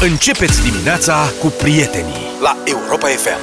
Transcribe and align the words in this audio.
Începeți 0.00 0.62
dimineața 0.62 1.32
cu 1.40 1.46
prietenii 1.46 2.14
la 2.42 2.56
Europa 2.64 3.06
FM. 3.06 3.38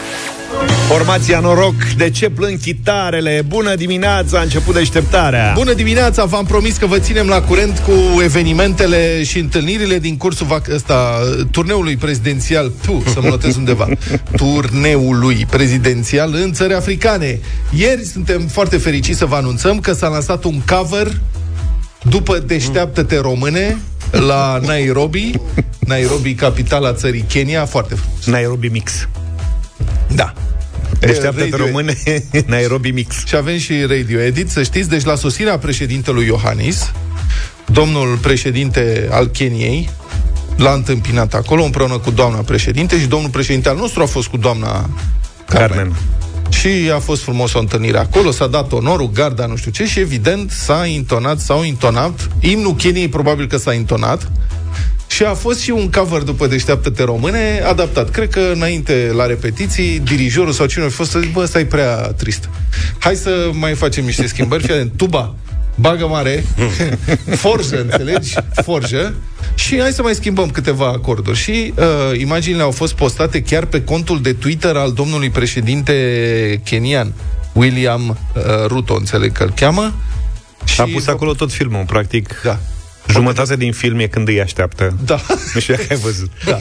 Formația 0.87 1.39
Noroc, 1.39 1.73
de 1.97 2.09
ce 2.09 2.29
plâng 2.29 2.59
chitarele? 2.59 3.43
Bună 3.47 3.75
dimineața, 3.75 4.39
a 4.39 4.41
început 4.41 4.73
deșteptarea. 4.73 5.51
Bună 5.55 5.73
dimineața, 5.73 6.25
v-am 6.25 6.45
promis 6.45 6.77
că 6.77 6.85
vă 6.85 6.99
ținem 6.99 7.27
la 7.27 7.41
curent 7.41 7.77
cu 7.77 8.21
evenimentele 8.21 9.23
și 9.23 9.39
întâlnirile 9.39 9.99
din 9.99 10.17
cursul 10.17 10.47
vac- 10.47 10.73
ăsta, 10.73 11.19
turneului 11.51 11.95
prezidențial, 11.95 12.71
tu, 12.85 13.03
să 13.13 13.21
mă 13.21 13.27
notez 13.27 13.55
undeva, 13.55 13.87
turneului 14.41 15.45
prezidențial 15.49 16.33
în 16.33 16.53
țări 16.53 16.73
africane. 16.73 17.39
Ieri 17.75 18.05
suntem 18.05 18.47
foarte 18.47 18.77
fericiți 18.77 19.17
să 19.17 19.25
vă 19.25 19.35
anunțăm 19.35 19.79
că 19.79 19.93
s-a 19.93 20.07
lansat 20.07 20.43
un 20.43 20.61
cover 20.65 21.11
după 22.09 22.39
Deșteaptă-te 22.39 23.19
române 23.19 23.77
la 24.19 24.59
Nairobi, 24.65 25.31
Nairobi, 25.79 26.33
capitala 26.33 26.93
țării 26.93 27.25
Kenya, 27.27 27.65
foarte 27.65 27.95
frumos. 27.95 28.25
Nairobi 28.25 28.67
Mix. 28.67 29.07
Da. 30.15 30.33
Deșteaptă-te 30.99 31.49
Radio- 31.49 31.65
române, 31.65 31.97
Nairobi 32.45 32.91
Mix. 32.91 33.25
Și 33.25 33.35
avem 33.35 33.57
și 33.57 33.81
radio 33.81 34.19
edit, 34.19 34.49
să 34.49 34.63
știți, 34.63 34.89
deci 34.89 35.03
la 35.03 35.15
sosirea 35.15 35.57
președintelui 35.57 36.25
Iohannis, 36.25 36.91
domnul 37.65 38.17
președinte 38.17 39.07
al 39.11 39.27
Keniei 39.27 39.89
l-a 40.57 40.71
întâmpinat 40.73 41.33
acolo 41.33 41.63
împreună 41.63 41.97
cu 41.97 42.11
doamna 42.11 42.37
președinte 42.37 42.99
și 42.99 43.05
domnul 43.05 43.29
președinte 43.29 43.69
al 43.69 43.75
nostru 43.75 44.01
a 44.01 44.05
fost 44.05 44.27
cu 44.27 44.37
doamna 44.37 44.89
Carmen. 45.45 45.77
Carmen. 45.77 45.93
Și 46.59 46.91
a 46.93 46.99
fost 46.99 47.21
frumos 47.21 47.53
o 47.53 47.59
întâlnire 47.59 47.97
acolo, 47.97 48.31
s-a 48.31 48.47
dat 48.47 48.71
onorul, 48.71 49.11
garda, 49.11 49.45
nu 49.45 49.55
știu 49.55 49.71
ce, 49.71 49.85
și 49.85 49.99
evident 49.99 50.51
s-a 50.51 50.85
intonat, 50.85 51.39
s-au 51.39 51.63
intonat. 51.63 52.29
Imnul 52.39 52.75
Keniei 52.75 53.07
probabil 53.07 53.47
că 53.47 53.57
s-a 53.57 53.73
intonat. 53.73 54.31
Și 55.07 55.23
a 55.23 55.33
fost 55.33 55.59
și 55.59 55.69
un 55.69 55.91
cover 55.91 56.21
după 56.21 56.47
Deșteaptă-te 56.47 57.03
române, 57.03 57.61
adaptat. 57.67 58.09
Cred 58.09 58.29
că 58.29 58.51
înainte, 58.53 59.11
la 59.15 59.25
repetiții, 59.25 59.99
dirijorul 59.99 60.51
sau 60.51 60.65
cine 60.65 60.85
a 60.85 60.89
fost 60.89 61.09
să 61.09 61.19
zic, 61.19 61.31
bă, 61.31 61.41
ăsta 61.41 61.59
e 61.59 61.65
prea 61.65 61.95
trist. 61.95 62.49
Hai 62.99 63.15
să 63.15 63.49
mai 63.51 63.73
facem 63.73 64.05
niște 64.05 64.27
schimbări. 64.27 64.63
Fii 64.63 64.73
atent, 64.73 64.91
tuba, 64.95 65.35
bagă 65.75 66.07
mare, 66.07 66.43
forjă, 67.41 67.81
înțelegi? 67.81 68.33
Forjă. 68.63 69.13
Și 69.55 69.79
hai 69.79 69.91
să 69.91 70.01
mai 70.01 70.13
schimbăm 70.13 70.49
câteva 70.49 70.87
acorduri. 70.87 71.37
Și 71.37 71.73
uh, 71.77 72.19
imaginile 72.19 72.61
au 72.61 72.71
fost 72.71 72.93
postate 72.93 73.41
chiar 73.41 73.65
pe 73.65 73.83
contul 73.83 74.21
de 74.21 74.33
Twitter 74.33 74.75
al 74.75 74.91
domnului 74.91 75.29
președinte 75.29 76.61
kenian, 76.63 77.13
William 77.53 78.09
uh, 78.09 78.43
Ruto, 78.67 78.95
înțeleg 78.95 79.31
că 79.31 79.43
îl 79.43 79.53
cheamă. 79.55 79.93
Și 80.65 80.81
A 80.81 80.85
pus 80.93 81.07
acolo 81.07 81.33
tot 81.33 81.51
filmul, 81.51 81.83
practic. 81.85 82.41
Da. 82.43 82.59
Jumătate 83.09 83.55
din 83.55 83.71
film 83.71 83.99
e 83.99 84.07
când 84.07 84.27
îi 84.27 84.41
așteaptă. 84.41 84.97
Da. 85.05 85.19
Nu 85.53 85.59
știu 85.59 85.73
dacă 85.73 85.87
ai 85.89 85.97
văzut. 85.97 86.29
Da. 86.45 86.59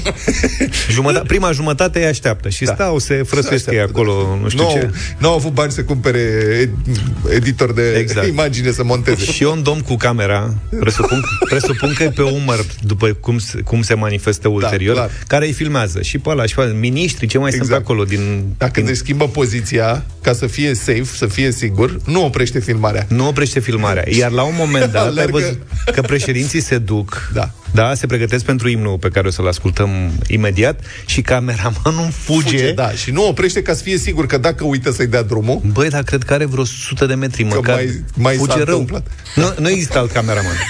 Jumătate, 0.91 1.27
prima 1.27 1.53
jumătate 1.53 1.99
îi 1.99 2.05
așteaptă 2.05 2.49
și 2.49 2.65
Da. 2.65 2.75
stau, 2.75 2.99
se 2.99 3.15
frăsuiesc 3.27 3.67
ei 3.71 3.79
Așteaptă, 3.79 4.01
acolo, 4.01 4.39
nu 4.43 4.49
știu 4.49 4.63
Nu, 4.63 4.71
ce. 4.71 4.91
nu 5.19 5.29
au 5.29 5.35
avut 5.35 5.53
bani 5.53 5.73
să 5.73 5.83
cumpere 5.85 6.21
ed- 6.65 7.33
editor 7.35 7.73
de 7.73 7.95
Exact. 7.99 8.27
imagine 8.37 8.71
să 8.71 8.85
monteze. 8.85 9.25
Și 9.25 9.43
eu 9.43 9.53
un 9.53 9.63
domn 9.63 9.81
cu 9.81 9.97
camera, 9.97 10.55
presupun, 10.81 11.23
presupun 11.49 11.93
că 11.97 12.03
e 12.03 12.09
pe 12.11 12.23
umăr, 12.23 12.65
după 12.81 13.07
cum, 13.21 13.39
se- 13.39 13.61
cum 13.61 13.83
se 13.83 13.95
manifestă 13.95 14.49
ulterior, 14.49 14.95
clar. 14.95 15.11
care 15.27 15.47
îi 15.47 15.53
filmează. 15.53 16.03
Și 16.03 16.19
pe 16.19 16.29
ăla, 16.29 16.47
și 16.47 16.55
pe 16.55 16.61
ăla, 16.61 16.73
miniștri, 16.73 17.27
ce 17.27 17.39
mai 17.39 17.51
sunt 17.51 17.63
Exact. 17.63 17.85
pe 17.85 17.91
acolo 17.93 18.05
din... 18.05 18.45
Dacă 18.59 18.81
din 18.81 18.89
își 18.89 18.99
schimbă 18.99 19.29
poziția 19.29 20.05
ca 20.23 20.33
să 20.33 20.47
fie 20.47 20.75
safe, 20.75 21.05
să 21.17 21.27
fie 21.27 21.53
sigur, 21.53 21.97
nu 22.05 22.25
oprește 22.25 22.59
filmarea. 22.61 23.07
nu 23.09 23.27
oprește 23.27 23.61
filmarea. 23.61 24.05
Iar 24.09 24.31
la 24.31 24.43
un 24.43 24.55
moment 24.59 24.93
dat, 24.93 25.03
ai 25.03 25.09
Alergă. 25.09 25.31
văzut 25.33 25.63
că 25.95 26.01
președinții 26.33 26.61
se 26.69 26.79
duc, 26.79 27.31
Da. 27.35 27.51
da, 27.73 27.95
se 27.95 28.07
pregătesc 28.07 28.45
pentru 28.45 28.69
imnul 28.69 28.97
pe 28.99 29.09
care 29.09 29.27
o 29.27 29.31
să-l 29.31 29.47
ascultăm 29.49 29.91
imediat 30.27 30.81
și 31.07 31.21
cameramanul 31.23 32.09
fuge. 32.11 32.41
Fuge, 32.57 32.73
da, 32.73 32.91
și 32.91 33.11
nu 33.11 33.27
oprește 33.29 33.63
ca 33.63 33.75
să 33.75 33.83
fie 33.83 33.97
sigur 33.99 34.27
că 34.27 34.39
dacă 34.39 34.65
uită 34.65 34.91
să-i 34.93 35.07
dea 35.07 35.23
drumul, 35.23 35.61
Băi, 35.73 35.89
dar 35.89 36.03
cred 36.03 36.23
că 36.23 36.33
are 36.33 36.45
vreo 36.45 36.63
100 36.63 37.07
de 37.07 37.15
metri, 37.15 37.43
măcar 37.43 37.75
mai- 37.75 38.05
mai 38.17 38.37
fuge 38.37 38.51
s-a 38.59 38.65
rău. 38.65 38.79
întâmplat. 38.79 39.07
Nu, 39.35 39.55
nu 39.59 39.69
există 39.71 39.99
alt 39.99 40.11
cameraman. 40.11 40.53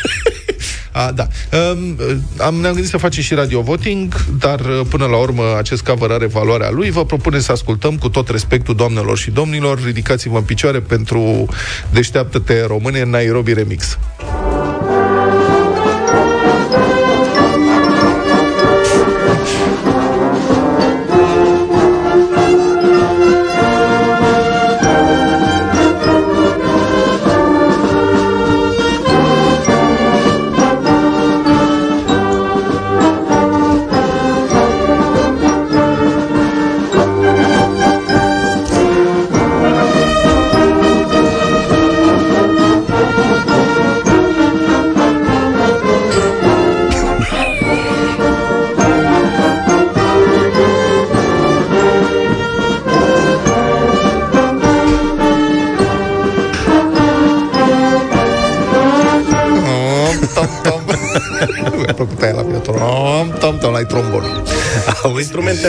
A, 0.94 1.12
da. 1.12 1.26
Um, 1.72 1.96
am, 2.38 2.54
ne-am 2.54 2.72
gândit 2.72 2.90
să 2.90 2.96
facem 2.96 3.22
și 3.22 3.34
radio 3.34 3.60
voting, 3.60 4.14
dar 4.38 4.60
uh, 4.60 4.80
până 4.88 5.06
la 5.06 5.16
urmă 5.16 5.42
acest 5.58 5.82
cover 5.82 6.10
are 6.10 6.26
valoarea 6.26 6.70
lui. 6.70 6.90
Vă 6.90 7.04
propune 7.04 7.38
să 7.38 7.52
ascultăm 7.52 7.96
cu 7.98 8.08
tot 8.08 8.28
respectul 8.28 8.74
doamnelor 8.74 9.18
și 9.18 9.30
domnilor. 9.30 9.84
Ridicați-vă 9.84 10.36
în 10.36 10.42
picioare 10.44 10.80
pentru 10.80 11.46
Deșteaptă-te 11.92 12.64
române 12.66 13.00
în 13.00 13.10
Nairobi 13.10 13.52
Remix. 13.52 13.98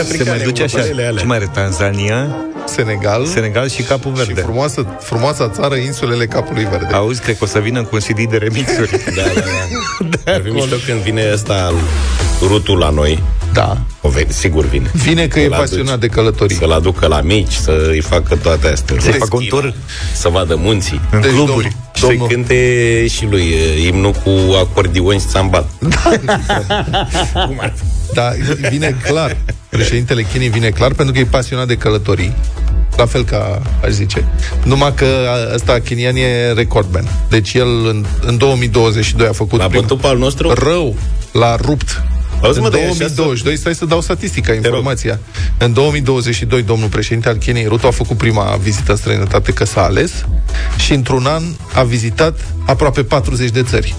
Instrumente 0.06 0.24
se 0.24 0.30
africane, 0.30 0.36
mai 0.36 0.52
duce 0.52 0.62
așa. 0.62 0.76
următoarele 0.76 1.06
alea. 1.08 1.20
Ce 1.20 1.26
mai 1.26 1.36
are? 1.36 1.48
Tanzania, 1.52 2.36
Senegal. 2.66 3.26
Senegal 3.26 3.68
și 3.68 3.82
Capul 3.82 4.12
Și 4.16 4.24
Verde. 4.24 4.40
frumoasă, 4.40 4.86
frumoasa 5.00 5.48
țară, 5.48 5.74
insulele 5.74 6.26
Capului 6.26 6.64
Verde. 6.70 6.94
Auzi, 6.94 7.20
cred 7.20 7.38
că 7.38 7.44
o 7.44 7.46
să 7.46 7.58
vină 7.58 7.82
cu 7.82 7.88
un 7.92 8.00
CD 8.00 8.30
de 8.30 8.36
remixuri. 8.36 8.90
Da, 9.16 9.22
da, 9.34 9.40
da. 10.24 10.32
Ar 10.32 10.40
fi 10.44 10.50
mișto 10.50 10.76
când 10.86 10.98
vine 10.98 11.30
ăsta 11.32 11.74
rutul 12.40 12.78
la 12.78 12.90
noi. 12.90 13.22
Da. 13.52 13.76
O 14.00 14.08
ve- 14.08 14.26
sigur 14.28 14.64
vine. 14.64 14.90
Vine 14.92 15.26
că 15.26 15.38
e 15.38 15.42
Să-l 15.42 15.52
aduci. 15.52 15.68
pasionat 15.68 16.00
de 16.00 16.06
călătorii. 16.06 16.56
Să-l 16.56 16.72
aducă 16.72 17.06
la 17.06 17.20
mici, 17.20 17.52
să 17.52 17.86
îi 17.90 18.00
facă 18.00 18.36
toate 18.36 18.68
astea. 18.68 18.96
Să-i 19.00 19.12
Să 19.12 19.18
facă 19.18 19.36
un 19.36 19.44
tur 19.48 19.74
Să 20.14 20.28
vadă 20.28 20.54
munții. 20.56 21.00
în 21.10 21.20
Deci, 21.20 21.30
cluburi. 21.30 21.52
domnul- 21.52 21.70
Și 21.94 22.00
să 22.02 22.06
Domnul, 22.06 22.26
cânte 22.28 23.06
și 23.06 23.26
lui 23.30 23.54
e, 23.82 23.86
imnul 23.86 24.12
cu 24.12 24.30
acordion 24.60 25.18
și 25.18 25.26
țambat. 25.26 25.68
Cum 27.46 27.58
ar 27.60 27.72
fi? 27.76 27.82
da, 28.14 28.30
vine 28.70 28.96
clar. 29.02 29.36
Președintele 29.78 30.22
Chinei 30.22 30.48
vine 30.48 30.68
clar 30.70 30.92
pentru 30.92 31.14
că 31.14 31.20
e 31.20 31.24
pasionat 31.24 31.66
de 31.66 31.76
călătorii. 31.76 32.34
La 32.96 33.06
fel 33.06 33.24
ca 33.24 33.62
aș 33.84 33.90
zice. 33.90 34.24
Numai 34.64 34.94
că 34.94 35.04
a- 35.04 35.54
ăsta 35.54 35.78
Kenian 35.80 36.16
e 36.16 36.52
recordman. 36.52 37.08
Deci 37.28 37.54
el 37.54 37.66
în, 37.86 38.04
în 38.20 38.38
2022 38.38 39.26
a 39.26 39.32
făcut 39.32 39.58
L-a 39.58 39.66
prim- 39.68 39.80
bătut 39.80 40.00
pe 40.00 40.06
al 40.06 40.18
nostru? 40.18 40.52
rău, 40.52 40.96
l-a 41.32 41.56
rupt. 41.56 42.02
Auzi, 42.42 42.58
în 42.58 42.64
mă, 42.64 42.70
dar 42.70 42.78
e 42.80 42.82
așa 42.82 42.94
2022, 42.94 43.56
stai 43.56 43.74
să 43.74 43.84
dau 43.84 44.00
statistica, 44.00 44.52
rog. 44.52 44.64
informația. 44.64 45.18
În 45.58 45.72
2022, 45.72 46.62
domnul 46.62 46.88
președinte 46.88 47.28
al 47.28 47.36
Keniei, 47.36 47.66
Ruto, 47.66 47.86
a 47.86 47.90
făcut 47.90 48.16
prima 48.16 48.58
vizită 48.62 48.90
în 48.90 48.96
străinătate 48.98 49.52
că 49.52 49.64
s-a 49.64 49.82
ales 49.82 50.24
și 50.76 50.92
într-un 50.92 51.26
an 51.26 51.42
a 51.74 51.82
vizitat 51.82 52.38
aproape 52.66 53.02
40 53.02 53.50
de 53.50 53.62
țări. 53.62 53.94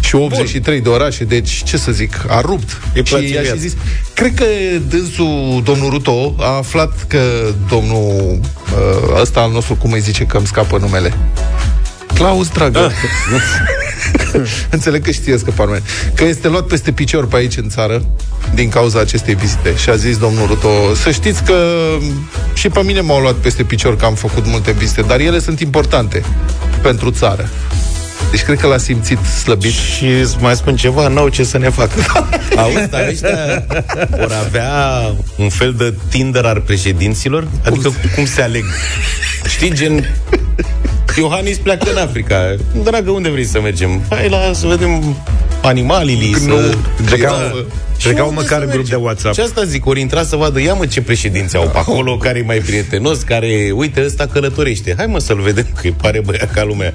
Și 0.00 0.14
83 0.14 0.80
de 0.80 0.88
orașe, 0.88 1.24
deci 1.24 1.62
ce 1.64 1.76
să 1.76 1.92
zic, 1.92 2.24
a 2.28 2.40
rupt. 2.40 2.80
E 2.94 3.02
și 3.02 3.12
place 3.12 3.26
i-a 3.26 3.40
și 3.40 3.42
viața. 3.42 3.60
zis, 3.60 3.76
cred 4.14 4.34
că 4.34 4.44
dânsul, 4.88 5.60
domnul 5.64 5.90
Ruto, 5.90 6.34
a 6.38 6.56
aflat 6.56 7.04
că 7.06 7.20
domnul 7.68 8.40
ă, 9.14 9.20
ăsta 9.20 9.40
al 9.40 9.50
nostru, 9.50 9.74
cum 9.74 9.92
îi 9.92 10.00
zice, 10.00 10.24
că 10.24 10.36
îmi 10.36 10.46
scapă 10.46 10.78
numele. 10.78 11.14
Claus 12.14 12.48
Dragoș. 12.48 12.92
Înțeleg 14.70 15.04
că 15.04 15.10
știe 15.10 15.36
scăpa 15.38 15.64
numele. 15.64 15.82
Că 16.14 16.24
este 16.24 16.48
luat 16.48 16.66
peste 16.66 16.92
picior 16.92 17.26
pe 17.26 17.36
aici 17.36 17.56
în 17.56 17.68
țară 17.68 18.04
din 18.54 18.68
cauza 18.68 19.00
acestei 19.00 19.34
vizite. 19.34 19.76
Și 19.76 19.90
a 19.90 19.96
zis 19.96 20.18
domnul 20.18 20.46
Ruto, 20.46 20.94
să 20.94 21.10
știți 21.10 21.42
că 21.42 21.54
și 22.54 22.68
pe 22.68 22.82
mine 22.82 23.00
m-au 23.00 23.20
luat 23.20 23.34
peste 23.34 23.62
picior 23.62 23.96
că 23.96 24.04
am 24.04 24.14
făcut 24.14 24.46
multe 24.46 24.72
vizite, 24.72 25.00
dar 25.00 25.20
ele 25.20 25.38
sunt 25.38 25.60
importante 25.60 26.22
pentru 26.82 27.10
țară. 27.10 27.48
Deci 28.30 28.42
cred 28.42 28.58
că 28.58 28.66
l-a 28.66 28.76
simțit 28.76 29.18
slăbit. 29.18 29.72
Și 29.72 30.04
îți 30.04 30.36
mai 30.40 30.56
spun 30.56 30.76
ceva, 30.76 31.08
n-au 31.08 31.28
ce 31.28 31.44
să 31.44 31.58
ne 31.58 31.68
facă. 31.68 32.00
Auzi, 32.56 32.88
dar 32.90 33.08
ăștia 33.08 33.64
vor 34.10 34.32
avea 34.46 34.70
un 35.36 35.48
fel 35.48 35.72
de 35.72 35.94
Tinder 36.08 36.44
al 36.44 36.60
președinților? 36.60 37.48
Adică 37.64 37.88
cum, 37.88 38.10
cum 38.14 38.26
se 38.26 38.42
aleg? 38.42 38.64
Știi, 39.48 39.72
gen... 39.74 40.14
Iohannis 41.16 41.58
pleacă 41.58 41.90
în 41.90 41.96
Africa. 41.96 42.56
Dragă, 42.84 43.10
unde 43.10 43.28
vrei 43.28 43.44
să 43.44 43.60
mergem? 43.60 44.02
Hai 44.10 44.28
la 44.28 44.50
să 44.52 44.66
vedem 44.66 45.16
animalii, 45.62 46.30
Nu, 46.30 46.38
să... 46.38 46.74
Trecau, 47.04 47.30
Da. 47.36 47.52
trecau 47.98 48.28
unde 48.28 48.40
măcar 48.40 48.58
să 48.58 48.64
în 48.64 48.70
grup 48.70 48.72
de 48.72 48.76
mergem? 48.90 49.02
WhatsApp. 49.02 49.34
Și 49.34 49.40
asta 49.40 49.64
zic, 49.64 49.86
ori 49.86 50.00
intra 50.00 50.22
să 50.22 50.36
vadă, 50.36 50.60
ia 50.60 50.74
mă 50.74 50.86
ce 50.86 51.02
președinți 51.02 51.56
au 51.56 51.68
pe 51.72 51.78
acolo, 51.78 52.16
care 52.16 52.38
e 52.38 52.42
mai 52.42 52.58
prietenos, 52.58 53.18
care, 53.22 53.70
uite, 53.74 54.02
ăsta 54.04 54.26
călătorește. 54.26 54.94
Hai 54.96 55.06
mă 55.06 55.18
să-l 55.18 55.40
vedem, 55.40 55.66
că 55.74 55.80
îi 55.82 55.94
pare 56.02 56.20
băiat 56.24 56.52
ca 56.52 56.64
lumea. 56.64 56.92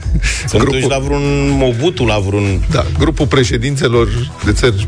Să 0.48 0.58
nu 0.58 0.64
Grupul- 0.64 0.80
duci 0.80 0.90
la 0.90 0.98
vreun 1.00 1.50
Mobutu, 1.50 2.06
la 2.06 2.18
vreun... 2.18 2.66
Da, 2.72 2.86
grupul 3.00 3.26
președințelor 3.28 4.08
de 4.46 4.52
țări 4.52 4.88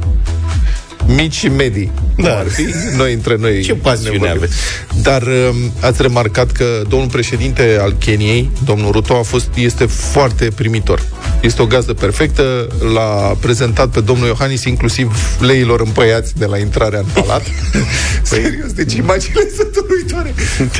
mici 1.08 1.34
și 1.34 1.48
medii. 1.48 1.92
Da. 2.18 2.30
cum 2.30 2.38
Ar 2.38 2.48
fi 2.48 2.66
noi 2.98 3.14
între 3.14 3.36
noi. 3.40 3.62
Ce 3.62 3.74
pasiune 3.74 4.12
ne 4.12 4.18
vorbim. 4.18 4.38
aveți. 4.38 4.54
Dar 5.02 5.22
um, 5.22 5.72
ați 5.82 6.02
remarcat 6.02 6.52
că 6.52 6.82
domnul 6.90 7.10
președinte 7.10 7.78
al 7.82 7.96
Keniei, 8.00 8.52
domnul 8.66 8.92
Ruto, 8.92 9.16
a 9.16 9.22
fost, 9.22 9.50
este 9.56 9.86
foarte 9.86 10.48
primitor. 10.56 11.02
Este 11.42 11.62
o 11.62 11.66
gazdă 11.66 11.94
perfectă, 11.94 12.68
l-a 12.94 13.38
prezentat 13.42 13.90
pe 13.90 14.00
domnul 14.02 14.28
Iohannis 14.28 14.64
inclusiv 14.64 15.38
leilor 15.40 15.82
împăiați 15.82 16.38
de 16.38 16.46
la 16.46 16.58
intrarea 16.58 17.00
în 17.00 17.06
palat. 17.14 17.42
Serios, 18.24 18.72
deci 18.74 18.94
imaginile 18.94 19.48
sunt 19.56 19.76
uluitoare. 19.88 20.34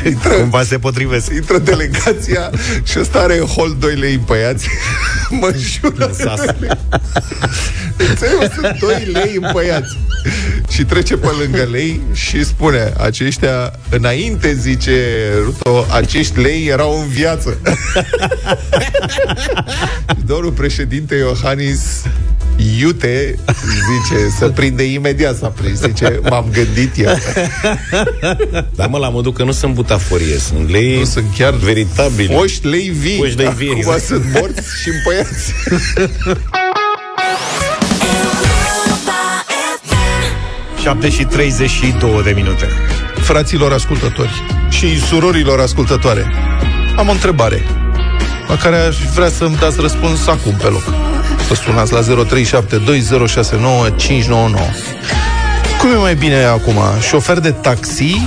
Intră, 0.06 0.28
Cumva 0.32 0.62
se 0.62 0.78
potrivesc. 0.78 1.32
intră 1.34 1.58
delegația 1.58 2.50
și 2.82 2.98
ăsta 2.98 3.18
are 3.18 3.38
în 3.38 3.46
hol 3.46 3.76
2 3.80 3.94
lei 3.94 4.14
împăiați. 4.14 4.66
mă 5.40 5.54
jură. 5.56 6.10
sas. 6.18 6.40
Înțeleg, 7.96 8.52
sunt 8.54 8.78
2 8.80 9.08
lei 9.12 9.38
împăiați. 9.42 9.96
Și 10.72 10.84
trece 10.84 11.16
pe 11.16 11.28
lângă 11.40 11.68
lei 11.70 12.00
și 12.12 12.44
spune, 12.44 12.92
aceștia, 12.98 13.72
înainte, 13.90 14.54
zice 14.54 15.04
Ruto, 15.44 15.86
acești 15.90 16.40
lei 16.40 16.66
erau 16.66 17.00
în 17.00 17.08
viață. 17.08 17.58
Domnul 20.26 20.52
președinte 20.52 21.14
Iohannis 21.14 21.80
Iute, 22.78 23.38
zice, 23.64 24.28
să 24.38 24.48
prinde 24.48 24.82
imediat 24.82 25.36
s-a 25.36 25.48
prins, 25.48 25.80
zice, 25.80 26.20
m-am 26.28 26.44
gândit 26.52 26.98
eu. 26.98 27.18
Dar 28.76 28.88
mă, 28.88 28.98
la 28.98 29.08
modul 29.08 29.32
că 29.32 29.44
nu 29.44 29.52
sunt 29.52 29.74
butaforie, 29.74 30.38
sunt 30.38 30.70
lei 30.70 30.98
Nu 30.98 31.04
sunt 31.04 31.24
chiar 31.36 31.54
veritabili. 31.54 32.34
Oști 32.34 32.66
lei 32.66 32.88
vii. 32.88 33.16
Foști 33.16 33.36
lei 33.36 33.52
vii, 33.56 33.66
Acum 33.68 33.78
exact. 33.78 34.02
sunt 34.02 34.24
morți 34.32 34.62
și 34.82 34.88
împăiați. 34.88 35.52
7 40.88 41.10
și 41.10 41.24
32 41.24 42.22
de 42.24 42.30
minute. 42.30 42.66
Fraților 43.20 43.72
ascultători 43.72 44.44
și 44.70 45.00
surorilor 45.00 45.60
ascultătoare, 45.60 46.26
am 46.96 47.08
o 47.08 47.10
întrebare 47.10 47.62
la 48.46 48.56
care 48.56 48.76
aș 48.76 48.96
vrea 49.14 49.28
să-mi 49.28 49.56
dați 49.56 49.80
răspuns 49.80 50.26
acum 50.26 50.54
pe 50.54 50.66
loc. 50.66 50.82
Vă 51.48 51.54
sunați 51.54 51.92
la 51.92 52.00
0372069599. 52.00 52.04
Cum 55.78 55.90
e 55.92 55.96
mai 55.96 56.14
bine 56.14 56.44
acum, 56.44 56.78
șofer 57.08 57.38
de 57.38 57.50
taxi 57.50 58.26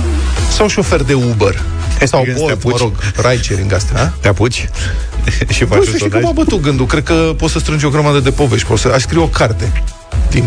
sau 0.50 0.68
șofer 0.68 1.02
de 1.02 1.14
Uber? 1.14 1.62
Sau 2.04 2.22
Când 2.22 2.34
te 2.34 2.40
Bolt, 2.40 2.64
mă 2.64 2.70
apuci. 2.70 2.78
rog, 2.80 2.92
ride-sharing 3.16 3.72
astea, 3.72 4.02
a? 4.02 4.12
Te 4.20 4.28
apuci? 4.28 4.68
și 5.54 5.62
Nu 5.62 5.66
faci 5.66 5.82
știu 5.82 5.92
un 5.92 5.98
și 5.98 5.98
cum 5.98 5.98
sondaj? 5.98 6.22
m-a 6.22 6.30
bătut 6.32 6.60
gândul. 6.60 6.86
Cred 6.86 7.02
că 7.02 7.34
poți 7.36 7.52
să 7.52 7.58
strângi 7.58 7.84
o 7.84 7.90
grămadă 7.90 8.20
de 8.20 8.30
povești. 8.30 8.66
Poți 8.66 8.82
să... 8.82 8.88
Aș 8.94 9.02
scrie 9.02 9.20
o 9.20 9.26
carte 9.26 9.82
din 10.30 10.44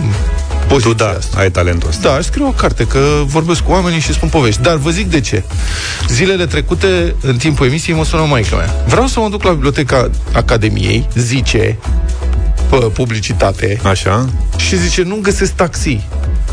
Tu 0.68 0.74
poziția 0.74 0.94
da, 1.06 1.10
asta. 1.18 1.40
ai 1.40 1.52
talentul 1.52 1.90
ăsta. 1.90 2.10
Da, 2.10 2.16
aș 2.16 2.26
scrie 2.26 2.46
o 2.46 2.52
carte, 2.52 2.88
că 2.88 3.00
vorbesc 3.26 3.62
cu 3.62 3.72
oamenii 3.72 4.00
și 4.00 4.14
spun 4.14 4.30
povești. 4.30 4.62
Dar 4.62 4.76
vă 4.76 4.90
zic 4.90 5.10
de 5.10 5.20
ce. 5.20 5.44
Zilele 6.10 6.46
trecute, 6.46 7.16
în 7.22 7.38
timpul 7.38 7.66
emisiei, 7.66 7.96
mă 7.96 8.06
sună 8.06 8.26
maica 8.30 8.56
mea. 8.56 8.76
Vreau 8.88 9.08
să 9.08 9.20
mă 9.20 9.30
duc 9.30 9.44
la 9.44 9.52
biblioteca 9.52 10.10
Academiei, 10.34 11.08
zice, 11.16 11.78
pe 12.70 12.76
publicitate, 12.76 13.80
Așa? 13.84 14.30
și 14.58 14.78
zice, 14.78 15.04
nu 15.04 15.20
găsesc 15.22 15.52
taxi. 15.52 16.08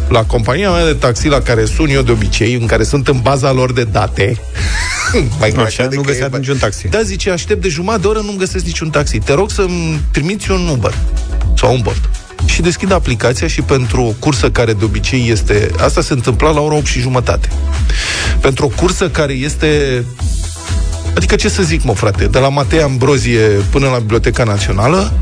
La 0.09 0.25
compania 0.25 0.71
mea 0.71 0.85
de 0.85 0.93
taxi 0.93 1.29
la 1.29 1.41
care 1.41 1.65
sun 1.65 1.89
eu 1.89 2.03
de 2.03 2.11
obicei, 2.11 2.55
în 2.55 2.67
care 2.67 2.85
sunt 2.85 3.09
în 3.09 3.21
baza 3.23 3.53
lor 3.53 3.73
de 3.73 3.85
date, 3.85 4.41
mai 5.39 5.55
Așa, 5.65 5.89
nu 5.91 6.01
găsea 6.01 6.29
niciun 6.33 6.57
taxi. 6.57 6.89
Da, 6.89 7.03
zice, 7.03 7.31
aștept 7.31 7.63
de 7.63 7.69
jumătate 7.69 8.03
de 8.03 8.09
oră, 8.09 8.19
nu-mi 8.19 8.39
găsesc 8.39 8.65
niciun 8.65 8.91
taxi. 8.91 9.19
Te 9.19 9.33
rog 9.35 9.51
să-mi 9.51 10.01
trimiți 10.11 10.51
un 10.51 10.69
Uber 10.69 10.95
sau 11.57 11.73
un 11.73 11.81
Bolt. 11.83 12.11
Și 12.45 12.63
deschid 12.63 12.93
aplicația 12.93 13.47
și 13.47 13.61
pentru 13.63 14.03
o 14.03 14.15
cursă 14.19 14.51
care 14.51 14.73
de 14.73 14.85
obicei 14.85 15.29
este... 15.31 15.71
Asta 15.79 16.01
se 16.01 16.13
întâmpla 16.13 16.51
la 16.51 16.61
ora 16.61 16.75
8 16.75 16.87
și 16.87 17.01
jumătate. 17.01 17.49
Pentru 18.41 18.65
o 18.65 18.69
cursă 18.81 19.09
care 19.09 19.33
este... 19.33 20.05
Adică 21.17 21.37
ce 21.37 21.49
să 21.49 21.63
zic, 21.63 21.83
mă, 21.83 21.93
frate, 21.95 22.25
de 22.25 22.39
la 22.39 22.49
Matei 22.49 22.81
Ambrozie 22.83 23.41
până 23.71 23.89
la 23.89 23.99
Biblioteca 23.99 24.45
Națională, 24.45 25.13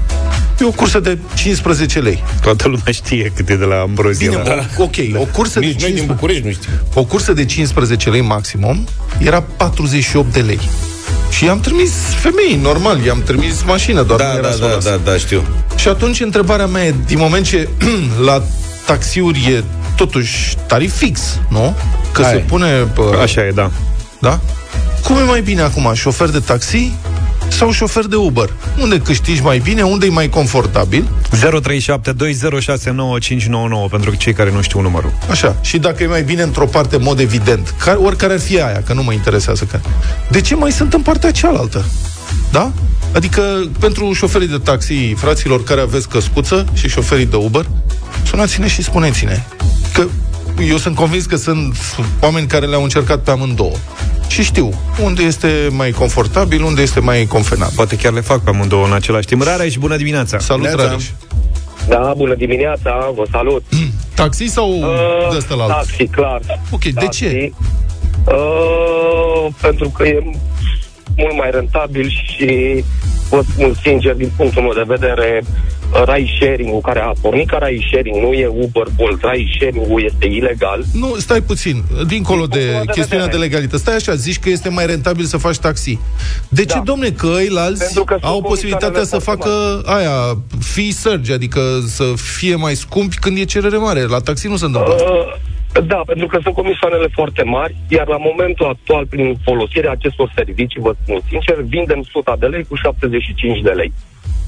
e 0.61 0.64
o 0.64 0.70
cursă 0.70 1.00
de 1.00 1.19
15 1.34 1.99
lei. 1.99 2.22
Toată 2.43 2.69
lumea 2.69 2.93
știe 2.93 3.32
cât 3.37 3.49
e 3.49 3.55
de 3.56 3.64
la 3.64 3.81
Ambrozie. 3.81 4.28
Bine, 4.28 4.40
la... 4.43 4.49
da. 4.49 4.67
ok, 4.78 4.94
o 5.14 5.25
cursă, 5.32 5.58
de 5.61 5.67
Nici 5.67 5.81
noi 5.81 5.90
din 5.93 5.96
15, 5.96 6.12
București 6.12 6.46
nu 6.46 6.50
știm. 6.52 6.70
o 6.94 7.05
cursă 7.05 7.32
de 7.32 7.44
15 7.44 8.11
lei 8.11 8.20
maximum 8.20 8.87
era 9.19 9.40
48 9.56 10.32
de 10.32 10.40
lei. 10.40 10.61
Și 11.31 11.44
i-am 11.44 11.61
trimis 11.61 11.90
femei, 12.20 12.58
normal, 12.62 13.05
i-am 13.05 13.22
trimis 13.22 13.62
mașină, 13.67 14.02
doar 14.02 14.19
Da, 14.20 14.26
nu 14.32 14.38
era 14.38 14.49
da, 14.49 14.52
să 14.52 14.64
o 14.64 14.67
da, 14.67 14.75
las. 14.75 14.84
da, 14.84 14.96
da, 15.05 15.17
știu. 15.17 15.43
Și 15.81 15.88
atunci 15.88 16.21
întrebarea 16.21 16.67
mea 16.67 16.85
e, 16.85 16.94
din 17.06 17.19
moment 17.19 17.44
ce 17.44 17.69
la 18.29 18.43
taxiuri 18.87 19.53
e 19.53 19.65
totuși 19.97 20.56
tarif 20.67 20.97
fix, 20.97 21.38
nu? 21.49 21.77
Că 22.12 22.23
Hai. 22.23 22.32
se 22.32 22.38
pune 22.38 22.67
pe... 22.67 23.00
Așa 23.23 23.47
e, 23.47 23.50
da. 23.50 23.71
Da? 24.19 24.41
Cum 25.05 25.17
e 25.17 25.23
mai 25.23 25.41
bine 25.41 25.61
acum, 25.61 25.91
șofer 25.94 26.29
de 26.29 26.38
taxi 26.38 26.93
sau 27.49 27.71
șofer 27.71 28.06
de 28.06 28.17
Uber? 28.17 28.53
Unde 28.81 28.99
câștigi 28.99 29.43
mai 29.43 29.59
bine, 29.59 29.82
unde 29.82 30.06
e 30.06 30.11
mai 30.11 30.29
confortabil? 30.29 31.09
0372069599 31.37 31.41
pentru 33.91 34.15
cei 34.15 34.32
care 34.32 34.53
nu 34.53 34.62
știu 34.62 34.81
numărul. 34.81 35.12
Așa. 35.31 35.56
Și 35.61 35.79
dacă 35.79 36.03
e 36.03 36.06
mai 36.06 36.23
bine 36.23 36.43
într-o 36.43 36.67
parte, 36.67 36.97
în 36.97 37.03
mod 37.03 37.19
evident, 37.19 37.75
care, 37.85 37.97
oricare 37.97 38.32
ar 38.32 38.41
fi 38.41 38.61
aia, 38.61 38.82
că 38.87 38.93
nu 38.93 39.03
mă 39.03 39.12
interesează 39.12 39.65
care. 39.65 39.82
De 40.31 40.41
ce 40.41 40.55
mai 40.55 40.73
sunt 40.73 40.93
în 40.93 41.03
partea 41.03 41.31
cealaltă? 41.31 41.85
Da? 42.50 42.73
Adică, 43.14 43.42
pentru 43.80 44.12
șoferii 44.12 44.48
de 44.48 44.58
taxi, 44.58 45.12
fraților 45.14 45.64
care 45.64 45.80
aveți 45.80 46.08
căscuță 46.08 46.64
și 46.72 46.88
șoferii 46.88 47.26
de 47.26 47.36
Uber, 47.36 47.64
sunați-ne 48.26 48.68
și 48.68 48.82
spuneți-ne. 48.82 49.42
Că 49.92 50.04
eu 50.68 50.76
sunt 50.76 50.94
convins 50.94 51.24
că 51.26 51.36
sunt 51.36 51.76
oameni 52.20 52.46
care 52.46 52.66
le-au 52.66 52.82
încercat 52.82 53.18
pe 53.22 53.30
amândouă. 53.30 53.76
Și 54.28 54.42
știu 54.42 54.70
unde 55.02 55.22
este 55.22 55.68
mai 55.70 55.90
confortabil, 55.90 56.62
unde 56.62 56.82
este 56.82 57.00
mai 57.00 57.26
convenabil. 57.26 57.74
Poate 57.76 57.96
chiar 57.96 58.12
le 58.12 58.20
fac 58.20 58.40
pe 58.42 58.50
amândouă 58.50 58.86
în 58.86 58.92
același 58.92 59.26
timp. 59.26 59.42
Rareș, 59.42 59.74
bună 59.76 59.96
dimineața! 59.96 60.38
Salut, 60.38 60.62
Neața. 60.64 60.84
Rareș. 60.84 61.04
Da, 61.88 62.12
bună 62.16 62.34
dimineața, 62.34 63.12
vă 63.14 63.24
salut. 63.30 63.62
Taxi 64.14 64.46
sau 64.46 64.70
Uh, 64.70 65.30
de 65.30 65.36
ăsta 65.36 65.54
la 65.54 65.62
altul? 65.62 65.76
Taxi, 65.76 66.06
clar. 66.06 66.40
Ok, 66.70 66.80
de 66.84 66.90
Taxi. 66.90 67.18
ce? 67.18 67.52
Uh, 68.26 69.52
pentru 69.60 69.88
că 69.88 70.06
e 70.06 70.31
mult 71.20 71.36
mai 71.36 71.50
rentabil 71.50 72.08
și 72.08 72.48
vă 73.31 73.43
spun 73.53 73.74
sincer, 73.82 74.15
din 74.15 74.31
punctul 74.36 74.62
meu 74.62 74.72
de 74.72 74.84
vedere, 74.86 75.43
ride 76.15 76.31
sharing-ul 76.41 76.81
care 76.81 77.00
a 77.00 77.12
pornit 77.20 77.48
ca 77.50 77.58
ride 77.67 77.84
sharing 77.91 78.17
nu 78.24 78.32
e 78.32 78.46
Uber 78.46 78.86
Bolt, 78.96 79.20
ride 79.32 79.50
sharing-ul 79.58 80.03
este 80.05 80.27
ilegal. 80.27 80.84
Nu, 80.93 81.15
stai 81.19 81.41
puțin. 81.41 81.82
Dincolo 82.06 82.46
Din 82.46 82.58
de 82.58 82.65
punctul 82.65 82.74
meu 82.74 82.84
de 82.84 82.93
chestiunea 82.93 83.27
de 83.27 83.31
vedere. 83.31 83.48
legalitate. 83.50 83.82
Stai 83.82 83.94
așa, 83.94 84.15
zici 84.15 84.39
că 84.39 84.48
este 84.48 84.69
mai 84.69 84.86
rentabil 84.86 85.24
să 85.24 85.36
faci 85.36 85.58
taxi. 85.58 85.98
De 86.48 86.65
ce, 86.65 86.74
Da. 86.74 86.82
domne, 86.84 87.10
că 87.10 87.27
ăilalți 87.34 87.84
Pentru 87.84 88.05
că 88.05 88.17
sunt 88.20 88.32
au 88.32 88.43
posibilitatea 88.43 89.05
să 89.05 89.17
comisioanele 89.19 89.50
facă 89.82 89.93
aia, 89.96 90.39
fee 90.60 90.93
surge, 90.93 91.32
adică 91.32 91.60
să 91.86 92.05
fie 92.36 92.55
mai 92.55 92.74
scumpi 92.74 93.17
când 93.19 93.39
e 93.39 93.44
cerere 93.44 93.77
mare. 93.77 94.03
La 94.03 94.19
taxi 94.19 94.48
nu 94.48 94.56
se 94.56 94.65
întâmplă 94.65 94.94
asta. 94.94 95.10
Uh, 95.10 95.34
da, 95.86 96.00
pentru 96.06 96.27
că 96.27 96.39
sunt 96.43 96.55
comisioanele 96.55 97.08
foarte 97.12 97.43
mari, 97.43 97.77
iar 97.89 98.06
la 98.08 98.17
momentul 98.17 98.67
actual, 98.67 99.06
prin 99.06 99.39
folosirea 99.44 99.91
acestor 99.91 100.32
servicii, 100.34 100.81
vă 100.81 100.94
spun 101.03 101.20
sincer, 101.29 101.56
vindem 101.62 101.98
100 101.98 102.36
de 102.41 102.46
lei 102.46 102.65
cu 102.69 102.74
75 102.77 103.60
de 103.60 103.70
lei. 103.70 103.93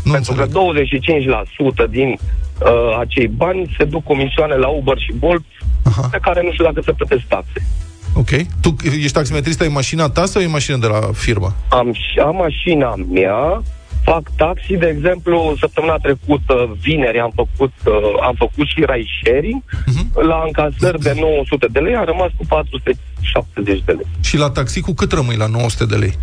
Nu 0.04 0.12
Pentru 0.12 0.32
că 0.34 0.42
înțeleg. 0.42 1.86
25% 1.86 1.90
din 1.90 2.08
uh, 2.08 2.96
acei 3.00 3.26
bani 3.28 3.74
se 3.78 3.84
duc 3.84 4.04
comisioane 4.04 4.54
la 4.54 4.68
Uber 4.68 4.98
și 4.98 5.12
Bolt, 5.18 5.44
Aha. 5.84 6.08
pe 6.10 6.18
care 6.22 6.42
nu 6.42 6.52
știu 6.52 6.64
dacă 6.64 6.80
se 6.84 6.92
plătesc 6.92 7.22
taxe. 7.28 7.66
Ok. 8.14 8.30
Tu 8.60 8.76
ești 8.98 9.12
taximetrist, 9.12 9.60
ai 9.60 9.68
mașina 9.68 10.08
ta 10.08 10.24
sau 10.24 10.42
e 10.42 10.46
mașină 10.46 10.76
de 10.76 10.86
la 10.86 11.00
firmă? 11.12 11.54
Am, 11.68 11.92
și- 11.92 12.18
am 12.18 12.36
mașina 12.36 12.94
mea, 13.12 13.62
fac 14.04 14.22
taxi, 14.36 14.74
de 14.76 14.86
exemplu, 14.96 15.54
săptămâna 15.60 15.96
trecută, 15.96 16.76
vineri, 16.80 17.18
am 17.20 17.32
făcut, 17.34 17.72
uh, 17.86 17.92
am 18.22 18.34
făcut 18.38 18.66
și 18.66 18.78
ride 18.78 19.10
sharing, 19.24 19.62
Mhm. 19.86 20.26
la 20.28 20.42
încasări 20.46 20.98
de 21.00 21.12
900 21.20 21.66
de 21.72 21.78
lei, 21.78 21.94
am 21.94 22.04
rămas 22.04 22.30
cu 22.36 22.44
470 22.48 23.82
de 23.84 23.92
lei. 23.92 24.06
Și 24.20 24.36
la 24.36 24.50
taxi 24.50 24.80
cu 24.80 24.92
cât 24.92 25.12
rămâi 25.12 25.36
la 25.36 25.46
900 25.46 25.84
de 25.86 25.96
lei? 25.96 26.14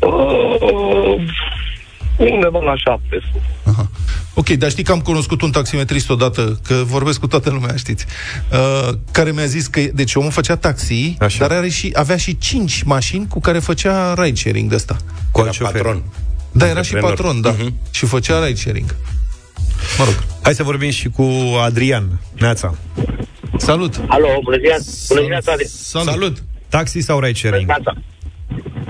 Uh, 0.00 1.24
undeva 2.16 2.58
la 2.62 2.76
700. 2.76 3.42
Aha. 3.64 3.90
Ok, 4.34 4.48
dar 4.48 4.70
știi 4.70 4.84
că 4.84 4.92
am 4.92 5.00
cunoscut 5.00 5.42
un 5.42 5.50
taximetrist 5.50 6.10
odată, 6.10 6.60
că 6.66 6.74
vorbesc 6.74 7.20
cu 7.20 7.26
toată 7.26 7.50
lumea, 7.50 7.76
știți, 7.76 8.06
uh, 8.52 8.88
care 9.12 9.30
mi-a 9.30 9.44
zis 9.44 9.66
că, 9.66 9.80
deci 9.94 10.14
omul 10.14 10.30
făcea 10.30 10.56
taxi, 10.56 11.16
Așa. 11.20 11.46
dar 11.46 11.56
are 11.58 11.68
și, 11.68 11.90
avea 11.94 12.16
și 12.16 12.38
cinci 12.38 12.82
mașini 12.82 13.26
cu 13.28 13.40
care 13.40 13.58
făcea 13.58 14.14
ride-sharing 14.14 14.68
de 14.68 14.74
ăsta. 14.74 14.96
Cu 15.30 15.38
Era 15.40 15.48
alt 15.48 15.56
șofer. 15.56 15.72
patron. 15.82 16.02
Da, 16.52 16.66
era 16.68 16.82
și 16.82 16.94
Antreprenor. 16.94 17.10
patron, 17.16 17.40
da. 17.40 17.50
Mhm. 17.50 17.74
Și 17.90 18.06
făcea 18.06 18.46
ride-sharing. 18.46 18.96
Mă 19.98 20.04
rog. 20.04 20.14
Hai 20.42 20.54
să 20.54 20.62
vorbim 20.62 20.90
și 20.90 21.08
cu 21.08 21.26
Adrian. 21.66 22.04
Neața. 22.38 22.74
Salut! 23.56 23.94
Alo, 24.08 24.28
bună 24.44 24.56
ziua, 24.62 24.76
bună 25.08 25.20
ziua, 25.26 25.54
Adi. 25.54 25.64
Salut! 25.64 26.08
Salut! 26.08 26.36
Taxi 26.68 27.00
sau 27.00 27.20
ride 27.20 27.38
sharing? 27.42 27.66
Neața. 27.66 27.92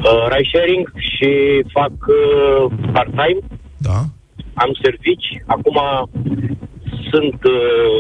Uh, 0.08 0.24
ride 0.32 0.48
sharing 0.52 0.84
și 1.10 1.30
fac 1.76 1.94
uh, 2.18 2.62
part-time, 2.94 3.40
Da. 3.88 3.98
am 4.64 4.70
servici. 4.84 5.28
Acum 5.54 5.76
sunt 7.10 7.38
uh, 7.56 7.96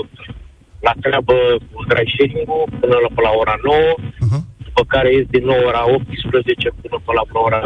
la 0.86 0.92
treabă 1.04 1.34
cu 1.70 1.76
ride 1.94 2.10
sharing-ul 2.14 2.64
până 2.80 2.96
la, 3.04 3.08
pe 3.16 3.20
la 3.26 3.32
ora 3.42 3.56
9, 3.62 3.76
Uh-huh. 4.24 4.42
după 4.66 4.82
care 4.94 5.08
ies 5.12 5.26
din 5.36 5.44
nou 5.50 5.60
ora 5.70 5.82
18 5.94 6.68
până 6.80 6.96
pe 7.06 7.12
la 7.18 7.24
ora 7.48 7.62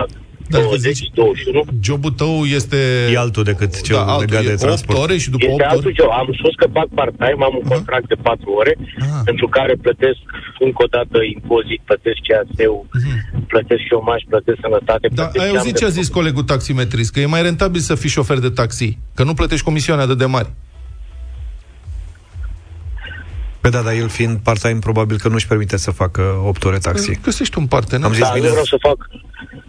Dar 0.48 0.62
20, 0.62 0.96
zici- 0.96 1.10
21. 1.14 1.64
Jobul 1.88 2.10
tău 2.10 2.34
este... 2.58 2.76
E 3.12 3.18
altul 3.18 3.44
decât 3.50 3.80
cel 3.86 3.96
da, 3.96 4.04
altul, 4.04 4.26
legat 4.28 4.42
de 4.44 4.48
e 4.50 4.52
8 4.52 4.60
transport. 4.66 4.98
ore 4.98 5.16
și 5.22 5.30
după 5.30 5.44
Este 5.50 5.62
8 5.62 5.72
altul 5.72 5.84
ore... 5.92 5.94
job. 6.00 6.10
Am 6.22 6.28
spus 6.38 6.54
că 6.60 6.66
fac 6.78 6.88
part-time, 6.98 7.42
am 7.48 7.54
un 7.62 7.66
contract 7.74 8.08
de 8.12 8.14
4 8.22 8.50
ore, 8.60 8.74
Ah. 9.00 9.20
pentru 9.24 9.46
care 9.56 9.72
plătesc 9.84 10.20
încă 10.66 10.80
o 10.86 10.88
dată 10.96 11.18
impozit, 11.36 11.80
plătesc 11.88 12.18
CAS-ul, 12.28 12.82
plătesc 13.52 13.82
șomaj, 13.90 14.20
plătesc 14.32 14.58
sănătate, 14.66 15.06
Mhm. 15.06 15.14
Da, 15.20 15.22
plătesc 15.24 15.44
ai 15.44 15.50
ce 15.50 15.54
am 15.56 15.58
auzit 15.60 15.72
de 15.72 15.78
ce 15.80 15.84
a 15.84 15.88
făcut. 15.88 16.00
zis 16.02 16.08
colegul 16.18 16.42
taximetrist? 16.52 17.10
Că 17.12 17.18
e 17.20 17.26
mai 17.36 17.42
rentabil 17.48 17.80
să 17.90 17.94
fii 18.02 18.14
șofer 18.16 18.38
de 18.46 18.50
taxi, 18.60 18.88
că 19.16 19.22
nu 19.28 19.34
plătești 19.40 19.64
comisioane 19.68 20.02
atât 20.02 20.18
de 20.18 20.24
mari. 20.36 20.50
Pe 23.64 23.71
da, 23.71 23.80
dar 23.80 23.94
el 23.94 24.09
fiind 24.09 24.38
part-time, 24.38 24.78
probabil 24.78 25.16
că 25.18 25.28
nu-și 25.28 25.47
permite 25.47 25.76
să 25.76 25.90
facă 25.90 26.23
8 26.44 26.64
ore 26.64 26.78
taxi. 26.78 27.18
Găsești 27.23 27.59
un 27.59 27.66
partener. 27.66 28.06
Am 28.06 28.12
zis 28.12 28.23
Da, 28.23 28.30
bine. 28.35 28.47
nu 28.47 28.50
vreau 28.50 28.64
să 28.64 28.76
fac 28.80 28.99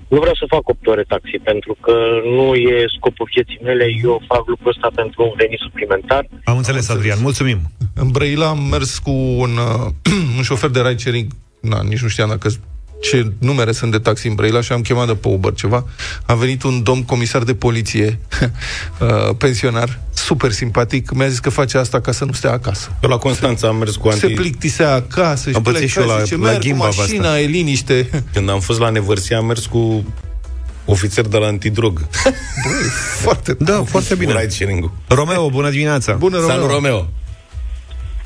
nu 0.07 0.19
vreau 0.19 0.35
să 0.35 0.45
fac 0.47 0.69
8 0.69 0.87
ore 0.87 1.03
taxi, 1.07 1.37
pentru 1.43 1.77
că 1.81 1.95
nu 2.35 2.53
e 2.53 2.85
scopul 2.97 3.29
vieții 3.33 3.59
mele, 3.63 3.85
eu 4.03 4.21
fac 4.27 4.47
lucrul 4.47 4.69
ăsta 4.69 4.89
pentru 4.95 5.23
un 5.23 5.33
venit 5.37 5.59
suplimentar. 5.59 6.27
Am 6.43 6.57
înțeles, 6.57 6.89
Adrian. 6.89 7.17
Mulțumim. 7.21 7.59
În 7.93 8.07
Brăila 8.07 8.47
am 8.47 8.61
mers 8.63 8.97
cu 8.97 9.11
un, 9.11 9.51
uh, 9.57 10.11
un 10.37 10.43
șofer 10.43 10.69
de 10.69 10.81
ride 10.81 10.97
sharing, 10.97 11.31
na, 11.61 11.81
nici 11.81 12.01
nu 12.01 12.07
știam 12.07 12.29
dacă 12.29 12.49
ce 13.09 13.31
numere 13.39 13.71
sunt 13.71 13.91
de 13.91 13.97
taxi 13.97 14.27
în 14.27 14.33
Brăila 14.35 14.61
și 14.61 14.71
am 14.71 14.81
chemat 14.81 15.07
de 15.07 15.13
pe 15.15 15.27
Uber 15.27 15.53
ceva. 15.53 15.85
A 16.25 16.33
venit 16.33 16.63
un 16.63 16.83
domn 16.83 17.03
comisar 17.03 17.43
de 17.43 17.53
poliție, 17.55 18.19
uh, 18.99 19.35
pensionar, 19.37 19.99
super 20.13 20.51
simpatic, 20.51 21.11
mi-a 21.11 21.27
zis 21.27 21.39
că 21.39 21.49
face 21.49 21.77
asta 21.77 22.01
ca 22.01 22.11
să 22.11 22.25
nu 22.25 22.31
stea 22.31 22.51
acasă. 22.51 22.91
Eu 23.03 23.09
la 23.09 23.17
Constanța 23.17 23.67
am 23.67 23.75
mers 23.75 23.95
cu 23.95 24.09
Se 24.11 24.25
anti... 24.25 24.35
plictisea 24.35 24.93
acasă 24.93 25.49
și 25.49 25.55
Am 25.55 25.61
pățit 25.61 25.89
și 25.89 25.97
eu 25.97 26.03
pleca, 26.03 26.17
la- 26.17 26.23
zice, 26.23 26.35
la 26.37 26.41
merg 26.41 26.55
cu 26.55 26.61
Ghimba 26.61 26.87
pe 26.87 26.95
mașina, 26.97 27.25
asta." 27.27 27.39
e 27.39 27.45
liniște. 27.45 28.09
Când 28.33 28.49
am 28.49 28.59
fost 28.59 28.79
la 28.79 28.89
Nevărsia, 28.89 29.37
am 29.37 29.45
mers 29.45 29.65
cu 29.65 30.03
ofițer 30.85 31.25
de 31.27 31.37
la 31.37 31.45
antidrog. 31.47 31.99
Băi, 32.63 32.73
foarte 33.21 33.55
Da, 33.59 33.83
foarte 33.87 34.15
bine. 34.15 34.31
Cu 34.31 34.37
ride 34.39 34.49
sharing-ul. 34.51 34.91
Romeo, 35.07 35.49
bună 35.49 35.69
dimineața. 35.69 36.13
bună, 36.13 36.43
Salut, 36.47 36.69
Romeo. 36.69 37.09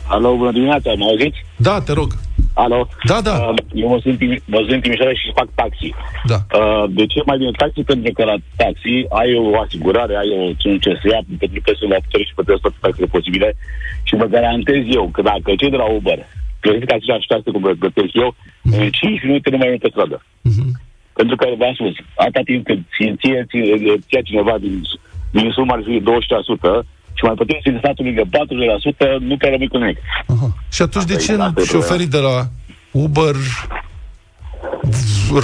Romeo. 0.09 0.27
Alo, 0.27 0.37
bună 0.37 0.51
dimineața, 0.51 0.93
mă 0.97 1.05
auziți? 1.05 1.45
Da, 1.55 1.79
te 1.79 1.93
rog. 1.93 2.09
Alo? 2.53 2.87
Da, 3.03 3.21
da. 3.21 3.35
Uh, 3.49 3.55
eu 3.73 3.87
mă 3.89 3.99
sunt, 4.01 4.17
Timi- 4.17 4.43
mă 4.45 4.57
sunt 4.57 4.71
în 4.71 4.81
Timișoara 4.81 5.13
și 5.13 5.37
fac 5.39 5.49
taxi. 5.55 5.93
Da. 6.31 6.39
Uh, 6.59 6.83
de 6.89 7.05
ce 7.05 7.19
mai 7.25 7.37
bine 7.37 7.51
taxi? 7.51 7.81
Pentru 7.83 8.11
că 8.13 8.23
la 8.23 8.37
taxi 8.55 8.95
ai 9.19 9.29
o 9.35 9.59
asigurare, 9.59 10.15
ai 10.15 10.29
o, 10.37 10.41
un 10.69 10.77
CSA, 10.83 11.19
pentru 11.39 11.59
că 11.63 11.71
sunt 11.79 11.89
la 11.91 12.03
putere 12.05 12.23
și 12.23 12.33
plătesc 12.37 12.61
toate 12.61 12.77
taxele 12.79 13.13
posibile 13.15 13.49
și 14.07 14.15
vă 14.15 14.25
garantez 14.25 14.81
eu 14.99 15.05
că 15.15 15.21
dacă 15.21 15.55
cei 15.55 15.69
de 15.75 15.81
la 15.83 15.87
Uber 15.97 16.19
plătesc 16.59 16.91
aceleași 16.91 17.27
taxe 17.27 17.51
cum 17.51 17.65
le 17.65 17.81
plătesc 17.83 18.13
eu, 18.13 18.35
în 18.63 18.89
5 18.89 19.23
minute 19.23 19.49
nu 19.49 19.57
mai 19.57 19.73
e 19.73 19.83
pe 19.85 19.89
stradă. 19.91 20.17
Pentru 21.13 21.35
că 21.35 21.45
v-am 21.57 21.73
spus, 21.73 21.93
atâta 22.15 22.41
timp 22.45 22.65
cât 22.65 22.79
ție, 22.95 23.15
ție, 23.19 23.45
ție, 23.49 23.97
ție 24.07 24.21
cineva 24.21 24.55
din, 24.59 24.81
din 25.31 25.51
sumă 25.51 25.73
ar 25.73 25.81
fi 25.85 26.01
20% 26.01 26.85
și 27.19 27.25
mai 27.25 27.33
plătești 27.35 27.69
din 27.69 27.77
statului 27.83 28.13
de 28.13 28.23
40%, 29.17 29.19
nu 29.19 29.35
te 29.35 29.49
rămâi 29.49 29.67
cu 29.67 29.77
nimic. 29.77 29.97
Aha. 30.27 30.47
Și 30.71 30.81
atunci 30.81 31.05
de 31.05 31.13
Asta 31.13 31.25
ce 31.25 31.39
e- 31.39 31.43
asta 31.43 31.61
e 31.61 31.63
șoferii 31.75 32.07
de 32.07 32.17
la 32.17 32.35
Uber 32.91 33.35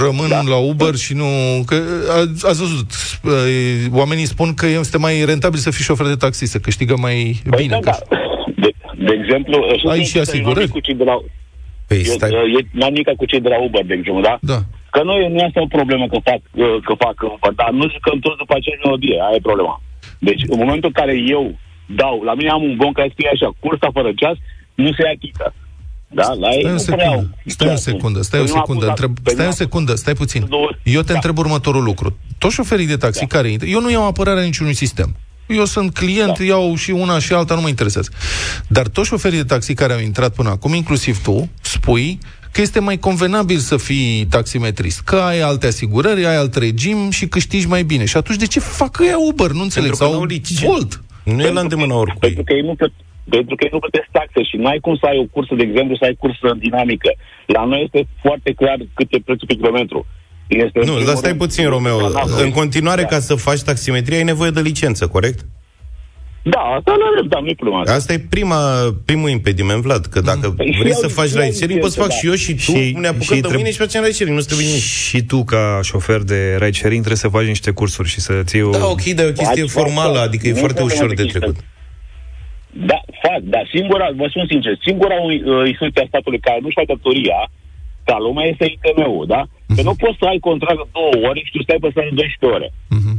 rămân 0.04 0.28
da. 0.28 0.40
la 0.54 0.56
Uber 0.56 0.94
și 0.94 1.12
nu... 1.14 1.26
Că 1.66 1.74
a- 2.16 2.48
ați 2.48 2.60
văzut, 2.64 2.90
e, 3.24 3.88
oamenii 3.92 4.24
spun 4.34 4.54
că 4.54 4.66
este 4.66 4.98
mai 4.98 5.24
rentabil 5.24 5.58
să 5.58 5.70
fii 5.70 5.84
șofer 5.84 6.06
de 6.06 6.14
taxi, 6.24 6.44
să 6.44 6.58
câștigă 6.58 6.94
mai 7.06 7.40
Păi 7.50 7.58
bine. 7.62 7.78
da, 7.82 7.90
că- 7.90 7.96
da. 8.10 8.16
De, 8.62 8.70
de 9.06 9.12
exemplu, 9.22 9.54
sunt 9.80 9.92
Ai 9.92 9.98
eu 9.98 10.04
și 10.04 10.10
prieten, 10.12 10.32
asigurări? 10.34 10.66
n-am 10.66 10.70
nimic 10.70 10.72
Cu 10.78 10.80
cei 10.86 10.94
de 10.94 11.04
la, 11.10 11.16
Păi 11.88 11.96
eu, 12.06 12.12
stai, 12.16 12.30
eu, 12.54 12.60
n-am 12.78 12.92
nimic 12.92 13.08
cu 13.20 13.24
cei 13.30 13.40
de 13.46 13.48
la 13.54 13.58
Uber, 13.66 13.84
de 13.90 13.94
exemplu, 13.98 14.22
da? 14.30 14.34
Da. 14.52 14.58
Că 14.94 15.00
nu, 15.08 15.12
e- 15.22 15.28
nu 15.36 15.40
este 15.48 15.60
o 15.66 15.66
problemă 15.76 16.04
că 16.12 16.18
fac, 16.30 16.40
uh, 16.64 16.76
că 16.86 16.92
fac 17.04 17.16
Uber, 17.34 17.52
dar 17.60 17.70
nu 17.78 17.84
jucăm 17.94 18.16
toți 18.24 18.40
după 18.42 18.54
aceeași 18.56 18.82
melodie, 18.84 19.16
aia 19.24 19.36
e 19.38 19.48
problema. 19.50 19.74
Deci, 20.28 20.42
în 20.52 20.58
momentul 20.62 20.88
în 20.92 20.96
care 21.00 21.14
eu 21.36 21.44
dau, 21.86 22.22
la 22.22 22.34
mine 22.34 22.50
am 22.50 22.62
un 22.62 22.76
bon 22.76 22.92
care 22.92 23.08
scrie 23.12 23.30
așa, 23.32 23.48
cursa 23.60 23.88
fără 23.92 24.10
ceas, 24.16 24.36
nu 24.74 24.92
se 24.92 25.02
achită. 25.14 25.54
Da? 26.08 26.28
La 26.42 26.48
ei 26.50 26.60
Stai 26.60 26.70
o 26.70 26.72
nu 26.72 26.78
secundă, 26.78 27.04
vreau. 27.04 27.28
stai 27.46 27.68
o 27.72 27.76
secundă, 27.76 28.20
stai 28.22 28.40
o 28.40 28.42
Păi 28.42 28.52
nu 28.52 28.58
a 28.58 28.60
secundă, 28.60 28.80
pus- 28.86 28.88
întreb, 28.88 29.12
păi 29.22 29.32
stai 29.32 29.44
nu 29.44 29.50
o 29.50 29.54
a- 29.54 29.62
secundă, 29.64 29.94
stai 29.94 30.14
puțin. 30.14 30.46
Două- 30.48 30.70
Eu 30.82 31.00
te 31.00 31.06
Da. 31.06 31.14
întreb 31.14 31.38
următorul 31.38 31.82
lucru. 31.82 32.16
Toți 32.38 32.54
șoferii 32.54 32.86
de 32.86 32.96
taxi 32.96 33.20
Da. 33.20 33.26
care 33.26 33.48
intră, 33.48 33.68
eu 33.68 33.80
nu 33.80 33.90
iau 33.90 34.06
apărarea 34.06 34.42
niciunui 34.42 34.74
sistem. 34.74 35.16
Eu 35.48 35.64
sunt 35.64 35.94
client, 35.94 36.38
Da. 36.38 36.44
iau 36.44 36.74
și 36.76 36.90
una 36.90 37.18
și 37.18 37.32
alta, 37.32 37.54
nu 37.54 37.60
mă 37.60 37.68
interesează. 37.68 38.10
Dar 38.68 38.86
toți 38.88 39.08
șoferii 39.08 39.38
de 39.38 39.44
taxi 39.44 39.74
care 39.74 39.92
au 39.92 40.00
intrat 40.00 40.34
până 40.34 40.48
acum, 40.50 40.74
inclusiv 40.74 41.22
tu, 41.22 41.48
spui 41.60 42.18
că 42.52 42.60
este 42.60 42.80
mai 42.80 42.98
convenabil 42.98 43.58
să 43.58 43.76
fii 43.76 44.26
taximetrist, 44.30 45.00
că 45.00 45.16
ai 45.16 45.40
alte 45.40 45.66
asigurări, 45.66 46.26
ai 46.26 46.36
alt 46.36 46.54
regim 46.54 47.10
și 47.10 47.26
câștigi 47.26 47.66
mai 47.66 47.82
bine. 47.82 48.04
Și 48.04 48.16
atunci 48.16 48.38
de 48.38 48.46
ce 48.46 48.60
fac 48.60 48.98
ea 49.08 49.18
Uber? 49.18 49.50
Nu 49.50 49.62
înțeleg. 49.62 49.88
Pentru 49.88 50.04
că 50.04 50.10
Sau 50.10 50.12
n-au 50.20 50.24
licență. 50.28 50.64
Volt. 50.66 51.00
Nu 51.34 51.40
e 51.42 51.50
la 51.58 51.60
îndemână 51.66 51.94
oricui. 51.94 52.20
Pentru 52.26 52.42
că 52.44 52.52
ei 52.58 52.60
nu 52.70 52.74
plăt- 52.80 53.04
pentru 53.36 53.54
că 53.56 53.62
ei 53.64 53.70
nu 53.72 53.78
plătesc 53.84 54.08
taxe 54.18 54.40
și 54.50 54.56
nu 54.56 54.66
ai 54.72 54.78
cum 54.86 54.94
să 55.00 55.06
ai 55.10 55.18
o 55.18 55.26
cursă, 55.34 55.54
de 55.54 55.62
exemplu, 55.68 55.96
să 55.96 56.04
ai 56.04 56.16
cursă 56.22 56.46
dinamică. 56.64 57.10
La 57.46 57.64
noi 57.64 57.82
este 57.86 58.00
foarte 58.24 58.50
clar 58.60 58.76
cât 58.94 59.08
e 59.12 59.18
prețul 59.28 59.46
pe 59.46 59.54
kilometru. 59.54 60.06
Este 60.46 60.78
în 60.78 60.86
Nu, 60.86 60.92
primul 60.92 61.04
dar 61.10 61.14
stai 61.14 61.30
rând- 61.30 61.40
puțin, 61.44 61.66
Romeo. 61.68 61.98
Da. 62.10 62.22
În 62.44 62.50
continuare, 62.50 63.02
Da. 63.02 63.06
ca 63.08 63.18
să 63.18 63.34
faci 63.34 63.62
taximetrie, 63.62 64.16
ai 64.16 64.22
nevoie 64.32 64.50
de 64.50 64.60
licență, 64.60 65.06
corect? 65.08 65.38
Da, 66.54 66.58
asta 66.78 66.94
nu 66.98 67.04
are, 67.10 67.26
da, 67.28 67.38
nu 67.40 67.46
e 67.48 67.54
problema. 67.54 67.82
Asta 68.00 68.12
e 68.12 68.18
prima, 68.30 68.56
primul 69.04 69.30
impediment, 69.30 69.80
Vlad, 69.82 70.04
că 70.06 70.20
dacă 70.20 70.50
Păi 70.50 70.72
și 70.72 70.78
vrei 70.78 70.90
eu- 70.90 70.98
să 71.04 71.08
faci 71.18 71.28
și 71.28 71.34
eu 71.36 71.40
ride 71.42 71.52
sharing, 71.54 71.80
poți 71.80 71.94
să 71.94 72.00
fac 72.00 72.08
licență, 72.10 72.26
și 72.26 72.30
eu 72.32 72.36
și 72.44 72.52
tu, 72.64 72.72
Și- 72.78 72.92
ne 73.04 73.08
apucăm 73.12 73.36
și 73.36 73.42
de 73.42 73.48
treb- 73.48 73.58
mâine 73.60 73.70
și 73.76 73.82
facem 73.84 74.00
ride 74.02 74.12
sharing, 74.18 74.36
nu 74.38 74.42
trebuie 74.50 74.66
nimic. 74.66 74.82
Și 75.08 75.18
tu, 75.30 75.38
ca 75.52 75.62
șofer 75.90 76.20
de 76.32 76.38
ride 76.62 76.78
sharing, 76.80 77.02
trebuie 77.06 77.24
să 77.26 77.28
faci 77.36 77.46
niște 77.54 77.70
cursuri 77.78 78.08
și 78.14 78.20
să 78.26 78.32
ții 78.48 78.62
o... 78.62 78.70
Da, 78.70 78.86
ok, 78.96 79.04
dar 79.16 79.24
e 79.24 79.28
o 79.34 79.38
chestie 79.40 79.62
Faci 79.66 79.76
formală, 79.78 80.10
asta. 80.18 80.26
adică 80.28 80.44
e 80.48 80.52
Nu 80.56 80.62
foarte 80.64 80.80
e 80.80 80.88
ușor 80.90 81.06
de 81.08 81.14
problemă 81.14 81.30
de 81.32 81.38
trecut. 81.38 81.56
Da, 82.90 82.98
fac, 83.24 83.40
dar 83.54 83.64
singura, 83.74 84.06
vă 84.20 84.26
spun 84.32 84.44
sincer, 84.52 84.72
singura 84.88 85.16
uh, 85.24 85.68
instituție 85.72 86.02
a 86.04 86.10
statului 86.12 86.40
care 86.46 86.58
nu-și 86.62 86.78
face 86.78 86.92
datoria 86.94 87.40
ca 88.08 88.16
lumea 88.26 88.46
este 88.52 88.64
ITM-ul, 88.74 89.24
da? 89.34 89.40
Că 89.76 89.82
nu 89.88 89.94
poți 90.02 90.18
să 90.20 90.24
ai 90.32 90.38
contract 90.48 90.78
de 90.82 90.86
două 90.96 91.14
ore 91.28 91.40
și 91.46 91.52
tu 91.54 91.60
stai 91.66 91.78
pe 91.82 91.88
stradă 91.92 92.10
12 92.20 92.46
ore. 92.56 92.68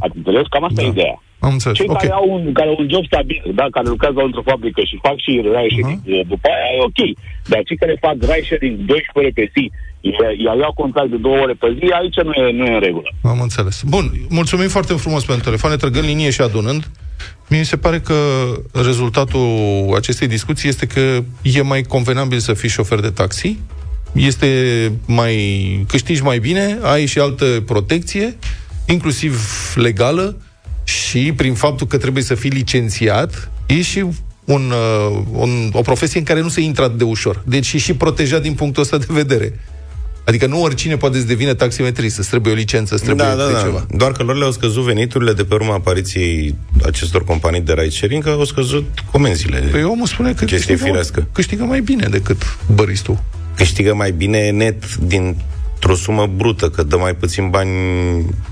Ați 0.04 0.16
înțeles? 0.20 0.46
Cam 0.54 0.64
asta 0.68 0.82
e 0.82 0.94
ideea. 0.96 1.16
Am 1.40 1.52
înțeles. 1.52 1.78
Cei 1.78 1.88
Ok. 1.90 1.98
care, 1.98 2.12
au 2.22 2.28
un, 2.36 2.44
care 2.54 2.70
au 2.70 2.78
un 2.80 2.88
job 2.94 3.06
stabil, 3.06 3.42
da, 3.60 3.66
care 3.72 3.88
lucrează 3.88 4.20
într-o 4.30 4.48
fabrică 4.52 4.82
și 4.90 5.00
fac 5.02 5.18
și 5.26 5.32
ride 5.46 5.70
sharing 5.76 6.02
uh 6.06 6.26
după 6.34 6.48
aia 6.56 6.70
e 6.78 6.88
ok. 6.90 7.00
Dar 7.52 7.62
cei 7.68 7.78
care 7.78 8.04
fac 8.06 8.16
ride 8.32 8.48
sharing 8.50 8.76
12 8.78 9.20
ore 9.20 9.32
pe 9.38 9.46
zi, 9.54 9.64
iar 10.02 10.32
iar 10.46 10.56
iau 10.58 10.74
contract 10.82 11.10
de 11.10 11.20
două 11.26 11.38
ore 11.44 11.56
pe 11.64 11.70
zi, 11.78 11.86
aici 12.00 12.20
nu 12.28 12.34
e, 12.42 12.52
nu 12.60 12.66
e 12.66 12.74
în 12.74 12.80
regulă. 12.88 13.10
Am 13.34 13.40
înțeles. 13.42 13.76
Bun, 13.96 14.06
mulțumim 14.40 14.70
foarte 14.76 14.94
frumos 14.94 15.24
pentru 15.26 15.44
telefon, 15.44 15.70
ne 15.72 15.76
trăgând 15.84 16.06
linie 16.06 16.30
și 16.30 16.42
adunând. 16.42 16.82
Mie 17.50 17.64
se 17.64 17.78
pare 17.78 18.00
că 18.00 18.18
rezultatul 18.74 19.48
acestei 19.96 20.28
discuții 20.28 20.70
este 20.70 20.86
că 20.86 21.24
e 21.42 21.62
mai 21.62 21.82
convenabil 21.82 22.40
să 22.40 22.54
fii 22.54 22.70
șofer 22.70 23.00
de 23.00 23.10
taxi, 23.10 23.60
este 24.14 24.48
mai 25.08 25.36
câștigi 25.88 26.24
mai 26.24 26.40
bine, 26.40 26.78
ai 26.82 27.06
și 27.06 27.20
altă 27.20 27.46
protecție, 27.66 28.38
inclusiv 28.88 29.42
legală, 29.76 30.38
și 30.88 31.34
prin 31.36 31.54
faptul 31.54 31.88
că 31.88 31.98
trebuie 31.98 32.24
să 32.24 32.36
fii 32.36 32.50
licențiat, 32.50 33.50
e 33.66 33.82
și 33.82 34.06
un, 34.46 34.72
uh, 34.72 35.20
un, 35.32 35.70
o 35.74 35.82
profesie 35.82 36.20
în 36.20 36.26
care 36.26 36.42
nu 36.42 36.48
se 36.50 36.62
intră 36.62 36.84
atât 36.84 36.98
de 36.98 37.04
ușor. 37.04 37.44
Deci 37.46 37.74
e 37.74 37.78
și 37.78 37.94
protejat 37.94 38.42
din 38.42 38.54
punctul 38.54 38.82
ăsta 38.84 38.98
de 38.98 39.06
vedere. 39.08 39.60
Adică 40.26 40.46
nu 40.48 40.62
oricine 40.62 40.98
poate 40.98 41.18
să 41.20 41.24
devină 41.26 41.54
taximetrist, 41.54 42.18
îți 42.18 42.30
trebuie 42.30 42.54
o 42.54 42.56
licență, 42.56 42.94
îți 42.94 43.04
trebuie 43.04 43.26
Da, 43.26 43.36
da, 43.36 43.46
de 43.48 43.52
da. 43.54 43.60
ceva. 43.62 43.86
Doar 43.92 44.12
că 44.12 44.24
lor 44.24 44.36
le-au 44.38 44.52
scăzut 44.52 44.84
veniturile 44.84 45.34
de 45.34 45.44
pe 45.44 45.54
urma 45.54 45.74
apariției 45.74 46.56
acestor 46.86 47.24
companii 47.24 47.62
de 47.62 47.74
ride 47.74 47.90
sharing, 47.90 48.24
că 48.24 48.30
au 48.30 48.44
scăzut 48.46 48.86
comenzile. 49.12 49.60
Păi 49.72 49.84
omul 49.84 50.06
spune 50.08 50.30
că 50.34 50.46
Chestie 50.46 50.58
câștigă, 50.58 50.84
firească. 50.84 51.28
câștigă 51.32 51.64
mai 51.64 51.82
bine 51.82 52.08
decât 52.12 52.58
băristul. 52.74 53.24
câștigă 53.56 53.94
mai 53.96 54.12
bine 54.12 54.50
net 54.50 54.84
dintr-o 55.80 55.96
sumă 55.96 56.28
brută, 56.36 56.70
că 56.70 56.84
dă 56.84 56.98
mai 56.98 57.16
puțin 57.16 57.50
bani, 57.50 57.70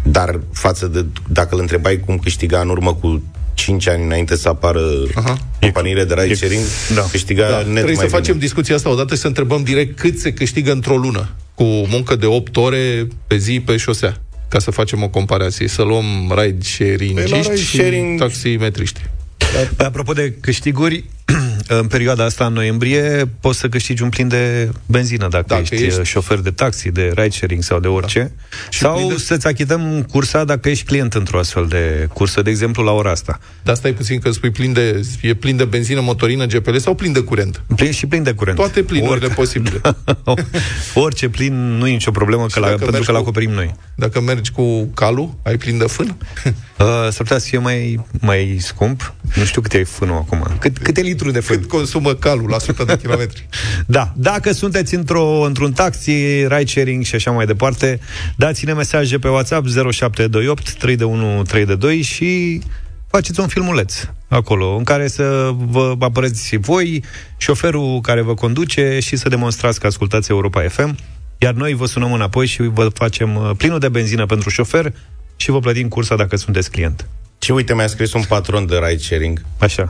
dar 0.03 0.39
față 0.53 0.87
de 0.87 1.05
dacă 1.27 1.55
îl 1.55 1.61
întrebai 1.61 1.99
cum 2.05 2.17
câștiga 2.17 2.59
în 2.59 2.69
urmă 2.69 2.93
cu 2.93 3.23
5 3.53 3.87
ani 3.87 4.03
înainte 4.03 4.35
să 4.35 4.47
apară 4.49 4.81
Aha. 5.15 5.37
companiile 5.59 6.03
de 6.03 6.13
ride 6.13 6.33
sharing, 6.33 6.63
da. 6.95 7.01
câștiga 7.11 7.49
Da, 7.49 7.55
net 7.57 7.63
trebuie 7.63 7.83
mai 7.83 7.93
să 7.95 8.05
bine. 8.05 8.17
facem 8.17 8.37
discuția 8.37 8.75
asta 8.75 8.89
odată 8.89 9.15
și 9.15 9.21
să 9.21 9.27
întrebăm 9.27 9.63
direct 9.63 9.99
cât 9.99 10.19
se 10.19 10.33
câștigă 10.33 10.71
într-o 10.71 10.97
lună 10.97 11.29
cu 11.53 11.63
muncă 11.63 12.15
de 12.15 12.25
8 12.25 12.57
ore 12.57 13.07
pe 13.27 13.37
zi 13.37 13.59
pe 13.65 13.77
șosea 13.77 14.21
ca 14.47 14.59
să 14.59 14.71
facem 14.71 15.03
o 15.03 15.09
comparație, 15.09 15.67
să 15.67 15.81
luăm 15.81 16.33
ride 16.37 16.57
sharing 16.61 17.13
Păi 17.13 17.29
la 17.29 17.37
ride 17.41 17.55
și 17.55 17.77
sharing- 17.81 18.17
taximetriști. 18.19 19.01
Păi, 19.37 19.85
apropo 19.85 20.13
de 20.13 20.33
câștiguri, 20.41 21.05
în 21.67 21.87
perioada 21.87 22.23
asta, 22.23 22.45
în 22.45 22.53
noiembrie, 22.53 23.29
poți 23.39 23.59
să 23.59 23.67
câștigi 23.69 24.01
un 24.03 24.09
plin 24.09 24.27
de 24.27 24.69
benzină 24.85 25.27
dacă, 25.27 25.45
Dacă 25.47 25.61
ești, 25.61 25.85
ești- 25.85 26.01
șofer 26.03 26.37
de 26.39 26.49
taxi, 26.51 26.89
de 26.91 27.11
ride-sharing 27.15 27.63
sau 27.63 27.79
de 27.79 27.87
orice. 27.87 28.19
Da. 28.19 28.55
Și 28.69 28.79
Sau 28.79 28.95
plin 28.95 29.07
de- 29.07 29.17
să-ți 29.17 29.47
achităm 29.47 30.05
cursa 30.11 30.43
dacă 30.43 30.69
ești 30.69 30.85
client 30.85 31.13
într-o 31.13 31.39
astfel 31.39 31.65
de 31.67 32.07
cursă, 32.13 32.41
de 32.41 32.49
exemplu, 32.49 32.83
la 32.83 32.91
ora 32.91 33.11
asta. 33.11 33.39
Dar 33.63 33.75
stai 33.75 33.91
puțin 33.93 34.19
că 34.19 34.31
spui 34.31 34.49
plin 34.51 34.73
de, 34.73 35.01
e 35.21 35.33
plin 35.33 35.55
de 35.57 35.65
benzină, 35.65 36.01
motorină, 36.01 36.45
GPL 36.45 36.77
sau 36.77 36.95
plin 36.95 37.11
de 37.11 37.19
curent? 37.19 37.61
Plin 37.75 37.91
și 37.91 38.05
plin 38.05 38.23
de 38.23 38.31
curent. 38.31 38.57
Toate 38.57 38.83
plinurile 38.83 39.25
Orice- 39.25 39.33
posibile. 39.35 39.81
Orice 40.93 41.29
plin 41.29 41.77
nu 41.77 41.87
e 41.87 41.91
nicio 41.91 42.11
problemă 42.11 42.45
că 42.51 42.59
la, 42.59 42.65
dacă 42.65 42.77
pentru 42.77 42.91
mergi 42.91 43.05
că 43.07 43.11
l 43.11 43.15
cu- 43.15 43.21
acoperim 43.21 43.51
noi. 43.51 43.75
Dacă 43.95 44.21
mergi 44.21 44.51
cu 44.51 44.85
calul, 44.85 45.33
ai 45.43 45.57
plin 45.57 45.77
de 45.77 45.85
fân? 45.87 46.15
Uh, 46.79 46.85
s-ar 46.85 47.11
putea 47.17 47.37
să 47.37 47.47
fie 47.47 47.57
mai, 47.57 48.05
mai 48.19 48.57
scump. 48.59 49.13
Nu 49.35 49.43
știu 49.43 49.61
câte 49.61 49.77
e 49.77 49.83
fânul 49.83 50.15
acum. 50.15 50.47
Cât, 50.59 50.77
câte 50.77 51.01
litru 51.01 51.31
de 51.31 51.39
fân? 51.45 51.59
Cât 51.59 51.69
consumă 51.69 52.13
calul 52.13 52.49
la 52.49 52.55
100 52.55 52.83
de 52.83 52.97
kilometri? 53.01 53.47
Da, 53.87 54.13
dacă 54.15 54.51
sunteți 54.51 54.95
într-o, 54.95 55.41
într-un 55.45 55.71
taxi, 55.71 56.11
ride-sharing 56.47 57.03
și 57.03 57.15
așa 57.15 57.31
mai 57.31 57.45
departe, 57.45 57.99
dați-ne 58.35 58.73
mesaje 58.73 59.17
pe 59.17 59.27
WhatsApp 59.27 59.67
0728 59.67 60.73
321 60.73 61.43
322 61.43 62.01
și 62.01 62.61
faceți 63.07 63.39
un 63.39 63.47
filmuleț 63.47 64.07
acolo, 64.27 64.75
în 64.75 64.83
care 64.83 65.07
să 65.07 65.51
vă 65.55 65.95
apăreți 65.99 66.55
voi, 66.57 67.03
șoferul 67.37 68.01
care 68.01 68.21
vă 68.21 68.33
conduce 68.33 68.99
și 68.99 69.15
să 69.15 69.29
demonstrați 69.29 69.79
că 69.79 69.87
ascultați 69.87 70.31
Europa 70.31 70.61
FM, 70.61 70.97
iar 71.37 71.53
noi 71.53 71.73
vă 71.73 71.85
sunăm 71.85 72.13
înapoi 72.13 72.45
și 72.45 72.61
vă 72.61 72.89
facem 72.93 73.35
uh, 73.35 73.51
plinul 73.57 73.79
de 73.79 73.89
benzină 73.89 74.25
pentru 74.25 74.49
șofer 74.49 74.93
și 75.35 75.51
vă 75.51 75.59
plătim 75.59 75.87
cursa 75.87 76.15
dacă 76.15 76.35
sunteți 76.35 76.71
client. 76.71 77.07
Și 77.39 77.51
uite, 77.51 77.73
mi-a 77.73 77.87
scris 77.87 78.13
un 78.13 78.23
patron 78.27 78.65
de 78.65 78.75
ride 78.75 79.01
sharing. 79.01 79.45
Așa, 79.57 79.89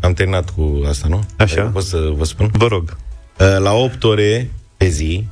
Am 0.00 0.12
terminat 0.12 0.50
cu 0.50 0.82
asta, 0.88 1.08
nu? 1.08 1.24
Așa. 1.36 1.62
Pot 1.62 1.84
să 1.84 2.12
vă 2.16 2.24
spun? 2.24 2.50
vă 2.52 2.66
rog. 2.66 2.96
Uh, 3.38 3.56
La 3.58 3.72
8 3.72 4.04
ore 4.04 4.50
pe 4.76 4.88
zi 4.88 5.26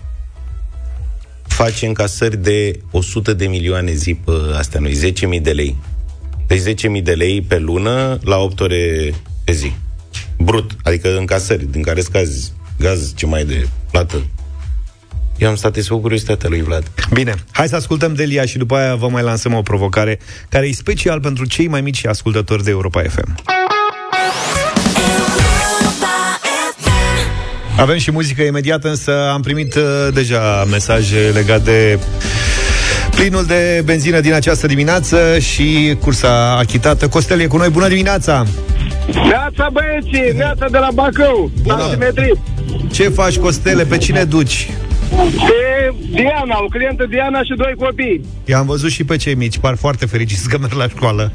face 1.47 1.87
încasări 1.87 2.37
de 2.37 2.81
100 2.91 3.33
de 3.33 3.47
milioane 3.47 3.93
zi 3.93 4.15
pe 4.15 4.33
astea 4.57 4.81
noi, 4.81 5.13
10.000 5.37 5.43
de 5.43 5.51
lei. 5.53 5.77
Deci 6.47 6.87
10.000 6.99 7.03
de 7.03 7.13
lei 7.13 7.43
pe 7.43 7.59
lună 7.59 8.19
la 8.23 8.37
8 8.37 8.61
ore 8.61 9.15
pe 9.45 9.53
zi. 9.53 9.73
Brut, 10.39 10.71
adică 10.83 11.17
încasări, 11.17 11.71
din 11.71 11.83
care 11.83 12.01
scazi 12.01 12.53
gaz, 12.79 13.13
ce 13.15 13.27
mai 13.27 13.41
e 13.41 13.45
de 13.45 13.69
plată. 13.91 14.27
Eu 15.39 15.49
am 15.49 15.55
satisfăcut 15.55 16.03
curiozitatea 16.03 16.49
lui 16.49 16.63
Vlad. 16.63 16.91
Bine, 17.13 17.35
hai 17.51 17.69
să 17.69 17.77
ascultăm 17.77 18.15
Delia 18.15 18.45
și 18.45 18.59
după 18.59 18.77
aia 18.77 18.95
vă 18.95 19.09
mai 19.09 19.23
lansăm 19.23 19.55
o 19.55 19.63
provocare 19.63 20.19
care 20.49 20.67
e 20.67 20.73
special 20.73 21.21
pentru 21.21 21.45
cei 21.45 21.69
mai 21.69 21.81
mici 21.81 22.07
ascultători 22.07 22.65
de 22.65 22.71
Europa 22.71 23.03
FM. 23.03 23.35
Avem 27.77 27.99
și 27.99 28.11
muzică 28.11 28.43
imediată, 28.43 28.89
însă 28.89 29.31
am 29.33 29.41
primit 29.41 29.75
uh, 29.75 29.83
deja 30.15 30.67
mesaje 30.71 31.31
legate 31.35 31.63
de 31.65 31.99
plinul 33.11 33.45
de 33.45 33.83
benzină 33.85 34.21
din 34.21 34.33
această 34.33 34.67
dimineață 34.67 35.39
și 35.39 35.97
cursa 36.01 36.57
achitată. 36.57 37.09
Costel 37.09 37.41
e 37.41 37.47
cu 37.47 37.57
noi, 37.57 37.69
bună 37.69 37.89
dimineața! 37.89 38.45
Neața 39.13 39.69
băieții, 39.73 40.37
neața 40.37 40.67
de 40.71 40.79
la 40.79 40.89
Bacău, 40.95 41.51
Bună. 41.63 41.77
la 41.77 41.89
simetrii. 41.91 42.41
Ce 42.93 43.09
faci, 43.09 43.37
Costele? 43.37 43.85
Pe 43.85 43.99
cine 43.99 44.25
duci? 44.25 44.71
Pe 45.11 45.95
Diana, 46.11 46.57
o 46.65 46.69
clientă 46.69 47.07
Diana 47.09 47.39
și 47.43 47.55
doi 47.57 47.75
copii. 47.79 48.21
I-am 48.45 48.67
văzut 48.67 48.91
și 48.91 49.05
pe 49.05 49.17
cei 49.17 49.35
mici, 49.35 49.59
par 49.59 49.77
foarte 49.77 50.07
fericiți 50.07 50.49
că 50.49 50.59
merg 50.59 50.73
la 50.73 50.89
școală. 50.89 51.33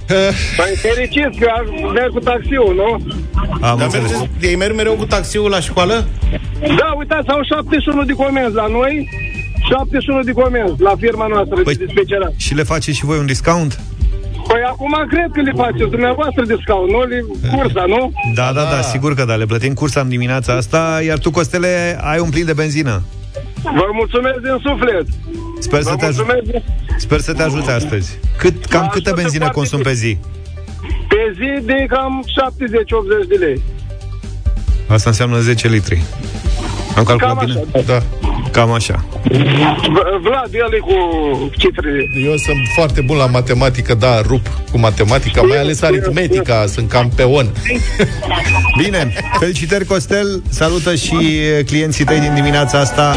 Păi 0.58 0.74
fericiți 0.88 1.38
că 1.40 1.50
merg 1.94 2.12
cu 2.12 2.20
taxiul, 2.20 2.74
nu? 2.76 2.90
Am 3.68 3.78
Dar 3.78 3.86
înțeles. 3.86 4.10
mergeți, 4.12 4.30
ei 4.48 4.56
merg 4.56 4.76
mereu 4.76 4.94
cu 4.94 5.06
taxiul 5.06 5.50
la 5.50 5.60
școală? 5.60 6.08
Da, 6.60 6.88
uitați, 6.98 7.28
au 7.30 7.42
71 7.44 8.04
de 8.04 8.14
comenzi 8.14 8.56
la 8.56 8.68
noi, 8.68 9.10
71 9.70 10.22
de 10.22 10.32
comenzi 10.32 10.82
la 10.82 10.94
firma 11.00 11.28
noastră 11.28 11.62
Păi- 11.62 11.78
de 11.78 11.86
dispecerat. 11.86 12.34
Și 12.38 12.54
le 12.56 12.64
faceți 12.64 12.98
și 12.98 13.06
voi 13.06 13.18
un 13.18 13.26
discount? 13.26 13.80
Păi 14.48 14.62
acum 14.70 14.94
cred 15.10 15.30
că 15.34 15.42
le 15.42 15.52
faceți 15.56 15.90
dumneavoastră 15.90 16.42
discount, 16.46 16.90
nu? 16.92 17.02
Le 17.04 17.20
cursa, 17.56 17.84
nu? 17.88 18.12
Da, 18.36 18.52
da, 18.54 18.64
da, 18.64 18.82
sigur 18.82 19.14
că 19.16 19.26
da, 19.26 19.36
le 19.36 19.46
plătim 19.46 19.74
cursa 19.74 20.02
în 20.02 20.10
dimineața 20.10 20.54
asta, 20.54 21.00
iar 21.06 21.18
tu, 21.18 21.32
Costele, 21.32 21.98
ai 22.02 22.20
un 22.20 22.30
plin 22.30 22.46
de 22.46 22.54
benzină. 22.54 23.04
Vă 23.64 23.86
mulțumesc 23.94 24.38
din 24.48 24.58
suflet. 24.68 25.06
Sper 25.60 25.82
să 25.82 25.90
Vă 25.90 25.96
te 25.96 26.06
ajute. 26.06 26.24
mulțumesc. 26.34 26.66
Sper 26.98 27.20
să 27.20 27.34
te 27.34 27.44
ajute 27.44 27.72
astăzi. 27.72 28.18
Cât, 28.38 28.66
cam 28.66 28.82
Mă 28.82 28.88
câtă 28.88 29.10
ajută 29.10 29.22
benzină 29.22 29.44
foarte 29.44 29.58
consum 29.60 29.78
mult. 29.78 29.88
pe 29.90 29.94
zi? 29.94 30.18
Pe 31.08 31.22
zi 31.40 31.66
de 31.66 31.86
cam 31.88 32.24
70-80 32.26 33.28
de 33.28 33.36
lei. 33.46 33.62
Asta 34.88 35.10
înseamnă 35.10 35.40
10 35.40 35.68
litri. 35.68 36.02
Am 36.96 37.04
calculat 37.04 37.38
Cam 37.38 37.46
bine? 37.46 37.64
așa. 37.74 37.84
Da. 37.86 38.02
Cam 38.52 38.72
așa. 38.72 39.06
V- 39.24 40.22
Vlad, 40.22 40.50
el 40.54 40.74
e 40.74 40.78
cu 40.80 40.96
cifrele. 41.58 42.04
Eu 42.26 42.36
sunt 42.36 42.58
foarte 42.76 43.02
bun 43.02 43.18
la 43.18 43.26
matematică, 43.26 43.94
da, 43.94 44.22
rup 44.22 44.48
cu 44.72 44.78
matematica, 44.78 45.42
mai 45.42 45.58
ales 45.58 45.82
aritmetica, 45.82 46.66
sunt 46.66 46.90
campion. 46.90 47.50
Bine, 48.84 49.14
felicitări 49.40 49.86
Costel, 49.86 50.42
salută 50.50 50.96
și 50.96 51.16
clienții 51.66 52.06
tăi 52.06 52.20
din 52.20 52.34
dimineața 52.34 52.80
asta. 52.80 53.16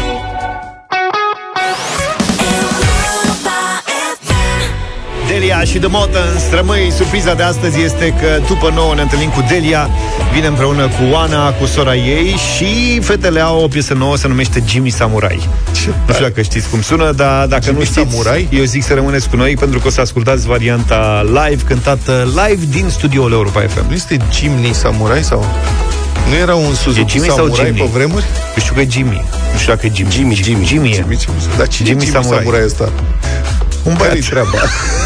Și 5.65 5.77
The 5.77 5.87
Motans 5.87 6.49
Rămâi, 6.51 6.91
surpriza 6.91 7.33
de 7.33 7.43
astăzi 7.43 7.81
este 7.81 8.13
că 8.21 8.39
după 8.47 8.71
nouă 8.73 8.95
ne 8.95 9.01
întâlnim 9.01 9.29
cu 9.29 9.45
Delia 9.49 9.89
Vine 10.33 10.47
împreună 10.47 10.87
cu 10.87 11.03
Oana, 11.11 11.51
cu 11.51 11.65
sora 11.65 11.95
ei 11.95 12.35
Și 12.55 12.99
fetele 13.01 13.39
au 13.39 13.63
o 13.63 13.67
piesă 13.67 13.93
nouă, 13.93 14.17
se 14.17 14.27
numește 14.27 14.63
Jimmy 14.67 14.89
Samurai 14.89 15.49
Nu 16.07 16.13
știu 16.13 16.25
dacă 16.25 16.41
știți 16.41 16.69
cum 16.69 16.81
sună, 16.81 17.11
dar 17.11 17.47
dacă 17.47 17.63
Jimmy 17.63 17.77
nu 17.77 17.83
știți 17.83 18.09
Samurai? 18.09 18.47
Eu 18.51 18.63
zic 18.63 18.83
să 18.83 18.93
rămâneți 18.93 19.29
cu 19.29 19.35
noi 19.35 19.55
pentru 19.55 19.79
că 19.79 19.87
o 19.87 19.89
să 19.89 20.01
ascultați 20.01 20.47
varianta 20.47 21.25
live 21.25 21.63
Cântată 21.63 22.27
live 22.47 22.65
din 22.69 22.85
studioul 22.89 23.31
Europa 23.31 23.61
FM 23.61 23.87
Nu 23.87 23.93
este 23.93 24.17
Jimny 24.33 24.73
Samurai 24.73 25.23
sau... 25.23 25.45
Nu 26.29 26.35
era 26.35 26.55
un 26.55 26.73
Suzuki 26.73 27.11
Jimmy 27.11 27.27
sau 27.27 27.35
Samurai 27.35 27.65
Jimny? 27.65 27.79
pe 27.79 27.89
vremuri? 27.93 28.23
Eu 28.55 28.61
știu 28.61 28.73
că 28.73 28.81
e 28.81 28.87
Jimmy 28.89 29.25
Nu 29.51 29.59
știu 29.59 29.73
dacă 29.73 29.85
e 29.85 29.91
Jimmy 29.93 30.11
Jimmy, 30.11 30.35
Jimmy, 30.35 30.65
Jimmy, 30.65 30.89
e. 30.89 30.93
Jimmy, 30.93 31.17
Jimmy. 31.19 31.57
Dar 31.57 31.67
cine 31.67 31.87
Jimmy 31.87 32.03
Jimmy, 32.03 32.11
Jimmy 32.11 32.23
Samurai. 32.23 32.43
Samurai 32.43 32.65
ăsta? 32.65 32.91
Un 33.85 33.95
Care-i 33.95 34.09
băiat 34.09 34.29
treaba? 34.29 34.49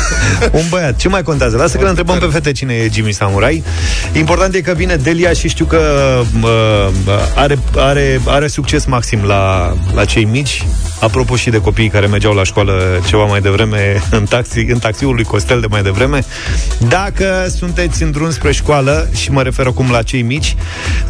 Un 0.59 0.63
băiat. 0.69 0.95
Ce 0.95 1.07
mai 1.07 1.23
contează? 1.23 1.57
Lasă 1.57 1.77
că 1.77 1.83
le 1.83 1.89
întrebăm 1.89 2.17
pe 2.17 2.25
fete 2.25 2.51
cine 2.51 2.73
e 2.73 2.89
Jimmy 2.93 3.13
Samurai. 3.13 3.63
Important 4.13 4.53
e 4.53 4.61
că 4.61 4.73
vine 4.75 4.95
Delia 4.95 5.33
și 5.33 5.47
știu 5.47 5.65
că 5.65 5.79
uh, 6.41 6.87
are, 7.35 7.59
are, 7.75 8.21
are 8.25 8.47
succes 8.47 8.85
maxim 8.85 9.23
la, 9.23 9.73
la 9.93 10.05
cei 10.05 10.25
mici. 10.25 10.65
Apropo 10.99 11.35
și 11.35 11.49
de 11.49 11.61
copiii 11.61 11.89
care 11.89 12.05
mergeau 12.05 12.33
la 12.33 12.43
școală 12.43 13.01
ceva 13.07 13.23
mai 13.23 13.41
devreme 13.41 14.01
în, 14.17 14.25
taxi, 14.25 14.59
în 14.59 14.79
taxiul 14.79 15.15
lui 15.15 15.23
Costel 15.23 15.59
de 15.59 15.67
mai 15.69 15.81
devreme. 15.81 16.23
Dacă 16.87 17.47
sunteți 17.57 18.03
în 18.03 18.11
drum 18.11 18.31
spre 18.31 18.51
școală 18.51 19.09
și 19.15 19.31
mă 19.31 19.41
refer 19.41 19.65
acum 19.65 19.91
la 19.91 20.01
cei 20.01 20.21
mici, 20.21 20.55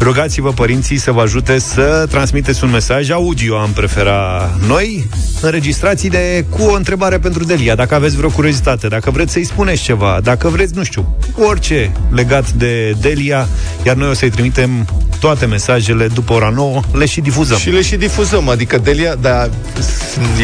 rugați-vă 0.00 0.52
părinții 0.52 0.96
să 0.96 1.12
vă 1.12 1.20
ajute 1.20 1.58
să 1.58 2.06
transmiteți 2.10 2.64
un 2.64 2.70
mesaj 2.70 3.10
audio, 3.10 3.58
am 3.58 3.70
prefera 3.70 4.50
noi, 4.66 5.08
înregistrați 5.40 6.06
de 6.06 6.44
cu 6.48 6.62
o 6.62 6.74
întrebare 6.74 7.18
pentru 7.18 7.44
Delia, 7.44 7.59
dacă 7.74 7.94
aveți 7.94 8.16
vreo 8.16 8.28
curiozitate, 8.28 8.88
dacă 8.88 9.10
vreți 9.10 9.32
să-i 9.32 9.44
spuneți 9.44 9.82
ceva, 9.82 10.20
dacă 10.22 10.48
vreți, 10.48 10.74
nu 10.74 10.82
știu, 10.84 11.16
orice 11.36 11.92
legat 12.10 12.50
de 12.50 12.94
Delia, 13.00 13.48
iar 13.82 13.96
noi 13.96 14.08
o 14.08 14.12
să-i 14.14 14.30
trimitem 14.30 14.86
toate 15.20 15.46
mesajele 15.46 16.06
după 16.06 16.32
ora 16.32 16.48
9, 16.48 16.80
le 16.92 17.06
și 17.06 17.20
difuzăm. 17.20 17.58
Și 17.58 17.70
le 17.70 17.82
și 17.82 17.96
difuzăm, 17.96 18.48
adică 18.48 18.78
Delia, 18.78 19.14
dar 19.14 19.50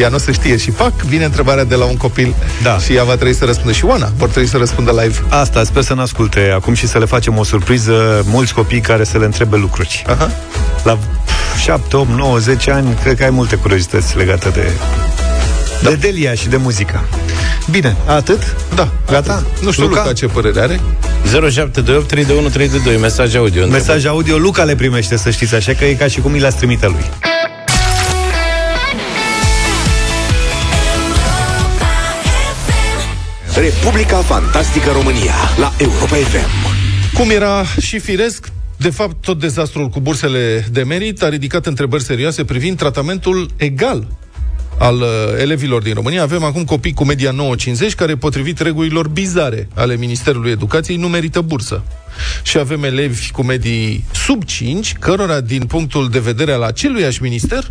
ea 0.01 0.09
nu 0.09 0.15
o 0.15 0.19
să 0.19 0.33
știe 0.33 0.57
și 0.57 0.71
fac, 0.71 0.93
vine 1.03 1.25
întrebarea 1.25 1.65
de 1.65 1.75
la 1.75 1.85
un 1.85 1.97
copil 1.97 2.35
Da. 2.63 2.79
și 2.79 2.93
ea 2.95 3.05
va 3.05 3.15
trebui 3.15 3.35
să 3.35 3.45
răspundă 3.45 3.73
și 3.73 3.85
Oana 3.85 4.13
vor 4.17 4.29
trebui 4.29 4.49
să 4.49 4.57
răspundă 4.57 4.91
live. 5.03 5.23
Asta, 5.29 5.65
sper 5.65 5.83
să 5.83 5.95
ne 5.95 6.01
asculte 6.01 6.51
acum 6.55 6.75
și 6.75 6.87
să 6.87 6.99
le 6.99 7.05
facem 7.05 7.39
o 7.39 7.45
surpriză 7.45 8.25
mulți 8.27 8.55
copii 8.55 8.81
care 8.81 9.05
să 9.05 9.19
le 9.19 9.25
întrebe 9.25 9.57
lucruri. 9.57 10.05
Aha. 10.07 10.31
La 10.85 10.99
7, 11.63 11.97
8, 11.97 12.09
9, 12.09 12.39
10 12.39 12.71
ani, 12.71 12.97
cred 13.03 13.17
că 13.17 13.25
ai 13.25 13.31
multe 13.31 13.57
curiozități 13.57 14.17
legate 14.17 14.49
de, 14.49 14.71
da. 15.83 15.89
de 15.89 15.95
Delia 15.95 16.35
și 16.35 16.49
de 16.49 16.57
muzică. 16.57 17.05
Bine, 17.71 17.97
atât? 18.07 18.57
Da. 18.75 18.93
Gata? 19.11 19.45
Nu 19.63 19.71
știu 19.71 19.87
Luca? 19.87 20.01
Luca, 20.01 20.13
ce 20.13 20.27
părere 20.27 20.61
are. 20.61 20.81
0728 21.25 22.09
321 22.09 22.49
322 22.49 22.97
Mesaj 23.01 23.35
audio 23.35 23.67
Mesaj 23.67 24.05
audio, 24.05 24.37
Luca 24.37 24.65
le 24.65 24.75
primește, 24.75 25.17
să 25.17 25.31
știți, 25.31 25.55
așa 25.55 25.73
că 25.73 25.85
e 25.85 25.95
ca 25.95 26.07
și 26.07 26.21
cum 26.21 26.35
i 26.35 26.39
le-ați 26.39 26.57
trimite 26.57 26.87
lui. 26.87 27.05
Europa 31.45 31.93
FM. 32.67 33.61
Republica 33.61 34.17
Fantastică 34.17 34.91
România 34.91 35.35
la 35.59 35.73
Europa 35.79 36.17
FM. 36.17 36.75
Cum 37.15 37.31
era 37.31 37.65
și 37.81 37.99
firesc, 37.99 38.47
de 38.77 38.91
fapt, 38.91 39.17
tot 39.21 39.41
dezastrul 39.41 39.89
cu 39.89 40.01
bursele 40.01 40.67
de 40.71 40.83
merit 40.83 41.23
a 41.23 41.29
ridicat 41.29 41.67
întrebări 41.67 42.03
serioase 42.03 42.45
privind 42.45 42.77
tratamentul 42.77 43.51
egal 43.57 44.07
al 44.79 45.01
uh, 45.01 45.09
elevilor 45.39 45.83
din 45.83 45.95
România. 45.95 46.23
Avem 46.23 46.45
acum 46.45 46.65
copii 46.65 46.93
cu 46.93 47.05
media 47.05 47.33
9,50 47.33 47.95
care, 47.97 48.17
potrivit 48.17 48.59
regulilor 48.59 49.09
bizare 49.09 49.69
ale 49.75 49.97
Ministerului 49.97 50.51
Educației, 50.51 50.97
nu 50.97 51.09
merită 51.09 51.41
bursă. 51.41 51.83
și 52.43 52.59
avem 52.59 52.85
elevi 52.85 53.31
cu 53.31 53.43
medii 53.43 54.05
sub 54.13 54.45
5, 54.45 54.93
cărora, 54.93 55.41
din 55.41 55.65
punctul 55.65 56.09
de 56.09 56.19
vedere 56.19 56.53
al 56.53 56.63
aceluiași 56.63 57.23
minister, 57.23 57.71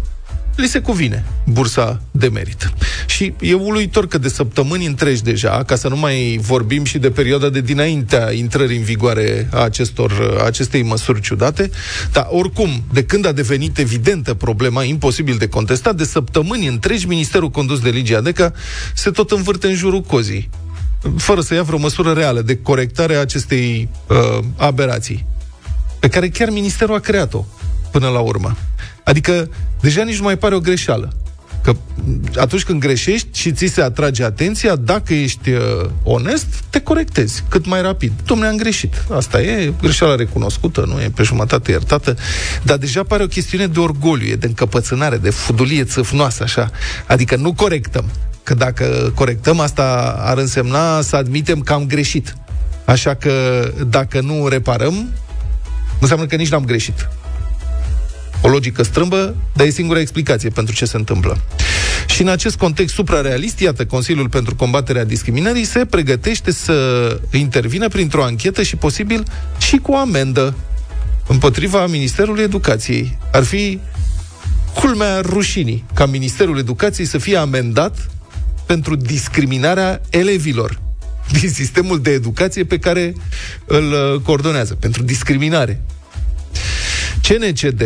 li 0.55 0.67
se 0.67 0.79
cuvine 0.79 1.25
bursa 1.45 2.01
de 2.11 2.27
merit. 2.27 2.73
Și 3.05 3.33
e 3.39 3.53
uluitor 3.53 4.07
că 4.07 4.17
de 4.17 4.29
săptămâni 4.29 4.85
întregi 4.85 5.23
deja, 5.23 5.63
ca 5.63 5.75
să 5.75 5.87
nu 5.87 5.97
mai 5.97 6.39
vorbim 6.41 6.83
și 6.83 6.97
de 6.97 7.11
perioada 7.11 7.49
de 7.49 7.61
dinaintea 7.61 8.31
intrării 8.31 8.77
în 8.77 8.83
vigoare 8.83 9.47
a 9.51 9.59
acestor, 9.59 10.37
a 10.39 10.45
acestei 10.45 10.83
măsuri 10.83 11.21
ciudate, 11.21 11.69
dar 12.11 12.27
oricum, 12.29 12.83
de 12.93 13.03
când 13.03 13.25
a 13.25 13.31
devenit 13.31 13.77
evidentă 13.77 14.33
problema, 14.33 14.83
imposibil 14.83 15.35
de 15.37 15.47
contestat, 15.47 15.95
de 15.95 16.03
săptămâni 16.03 16.67
întregi, 16.67 17.07
Ministerul 17.07 17.49
condus 17.49 17.79
de 17.79 17.89
Ligia 17.89 18.21
Deca 18.21 18.53
se 18.93 19.09
tot 19.09 19.31
învârte 19.31 19.67
în 19.67 19.75
jurul 19.75 20.01
cozii, 20.01 20.49
fără 21.17 21.41
să 21.41 21.53
ia 21.53 21.63
vreo 21.63 21.77
măsură 21.77 22.11
reală 22.11 22.41
de 22.41 22.57
corectare 22.57 23.15
a 23.15 23.19
acestei 23.19 23.89
uh, 24.07 24.43
aberații, 24.55 25.25
pe 25.99 26.07
care 26.07 26.29
chiar 26.29 26.49
Ministerul 26.49 26.95
a 26.95 26.99
creat-o 26.99 27.45
până 27.91 28.07
la 28.07 28.19
urmă. 28.19 28.57
Adică, 29.05 29.49
deja 29.81 30.03
nici 30.03 30.17
nu 30.17 30.23
mai 30.23 30.37
pare 30.37 30.55
o 30.55 30.59
greșeală. 30.59 31.13
Că 31.61 31.75
atunci 32.35 32.63
când 32.63 32.79
greșești 32.79 33.27
și 33.31 33.51
ți 33.51 33.65
se 33.65 33.81
atrage 33.81 34.23
atenția, 34.23 34.75
dacă 34.75 35.13
ești 35.13 35.49
uh, 35.49 35.61
onest, 36.03 36.45
te 36.69 36.79
corectezi 36.79 37.43
cât 37.49 37.65
mai 37.65 37.81
rapid. 37.81 38.11
Domnule, 38.25 38.49
am 38.49 38.55
greșit. 38.55 39.03
Asta 39.11 39.41
e 39.41 39.73
greșeala 39.81 40.15
recunoscută, 40.15 40.85
nu 40.87 41.01
e 41.01 41.11
pe 41.15 41.23
jumătate 41.23 41.71
iertată, 41.71 42.15
dar 42.63 42.77
deja 42.77 43.03
pare 43.03 43.23
o 43.23 43.27
chestiune 43.27 43.67
de 43.67 43.79
orgoliu, 43.79 44.27
e 44.27 44.35
de 44.35 44.47
încăpățânare, 44.47 45.17
de 45.17 45.29
fudulie 45.29 45.83
țâfnoasă, 45.83 46.43
așa. 46.43 46.71
Adică 47.07 47.35
nu 47.35 47.53
corectăm. 47.53 48.05
Că 48.43 48.53
dacă 48.53 49.11
corectăm, 49.15 49.59
asta 49.59 50.15
ar 50.19 50.37
însemna 50.37 51.01
să 51.01 51.15
admitem 51.15 51.59
că 51.59 51.73
am 51.73 51.85
greșit. 51.85 52.35
Așa 52.85 53.13
că 53.13 53.31
dacă 53.87 54.21
nu 54.21 54.47
reparăm, 54.47 55.09
înseamnă 55.99 56.25
că 56.25 56.35
nici 56.35 56.49
n-am 56.49 56.65
greșit. 56.65 57.07
O 58.41 58.47
logică 58.47 58.83
strâmbă, 58.83 59.35
dar 59.53 59.65
e 59.65 59.69
singura 59.69 59.99
explicație 59.99 60.49
pentru 60.49 60.75
ce 60.75 60.85
se 60.85 60.97
întâmplă. 60.97 61.41
Și 62.07 62.21
în 62.21 62.27
acest 62.27 62.55
context 62.55 62.93
suprarealist, 62.93 63.59
iată, 63.59 63.85
Consiliul 63.85 64.29
pentru 64.29 64.55
Combaterea 64.55 65.03
Discriminării 65.03 65.63
se 65.63 65.85
pregătește 65.85 66.51
să 66.51 67.19
intervină 67.31 67.87
printr-o 67.87 68.23
anchetă 68.23 68.63
și 68.63 68.75
posibil 68.75 69.23
și 69.57 69.77
cu 69.77 69.91
o 69.91 69.97
amendă 69.97 70.55
împotriva 71.27 71.87
Ministerului 71.87 72.43
Educației. 72.43 73.17
Ar 73.31 73.43
fi 73.43 73.79
culmea 74.73 75.19
rușinii 75.19 75.85
ca 75.93 76.05
Ministerul 76.05 76.57
Educației 76.57 77.07
să 77.07 77.17
fie 77.17 77.37
amendat 77.37 78.09
pentru 78.65 78.95
discriminarea 78.95 80.01
elevilor 80.09 80.79
din 81.39 81.49
sistemul 81.49 82.01
de 82.01 82.11
educație 82.11 82.63
pe 82.63 82.77
care 82.79 83.13
îl 83.65 83.91
uh, 83.91 84.21
coordonează, 84.21 84.73
pentru 84.73 85.03
discriminare. 85.03 85.81
CNCD 87.21 87.81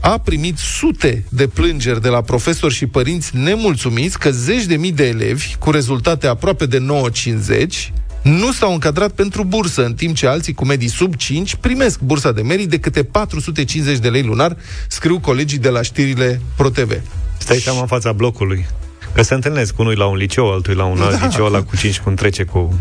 a 0.00 0.18
primit 0.18 0.58
sute 0.58 1.24
de 1.28 1.46
plângeri 1.46 2.00
de 2.00 2.08
la 2.08 2.20
profesori 2.20 2.74
și 2.74 2.86
părinți 2.86 3.36
nemulțumiți 3.36 4.18
că 4.18 4.30
zeci 4.30 4.64
de 4.64 4.76
mii 4.76 4.92
de 4.92 5.06
elevi, 5.06 5.54
cu 5.58 5.70
rezultate 5.70 6.26
aproape 6.26 6.66
de 6.66 6.78
9,50, 6.78 7.92
nu 8.22 8.52
s-au 8.52 8.72
încadrat 8.72 9.10
pentru 9.10 9.44
bursă, 9.44 9.84
în 9.84 9.94
timp 9.94 10.16
ce 10.16 10.26
alții 10.26 10.54
cu 10.54 10.64
medii 10.64 10.88
sub 10.88 11.14
5 11.14 11.54
primesc 11.54 12.00
bursa 12.00 12.32
de 12.32 12.42
merit 12.42 12.68
de 12.68 12.78
câte 12.78 13.02
450 13.02 13.98
de 13.98 14.08
lei 14.08 14.22
lunar, 14.22 14.56
scriu 14.88 15.20
colegii 15.20 15.58
de 15.58 15.68
la 15.68 15.82
știrile 15.82 16.40
ProTV. 16.56 17.00
Stai 17.38 17.56
seama 17.56 17.80
în 17.80 17.86
fața 17.86 18.12
blocului. 18.12 18.66
Că 19.14 19.22
se 19.22 19.34
întâlnesc 19.34 19.78
unul 19.78 19.98
la 19.98 20.06
un 20.06 20.16
liceu, 20.16 20.52
altul 20.52 20.76
la 20.76 20.84
un 20.84 21.00
alt 21.00 21.18
Da. 21.18 21.26
liceu, 21.26 21.44
ăla 21.44 21.62
cu 21.62 21.76
5 21.76 21.98
cum 22.00 22.14
trece 22.14 22.44
cu... 22.44 22.78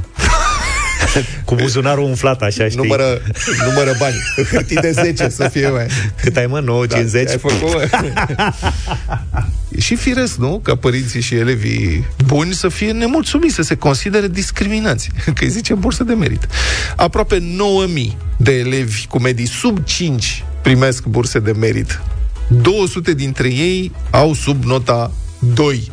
cu 1.46 1.56
buzunarul 1.56 2.04
umflat, 2.04 2.42
așa, 2.42 2.66
știi? 2.66 2.78
Numără, 2.82 3.22
numără 3.66 3.96
bani. 4.00 4.16
Hârtii 4.52 4.76
de 4.76 4.92
10 4.92 5.30
să 5.30 5.48
fie 5.48 5.68
mai. 5.70 5.86
Cât 6.22 6.38
ai, 6.38 6.46
mă? 6.46 6.60
9, 6.60 6.86
Da, 6.86 6.96
50? 6.96 7.30
ai 7.30 7.38
făcut, 7.38 7.62
mă. 7.62 7.88
E 9.72 9.80
și 9.88 9.96
firesc, 9.96 10.36
nu? 10.36 10.60
Ca 10.64 10.76
părinții 10.76 11.22
și 11.22 11.36
elevii 11.36 12.06
buni 12.26 12.54
să 12.54 12.70
fie 12.70 12.92
nemulțumiți, 12.92 13.56
să 13.56 13.62
se 13.62 13.76
considere 13.76 14.28
discriminați. 14.28 15.10
Că 15.26 15.44
îi 15.44 15.50
zice 15.50 15.74
bursă 15.74 16.04
de 16.04 16.14
merit. 16.14 16.48
Aproape 16.96 17.38
9000 17.42 18.18
de 18.38 18.52
elevi 18.52 19.06
cu 19.08 19.20
medii 19.20 19.48
sub 19.48 19.84
5 19.84 20.44
primesc 20.62 21.06
burse 21.06 21.40
de 21.40 21.52
merit. 21.52 22.02
200 22.48 23.14
dintre 23.14 23.48
ei 23.48 23.92
au 24.10 24.34
sub 24.34 24.64
nota 24.64 25.12
2. 25.40 25.92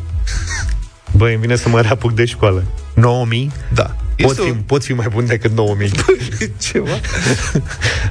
Băi, 1.11 1.31
îmi 1.33 1.41
vine 1.41 1.55
să 1.55 1.69
mă 1.69 1.81
reapuc 1.81 2.13
de 2.13 2.25
școală. 2.25 2.63
9000? 2.93 3.51
Da. 3.73 3.95
Pot 4.21 4.31
Este 4.31 4.41
fi, 4.43 4.49
o- 4.49 4.61
pot 4.65 4.83
fi 4.83 4.93
mai 4.93 5.07
bun 5.11 5.25
decât 5.25 5.51
9000. 5.51 5.91
Ceva. 6.57 6.99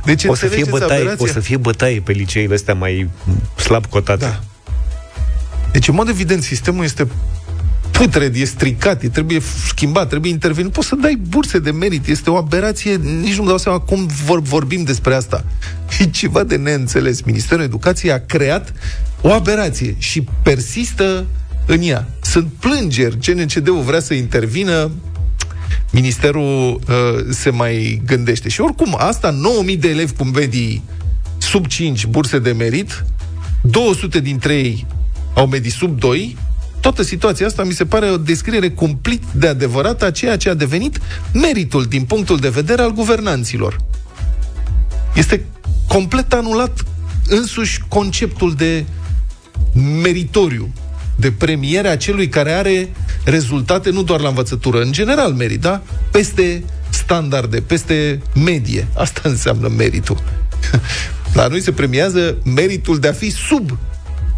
Deci 0.04 0.24
o 0.24 0.34
să 0.34 0.46
fie 0.46 0.58
înțelegeți 0.58 0.70
bătaie, 0.70 1.00
aberația? 1.00 1.24
o 1.24 1.32
să 1.32 1.40
fie 1.40 1.56
bătaie 1.56 2.00
pe 2.00 2.12
liceile 2.12 2.54
astea 2.54 2.74
mai 2.74 3.08
slab 3.56 3.86
cotate. 3.86 4.24
Da. 4.24 4.40
Deci, 5.72 5.88
în 5.88 5.94
mod 5.94 6.08
evident, 6.08 6.42
sistemul 6.42 6.84
este 6.84 7.06
putred, 7.90 8.36
e 8.36 8.44
stricat, 8.44 9.02
e, 9.02 9.08
trebuie 9.08 9.40
schimbat, 9.66 10.08
trebuie 10.08 10.30
intervenit. 10.30 10.72
Poți 10.72 10.88
să 10.88 10.94
dai 10.94 11.18
burse 11.28 11.58
de 11.58 11.70
merit, 11.70 12.06
este 12.06 12.30
o 12.30 12.36
aberație, 12.36 12.94
nici 12.94 13.36
nu-mi 13.36 13.48
dau 13.48 13.58
seama 13.58 13.78
cum 13.78 14.06
vor, 14.24 14.40
vorbim 14.40 14.82
despre 14.84 15.14
asta. 15.14 15.44
E 15.98 16.04
ceva 16.04 16.42
de 16.42 16.56
neînțeles. 16.56 17.20
Ministerul 17.22 17.64
Educației 17.64 18.12
a 18.12 18.20
creat 18.26 18.72
o 19.20 19.32
aberație 19.32 19.94
și 19.98 20.24
persistă 20.42 21.26
în 21.66 21.82
ea. 21.82 22.08
Sunt 22.22 22.48
plângeri, 22.58 23.16
CNCD-ul 23.16 23.80
vrea 23.82 24.00
să 24.00 24.14
intervină, 24.14 24.90
Ministerul 25.90 26.80
uh, 26.88 27.24
se 27.30 27.50
mai 27.50 28.02
gândește. 28.06 28.48
Și 28.48 28.60
oricum, 28.60 28.96
asta, 28.98 29.30
9000 29.30 29.76
de 29.76 29.88
elevi 29.88 30.12
cu 30.12 30.24
medii 30.24 30.82
sub 31.38 31.66
5 31.66 32.06
burse 32.06 32.38
de 32.38 32.52
merit, 32.52 33.04
200 33.62 34.20
dintre 34.20 34.54
ei 34.54 34.86
au 35.34 35.46
medii 35.46 35.70
sub 35.70 35.98
2, 35.98 36.36
toată 36.80 37.02
situația 37.02 37.46
asta 37.46 37.64
mi 37.64 37.72
se 37.72 37.84
pare 37.84 38.10
o 38.10 38.16
descriere 38.16 38.70
complet 38.70 39.32
de 39.32 39.46
adevărată 39.46 40.04
a 40.04 40.10
ceea 40.10 40.36
ce 40.36 40.48
a 40.48 40.54
devenit 40.54 41.00
meritul 41.32 41.84
din 41.84 42.04
punctul 42.04 42.36
de 42.36 42.48
vedere 42.48 42.82
al 42.82 42.92
guvernanților. 42.92 43.76
Este 45.14 45.44
complet 45.88 46.32
anulat 46.32 46.84
însuși 47.28 47.80
conceptul 47.88 48.54
de 48.54 48.84
meritoriu, 50.02 50.72
de 51.20 51.32
premiere 51.32 51.88
a 51.88 51.96
celui 51.96 52.28
care 52.28 52.52
are 52.52 52.88
rezultate 53.24 53.90
nu 53.90 54.02
doar 54.02 54.20
la 54.20 54.28
învățătură, 54.28 54.80
în 54.80 54.92
general 54.92 55.32
merit, 55.32 55.60
da? 55.60 55.82
Peste 56.10 56.64
standarde, 56.90 57.60
peste 57.60 58.20
medie. 58.44 58.86
Asta 58.94 59.20
înseamnă 59.24 59.68
meritul. 59.68 60.22
La 61.34 61.46
noi 61.46 61.60
se 61.60 61.72
premiază 61.72 62.38
meritul 62.54 62.98
de 62.98 63.08
a 63.08 63.12
fi 63.12 63.30
sub 63.30 63.78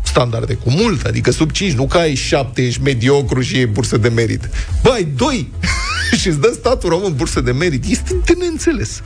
standarde, 0.03 0.55
cu 0.55 0.71
mult, 0.71 1.05
adică 1.05 1.31
sub 1.31 1.51
5, 1.51 1.73
nu 1.73 1.87
că 1.87 1.99
ai 1.99 2.15
7, 2.15 2.63
ești 2.63 2.83
mediocru 2.83 3.41
și 3.41 3.59
e 3.59 3.67
bursă 3.67 3.97
de 3.97 4.09
merit. 4.09 4.49
Bă, 4.83 4.91
ai 4.91 5.09
2 5.17 5.53
și 6.21 6.29
îți 6.29 6.41
dă 6.41 6.51
statul 6.55 6.89
român 6.89 7.15
bursă 7.17 7.41
de 7.41 7.53
merit. 7.53 7.85
Este 7.85 8.17
de 8.25 8.35
neînțeles. 8.39 9.03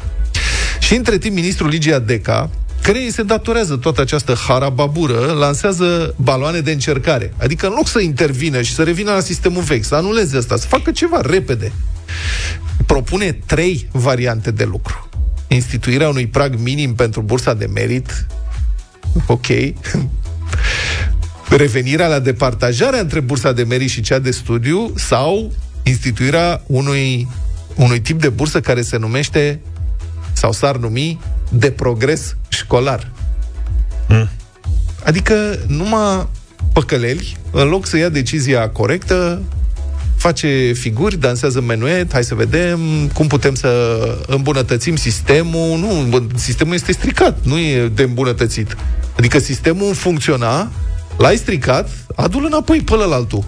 Și 0.80 0.94
între 0.94 1.18
timp, 1.18 1.34
ministrul 1.34 1.68
Ligia 1.68 1.98
Deca, 1.98 2.50
care 2.84 2.98
îi 2.98 3.12
se 3.12 3.22
datorează 3.22 3.76
toată 3.76 4.00
această 4.00 4.34
harababură, 4.46 5.32
lansează 5.38 6.14
baloane 6.16 6.60
de 6.60 6.70
încercare. 6.70 7.34
Adică 7.36 7.66
în 7.66 7.72
loc 7.76 7.88
să 7.88 8.00
intervină 8.00 8.62
și 8.62 8.74
să 8.74 8.82
revină 8.82 9.12
la 9.12 9.20
sistemul 9.20 9.62
vechi, 9.62 9.84
să 9.84 9.94
anuleze 9.94 10.36
asta, 10.36 10.56
să 10.56 10.66
facă 10.66 10.90
ceva 10.90 11.20
repede, 11.20 11.72
propune 12.86 13.32
trei 13.46 13.88
variante 13.92 14.50
de 14.50 14.64
lucru. 14.64 15.08
Instituirea 15.48 16.08
unui 16.08 16.26
prag 16.26 16.58
minim 16.58 16.94
pentru 16.94 17.20
bursa 17.20 17.54
de 17.54 17.66
merit, 17.74 18.26
ok, 19.26 19.46
revenirea 21.62 22.08
la 22.08 22.18
departajarea 22.18 23.00
între 23.00 23.20
bursa 23.20 23.52
de 23.52 23.62
merit 23.62 23.90
și 23.90 24.00
cea 24.00 24.18
de 24.18 24.30
studiu 24.30 24.92
sau 24.96 25.52
instituirea 25.82 26.62
unui, 26.66 27.28
unui 27.74 28.00
tip 28.00 28.20
de 28.20 28.28
bursă 28.28 28.60
care 28.60 28.82
se 28.82 28.96
numește 28.96 29.60
sau 30.32 30.52
s-ar 30.52 30.76
numi 30.76 31.20
de 31.50 31.70
progres 31.70 32.36
școlar. 32.64 33.10
Mm. 34.08 34.28
Adică 35.04 35.58
numai 35.66 36.28
păcăleli, 36.72 37.36
în 37.50 37.68
loc 37.68 37.86
să 37.86 37.96
ia 37.96 38.08
decizia 38.08 38.68
corectă, 38.68 39.42
face 40.16 40.72
figuri, 40.72 41.16
dansează 41.16 41.60
menuet, 41.60 42.12
hai 42.12 42.24
să 42.24 42.34
vedem 42.34 42.80
cum 43.14 43.26
putem 43.26 43.54
să 43.54 43.70
îmbunătățim 44.26 44.96
sistemul. 44.96 45.78
Nu, 45.78 46.26
sistemul 46.34 46.74
este 46.74 46.92
stricat, 46.92 47.38
nu 47.42 47.58
e 47.58 47.88
de 47.88 48.02
îmbunătățit. 48.02 48.76
Adică 49.16 49.38
sistemul 49.38 49.94
funcționa, 49.94 50.70
l-ai 51.18 51.36
stricat, 51.36 51.88
adu-l 52.14 52.44
înapoi 52.44 52.80
pe 52.80 52.94
ălaltul. 52.94 53.44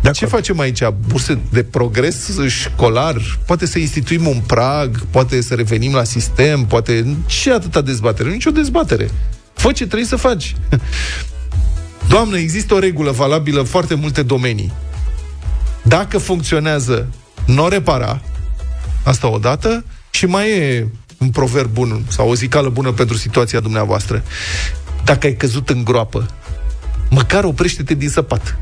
De 0.00 0.10
Ce 0.10 0.26
facem 0.26 0.60
aici? 0.60 0.82
Burse 1.06 1.38
de 1.50 1.62
progres 1.62 2.38
școlar? 2.48 3.38
Poate 3.46 3.66
să 3.66 3.78
instituim 3.78 4.26
un 4.26 4.40
prag, 4.46 5.06
poate 5.10 5.40
să 5.40 5.54
revenim 5.54 5.94
la 5.94 6.04
sistem, 6.04 6.64
poate... 6.64 7.16
Ce 7.26 7.52
atâta 7.52 7.80
dezbatere? 7.80 8.30
Nici 8.30 8.46
o 8.46 8.50
dezbatere. 8.50 9.10
Fă 9.54 9.72
ce 9.72 9.86
trebuie 9.86 10.08
să 10.08 10.16
faci. 10.16 10.56
Doamne, 12.08 12.38
există 12.38 12.74
o 12.74 12.78
regulă 12.78 13.10
valabilă 13.10 13.58
în 13.58 13.64
foarte 13.66 13.94
multe 13.94 14.22
domenii. 14.22 14.72
Dacă 15.82 16.18
funcționează, 16.18 17.08
nu 17.46 17.64
o 17.64 17.68
repara, 17.68 18.20
asta 19.04 19.28
odată, 19.28 19.84
și 20.10 20.26
mai 20.26 20.50
e 20.50 20.88
un 21.18 21.30
proverb 21.30 21.70
bun 21.72 22.04
sau 22.08 22.28
o 22.28 22.34
zicală 22.34 22.68
bună 22.68 22.92
pentru 22.92 23.16
situația 23.16 23.60
dumneavoastră. 23.60 24.22
Dacă 25.04 25.26
ai 25.26 25.34
căzut 25.34 25.68
în 25.68 25.84
groapă, 25.84 26.26
măcar 27.10 27.44
oprește-te 27.44 27.94
din 27.94 28.08
săpat. 28.08 28.58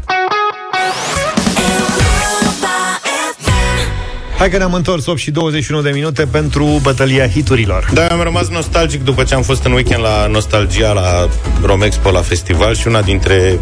Hai 4.38 4.50
că 4.50 4.56
ne-am 4.56 4.72
întors 4.72 5.06
8 5.06 5.18
și 5.18 5.30
21 5.30 5.82
de 5.82 5.90
minute 5.90 6.26
pentru 6.26 6.78
bătălia 6.82 7.28
hiturilor. 7.28 7.90
Da, 7.92 8.06
am 8.06 8.20
rămas 8.20 8.48
nostalgic 8.48 9.04
după 9.04 9.22
ce 9.22 9.34
am 9.34 9.42
fost 9.42 9.64
în 9.64 9.72
weekend 9.72 10.02
la 10.02 10.26
Nostalgia, 10.26 10.92
la 10.92 11.28
Romexpo, 11.62 12.10
la 12.10 12.20
festival 12.20 12.74
și 12.74 12.86
una 12.86 13.02
dintre 13.02 13.58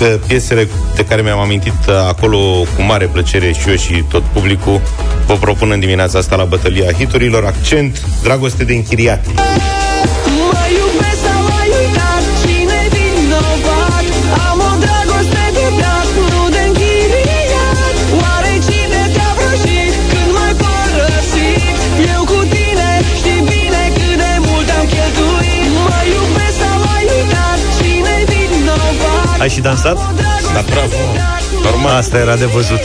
uh, 0.00 0.14
piesele 0.26 0.68
de 0.94 1.04
care 1.04 1.22
mi-am 1.22 1.38
amintit 1.38 1.72
uh, 1.88 1.94
acolo 2.08 2.38
cu 2.76 2.82
mare 2.82 3.06
plăcere 3.06 3.52
și 3.52 3.68
eu 3.68 3.76
și 3.76 4.04
tot 4.08 4.22
publicul 4.22 4.80
vă 5.26 5.34
propun 5.34 5.70
în 5.70 5.80
dimineața 5.80 6.18
asta 6.18 6.36
la 6.36 6.44
bătălia 6.44 6.92
hiturilor 6.92 7.44
accent 7.44 8.06
dragoste 8.22 8.64
de 8.64 8.72
închiriat. 8.72 9.26
Ai 29.42 29.48
și 29.48 29.60
dansat? 29.60 29.96
Da, 30.54 30.62
bravo. 30.70 30.96
Normal. 31.62 31.96
Asta 31.96 32.18
era 32.18 32.36
de 32.36 32.44
văzut. 32.44 32.80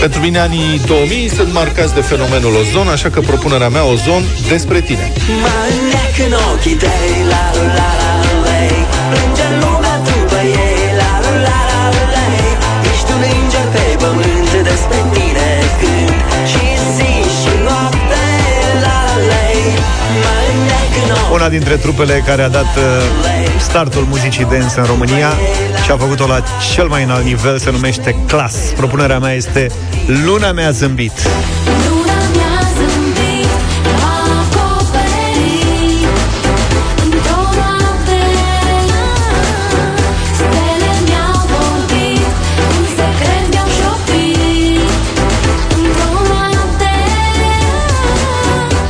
Pentru 0.00 0.20
mine 0.20 0.38
anii 0.38 0.80
2000 0.86 1.28
sunt 1.28 1.52
marcați 1.52 1.94
de 1.94 2.00
fenomenul 2.00 2.54
ozon, 2.54 2.88
așa 2.88 3.10
că 3.10 3.20
propunerea 3.20 3.68
mea 3.68 3.84
ozon 3.84 4.22
despre 4.48 4.80
tine. 4.80 5.12
Mă 5.40 5.48
înnec 5.80 6.32
în 6.32 6.38
ochii 6.52 6.74
tăi 6.74 7.24
La 7.28 7.50
la 7.74 7.95
Una 21.32 21.48
dintre 21.48 21.76
trupele 21.76 22.22
care 22.26 22.42
a 22.42 22.48
dat 22.48 22.76
uh, 22.76 22.82
startul 23.58 24.06
muzicii 24.08 24.44
dance 24.44 24.80
în 24.80 24.84
România 24.84 25.28
și 25.84 25.90
a 25.90 25.96
făcut-o 25.96 26.26
la 26.26 26.42
cel 26.72 26.88
mai 26.88 27.02
înalt 27.02 27.24
nivel, 27.24 27.58
se 27.58 27.70
numește 27.70 28.16
Clas. 28.26 28.54
Propunerea 28.54 29.18
mea 29.18 29.32
este 29.32 29.66
Luna 30.24 30.52
mea 30.52 30.70
zâmbit. 30.70 31.12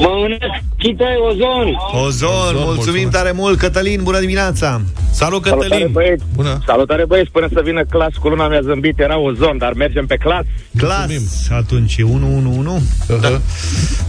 Mă 0.00 0.08
unesc 0.24 0.54
Chităi 0.78 1.16
Ozon. 1.28 1.68
Ozon, 2.04 2.28
Ozon, 2.30 2.54
mulțumim 2.54 2.74
mulțumesc. 2.74 3.10
tare 3.10 3.32
mult! 3.32 3.58
Cătălin, 3.58 4.00
bună 4.02 4.18
dimineața! 4.20 4.80
Salut, 5.10 5.44
Salutare 5.44 5.68
Cătălin! 5.68 5.92
băieți. 5.92 6.24
Bună! 6.34 6.58
Salutare 6.66 7.04
băieți, 7.06 7.30
până 7.30 7.48
să 7.52 7.60
vină 7.64 7.82
clas 7.84 8.14
cu 8.20 8.28
luna 8.28 8.48
mea 8.48 8.60
zâmbit 8.60 8.98
era 9.00 9.18
Ozon, 9.18 9.58
dar 9.58 9.72
mergem 9.72 10.06
pe 10.06 10.16
clas. 10.16 10.44
Clas, 10.76 10.98
Mulțumim. 11.08 11.28
atunci 11.58 11.96
111. 12.04 12.82
Da. 13.20 13.40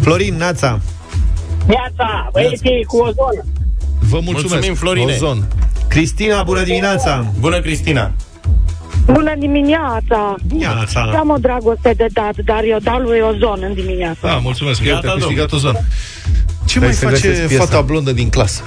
Florin, 0.01 0.36
Nața, 0.38 0.79
Viața, 1.65 2.29
băieții, 2.31 2.83
cu 2.88 2.97
ozon! 2.97 3.45
Vă 3.99 4.19
mulțumesc! 4.23 4.41
Mulțumim, 4.49 4.75
Florine. 4.75 5.12
Ozon! 5.13 5.47
Cristina, 5.88 6.43
bună 6.43 6.62
dimineața! 6.63 7.25
Bună, 7.39 7.59
Cristina! 7.59 8.12
Bună 9.05 9.33
dimineața! 9.39 10.35
Dimineața! 10.43 11.01
Am 11.19 11.29
o 11.29 11.37
dragoste 11.37 11.93
de 11.97 12.05
dat, 12.13 12.33
dar 12.45 12.61
eu 12.63 12.77
dau 12.81 12.99
lui 12.99 13.19
ozon 13.19 13.59
în 13.67 13.73
dimineața. 13.73 14.19
Da, 14.21 14.33
mulțumesc 14.43 14.79
că 14.81 14.85
Gata, 14.85 14.95
iată, 14.95 15.09
a 15.09 15.13
câștigat 15.19 15.51
Ozon. 15.51 15.73
Ce 15.73 15.79
Trebuie 16.79 16.89
mai 16.89 16.97
să 16.99 17.05
face 17.05 17.27
găsesc 17.27 17.47
piesa. 17.47 17.63
fata 17.65 17.81
blondă 17.81 18.11
din 18.11 18.29
clasă? 18.29 18.61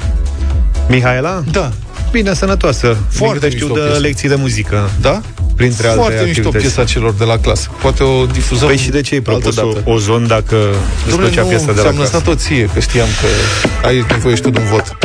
Mihaela? 0.89 1.43
Da. 1.53 1.71
Bine, 2.11 2.35
sănătoasă. 2.35 2.87
Foarte 2.87 3.17
Foarte 3.17 3.49
știu 3.51 3.67
mișto 3.67 3.81
de 3.81 3.87
piesă. 3.87 4.01
lecții 4.01 4.29
de 4.29 4.35
muzică. 4.35 4.91
Da? 5.01 5.21
Printre 5.57 5.87
alte 5.87 5.99
Foarte 6.01 6.23
mișto 6.25 6.41
activități. 6.49 6.75
piesa 6.75 6.85
celor 6.85 7.13
de 7.13 7.25
la 7.25 7.39
clasă. 7.39 7.69
Poate 7.83 8.03
o 8.03 8.27
difuzăm 8.27 8.69
Păi 8.69 8.77
și 8.77 8.91
de 8.91 9.01
ce 9.01 9.15
ai 9.15 9.21
propus 9.21 9.45
altă 9.59 9.71
dată. 9.75 9.91
o, 9.91 9.93
ozon 9.93 10.27
dacă 10.27 10.57
îți 11.07 11.15
Dom'le, 11.15 11.19
plăcea 11.19 11.43
nu, 11.43 11.49
piesa 11.49 11.65
de 11.65 11.73
la 11.73 11.81
ți-am 11.83 11.95
clasă? 11.95 12.13
lăsat-o 12.13 12.35
ție, 12.35 12.71
că 12.75 12.81
știam 12.81 13.07
că 13.21 13.27
ai 13.87 14.05
nevoie 14.11 14.35
și 14.35 14.41
tu 14.43 14.51
de 14.51 14.59
un 14.59 14.67
vot. 14.67 14.97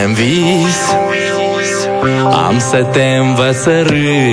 Mine 0.00 0.04
în 0.04 0.12
vis. 0.12 0.94
Am 2.46 2.58
să 2.58 2.82
te 2.82 3.02
învăț 3.02 3.56
să 3.56 3.82
râzi 3.82 4.29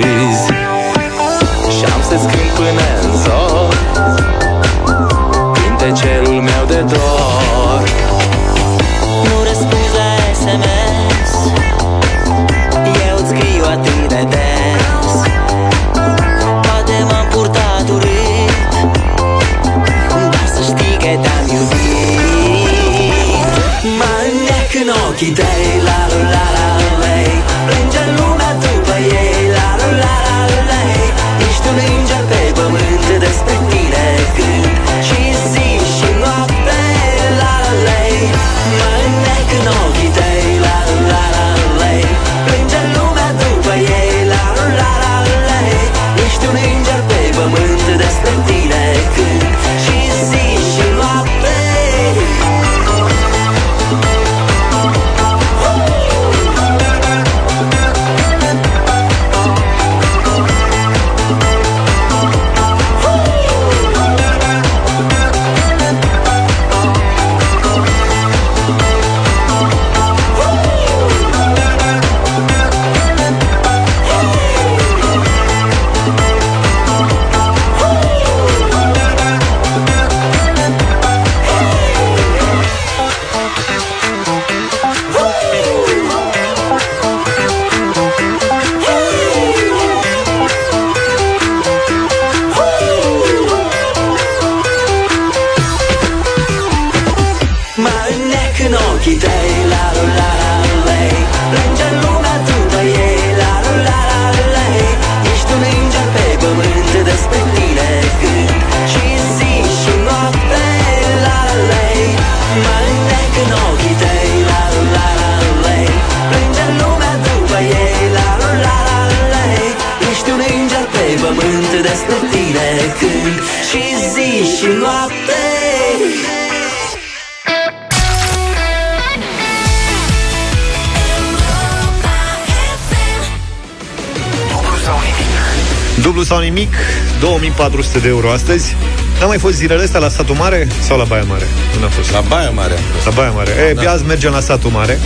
2400 137.98 138.00
de 138.00 138.08
euro 138.08 138.30
astăzi. 138.30 138.76
N-a 139.20 139.26
mai 139.26 139.38
fost 139.38 139.54
zilele 139.54 139.82
astea 139.82 140.00
la 140.00 140.08
satul 140.08 140.34
mare 140.34 140.68
sau 140.80 140.98
la 140.98 141.04
Baia 141.04 141.22
Mare? 141.22 141.44
Nu 141.80 141.84
a 141.86 141.88
fost. 141.88 142.12
La 142.12 142.20
Baia 142.20 142.50
Mare 142.50 142.72
am 142.72 142.82
fost. 142.92 143.06
La 143.06 143.12
Baia 143.12 143.30
Mare. 143.30 143.50
E, 143.70 143.72
da. 143.72 143.90
azi 143.90 144.04
mergem 144.06 144.32
la 144.32 144.40
satul 144.40 144.70
mare. 144.70 144.98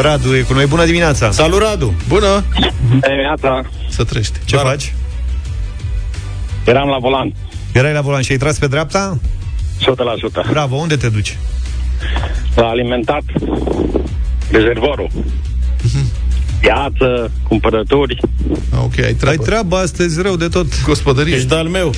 Radu 0.00 0.36
e 0.36 0.40
cu 0.40 0.52
noi. 0.52 0.66
Bună 0.66 0.84
dimineața! 0.84 1.30
Salut, 1.30 1.60
Radu! 1.60 1.94
Bună! 2.08 2.44
Dimineața, 3.00 3.62
Să 3.88 4.04
trăiești. 4.04 4.38
Ce 4.44 4.56
faci? 4.56 4.92
eram 6.64 6.88
la 6.88 6.98
volan, 7.00 7.32
Erai 7.72 7.92
la 7.92 8.00
volan 8.00 8.22
și 8.22 8.32
ai 8.32 8.38
tras 8.38 8.58
pe 8.58 8.66
dreapta? 8.66 9.18
100%. 9.80 10.50
Bravo, 10.50 10.76
unde 10.76 10.96
te 10.96 11.08
duci? 11.08 11.38
La 12.54 12.66
alimentat, 12.66 13.22
rezervorul. 14.50 15.08
Piață, 16.60 17.30
cumpărături, 17.48 18.16
Ah, 18.72 18.78
Ok, 18.84 18.98
ai 18.98 19.04
Ai 19.04 19.14
treabă. 19.14 19.42
treabă 19.42 19.76
astăzi 19.76 20.22
rău 20.22 20.36
de 20.36 20.48
tot. 20.48 20.82
Gospodărie. 20.84 21.34
Ești 21.34 21.48
de-al 21.48 21.66
meu. 21.66 21.90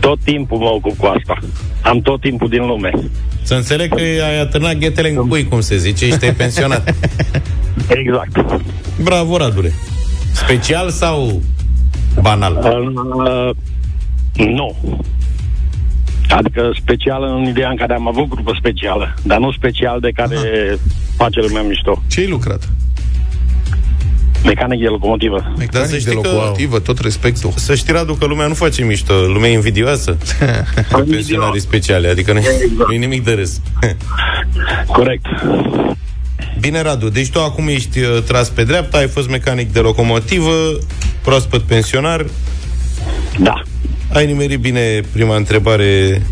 tot 0.00 0.18
timpul 0.24 0.58
mă 0.58 0.68
ocup 0.68 0.96
cu 0.96 1.06
asta. 1.06 1.38
Am 1.82 2.00
tot 2.00 2.20
timpul 2.20 2.48
din 2.48 2.66
lume. 2.66 2.90
Să 3.42 3.54
înțeleg 3.54 3.94
că 3.94 4.00
ai 4.00 4.40
atârnat 4.40 4.76
ghetele 4.78 5.10
în 5.10 5.28
cui, 5.28 5.44
cum 5.48 5.60
se 5.60 5.76
zice, 5.76 6.06
și 6.06 6.16
te-ai 6.16 6.34
pensionat. 6.34 6.94
Exact. 8.00 8.60
Bravo, 9.02 9.36
Radule. 9.36 9.72
Special 10.32 10.90
sau 10.90 11.42
banal? 12.20 12.54
Uh, 12.64 13.50
nu. 14.46 14.76
Adică 16.28 16.70
special 16.80 17.22
în 17.22 17.46
ideea 17.48 17.68
în 17.70 17.76
care 17.76 17.94
am 17.94 18.08
avut 18.08 18.28
grupă 18.28 18.52
specială, 18.58 19.14
dar 19.22 19.38
nu 19.38 19.52
special 19.52 20.00
de 20.00 20.10
care 20.14 20.36
face 21.16 21.40
lumea 21.40 21.62
mișto. 21.62 22.02
Ce 22.08 22.20
ai 22.20 22.28
lucrat? 22.28 22.68
Mecanic 24.44 24.80
de 24.80 24.86
locomotivă. 24.86 25.52
Mecanic 25.58 25.86
să 25.88 25.92
de 25.94 25.98
știi 25.98 26.12
că- 26.14 26.28
locomotivă, 26.28 26.78
tot 26.78 26.98
respectul. 26.98 27.52
Să 27.56 27.74
știi, 27.74 27.92
Radu, 27.92 28.14
că 28.14 28.24
lumea 28.24 28.46
nu 28.46 28.54
face 28.54 28.84
mișto, 28.84 29.14
lumea 29.14 29.50
e 29.50 29.52
invidioasă 29.52 30.16
cu 30.92 31.00
pensionarii 31.10 31.60
speciale, 31.60 32.08
adică 32.08 32.32
nu 32.32 32.40
nu 32.86 32.92
e 32.92 32.96
nimic 32.96 33.24
de 33.24 33.32
râs. 33.32 33.60
Corect. 34.86 35.26
Bine, 36.60 36.82
Radu, 36.82 37.08
deci 37.08 37.30
tu 37.30 37.40
acum 37.40 37.68
ești 37.68 37.98
uh, 38.00 38.22
tras 38.26 38.48
pe 38.48 38.64
dreapta, 38.64 38.98
ai 38.98 39.08
fost 39.08 39.28
mecanic 39.28 39.72
de 39.72 39.80
locomotivă, 39.80 40.78
proaspăt 41.22 41.62
pensionar, 41.62 42.26
Da. 43.38 43.62
ai 44.12 44.26
nimerit 44.26 44.58
bine 44.60 45.00
prima 45.12 45.36
întrebare, 45.36 46.22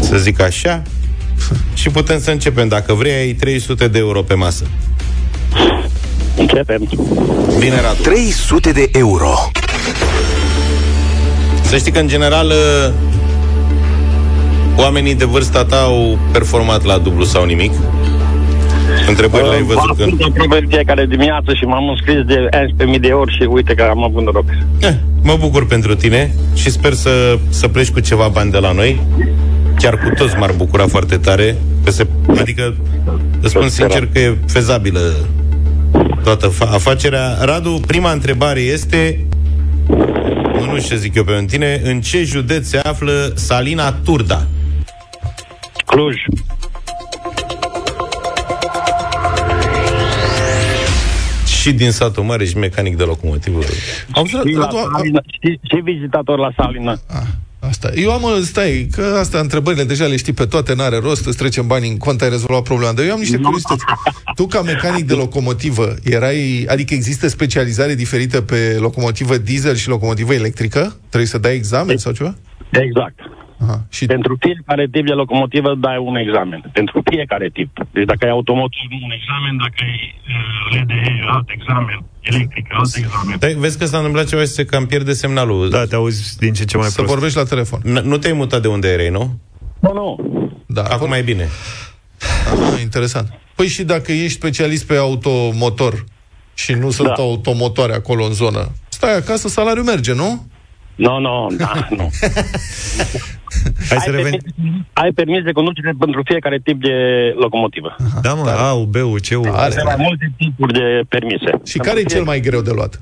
să 0.00 0.16
zic 0.16 0.40
așa, 0.40 0.82
și 1.74 1.88
putem 1.88 2.20
să 2.20 2.30
începem. 2.30 2.68
Dacă 2.68 2.92
vrei, 2.92 3.12
ai 3.14 3.32
300 3.32 3.88
de 3.88 3.98
euro 3.98 4.22
pe 4.22 4.34
masă. 4.34 4.66
Începem. 6.36 6.88
Bine, 7.58 7.80
Radu. 7.80 8.02
300 8.02 8.72
de 8.72 8.88
euro. 8.92 9.34
Să 11.62 11.76
știi 11.76 11.92
că, 11.92 11.98
în 11.98 12.08
general, 12.08 12.46
uh, 12.46 12.92
oamenii 14.76 15.14
de 15.14 15.24
vârsta 15.24 15.64
ta 15.64 15.76
au 15.82 16.18
performat 16.32 16.84
la 16.84 16.98
dublu 16.98 17.24
sau 17.24 17.44
nimic. 17.44 17.72
Întrebările 19.08 19.54
ai 19.54 19.62
văzut 19.62 19.96
că... 19.96 20.02
Am 20.02 20.18
aproape 20.28 20.66
fiecare 20.68 21.06
dimineață 21.06 21.54
și 21.54 21.64
m-am 21.64 21.88
înscris 21.88 22.24
de 22.24 22.48
11.000 22.94 23.00
de 23.00 23.08
ori 23.08 23.34
și 23.36 23.42
uite 23.42 23.74
că 23.74 23.82
am 23.82 24.04
avut 24.04 24.22
noroc. 24.22 24.44
Eh, 24.78 24.94
mă 25.22 25.36
bucur 25.40 25.66
pentru 25.66 25.94
tine 25.94 26.34
și 26.54 26.70
sper 26.70 26.92
să, 26.92 27.38
să 27.48 27.68
pleci 27.68 27.90
cu 27.90 28.00
ceva 28.00 28.28
bani 28.28 28.50
de 28.50 28.58
la 28.58 28.72
noi. 28.72 29.00
Chiar 29.78 29.98
cu 29.98 30.10
toți 30.14 30.36
m-ar 30.36 30.52
bucura 30.56 30.86
foarte 30.86 31.16
tare. 31.16 31.56
Că 31.84 31.90
se, 31.90 32.06
adică, 32.38 32.74
îți 33.40 33.50
spun 33.50 33.68
sincer 33.68 34.08
că 34.12 34.18
e 34.18 34.36
fezabilă 34.46 35.00
toată 36.34 36.48
fa- 36.50 36.70
afacerea. 36.72 37.36
Radu, 37.44 37.80
prima 37.86 38.12
întrebare 38.12 38.60
este, 38.60 39.24
nu, 39.88 40.64
nu 40.72 40.78
știu 40.78 40.94
ce 40.94 40.96
zic 40.96 41.14
eu 41.14 41.24
pe 41.24 41.44
tine, 41.46 41.80
în 41.84 42.00
ce 42.00 42.22
județ 42.24 42.66
se 42.68 42.78
află 42.78 43.32
Salina 43.34 43.92
Turda? 43.92 44.46
Cluj. 45.86 46.14
Și 51.60 51.72
din 51.72 51.90
satul 51.90 52.22
mare 52.22 52.44
și 52.44 52.56
mecanic 52.56 52.96
de 52.96 53.02
locomotivă. 53.04 53.58
Auzi, 54.10 54.30
Și, 54.30 54.52
la 54.54 54.64
Radu, 54.64 54.76
a- 54.76 54.90
Salina, 54.96 55.20
și, 55.40 55.58
și 55.62 55.80
vizitator 55.82 56.38
la 56.38 56.50
Salina. 56.56 56.98
A- 57.66 57.68
Asta. 57.68 57.90
Eu 57.94 58.10
am, 58.12 58.42
stai, 58.42 58.88
că 58.92 59.16
asta, 59.18 59.38
întrebările 59.38 59.84
deja 59.84 60.06
le 60.06 60.16
știi 60.16 60.32
pe 60.32 60.44
toate, 60.46 60.74
n-are 60.74 60.98
rost, 60.98 61.26
îți 61.26 61.36
trecem 61.36 61.66
banii 61.66 61.90
în 61.90 61.96
cont, 61.96 62.20
ai 62.22 62.28
rezolvat 62.28 62.62
problema. 62.62 62.92
Dar 62.92 63.04
eu 63.04 63.12
am 63.12 63.18
niște 63.18 63.36
curiozități. 63.36 63.84
Tu, 64.34 64.46
ca 64.46 64.62
mecanic 64.62 65.04
de 65.06 65.14
locomotivă, 65.14 65.94
erai, 66.04 66.64
adică 66.68 66.94
există 66.94 67.28
specializare 67.28 67.94
diferită 67.94 68.40
pe 68.42 68.76
locomotivă 68.80 69.36
diesel 69.36 69.74
și 69.74 69.88
locomotivă 69.88 70.32
electrică? 70.34 70.96
Trebuie 71.08 71.26
să 71.34 71.38
dai 71.38 71.54
examen 71.54 71.96
sau 71.96 72.12
ceva? 72.12 72.34
Exact. 72.70 73.18
Aha. 73.64 73.78
Și 73.96 74.06
Pentru 74.06 74.36
fiecare 74.40 74.84
tip 74.92 75.06
de 75.06 75.12
locomotivă 75.12 75.74
dai 75.86 75.98
un 76.10 76.16
examen. 76.16 76.60
Pentru 76.72 77.02
fiecare 77.10 77.48
tip. 77.52 77.70
Deci 77.92 78.04
dacă 78.12 78.24
ai 78.24 78.30
automotiv, 78.38 78.88
un 79.08 79.12
examen, 79.20 79.54
dacă 79.64 79.78
ai 79.88 79.98
uh, 80.34 80.80
LDE, 80.80 81.12
alt 81.34 81.48
examen, 81.58 81.98
electric, 82.26 82.66
alt 82.70 82.94
examen. 82.96 83.36
Dai, 83.38 83.52
vezi 83.54 83.78
că 83.78 83.86
s-a 83.86 83.96
întâmplat 83.96 84.26
ceva 84.26 84.42
și 84.42 84.48
se 84.48 84.64
cam 84.64 84.86
pierde 84.86 85.12
semnalul. 85.12 85.70
Da, 85.70 85.84
te 85.86 85.94
auzi 85.94 86.36
din 86.38 86.52
ce 86.52 86.64
ce 86.64 86.76
mai 86.76 86.86
să 86.88 86.94
prost. 86.94 87.08
vorbești 87.10 87.36
la 87.38 87.44
telefon. 87.44 87.80
N- 87.80 88.02
nu 88.02 88.18
te-ai 88.18 88.32
mutat 88.32 88.62
de 88.62 88.68
unde 88.68 88.88
erai, 88.88 89.08
nu? 89.08 89.38
Nu, 89.80 89.92
nu. 89.92 90.16
Da, 90.66 90.82
Acum 90.82 91.12
e 91.12 91.20
bine. 91.20 91.48
Aha, 92.52 92.80
interesant. 92.80 93.28
Păi 93.54 93.66
și 93.68 93.82
dacă 93.84 94.12
ești 94.12 94.36
specialist 94.38 94.84
pe 94.84 94.96
automotor 94.96 96.04
și 96.54 96.72
nu 96.72 96.90
sunt 96.90 97.08
Da. 97.08 97.14
automotoare 97.14 97.94
acolo 97.94 98.24
în 98.24 98.32
zonă, 98.32 98.72
stai 98.88 99.16
acasă, 99.16 99.48
salariul 99.48 99.84
merge, 99.84 100.12
nu? 100.12 100.46
Nu, 100.94 101.18
nu, 101.18 101.46
da, 101.56 101.88
nu. 101.96 102.10
Hai 103.88 103.98
să 103.98 104.10
ai, 104.10 104.16
revenim. 104.16 104.40
permis, 104.40 104.82
ai 104.92 105.10
permis 105.10 105.42
de 105.42 105.52
conducere 105.52 105.92
pentru 105.98 106.22
fiecare 106.24 106.58
tip 106.64 106.80
de 106.80 106.94
locomotivă. 107.38 107.96
Da, 108.22 108.34
mă, 108.34 108.48
A, 108.48 108.74
B, 108.88 108.94
C, 108.94 109.28
Are. 109.52 109.72
Sunt 109.72 109.84
mai 109.84 109.96
multe 109.98 110.32
tipuri 110.36 110.72
de 110.72 111.00
permise. 111.08 111.50
Și 111.64 111.78
care 111.78 112.00
e 112.00 112.02
cel 112.02 112.22
mai 112.22 112.40
greu 112.40 112.60
de 112.60 112.70
luat? 112.70 113.00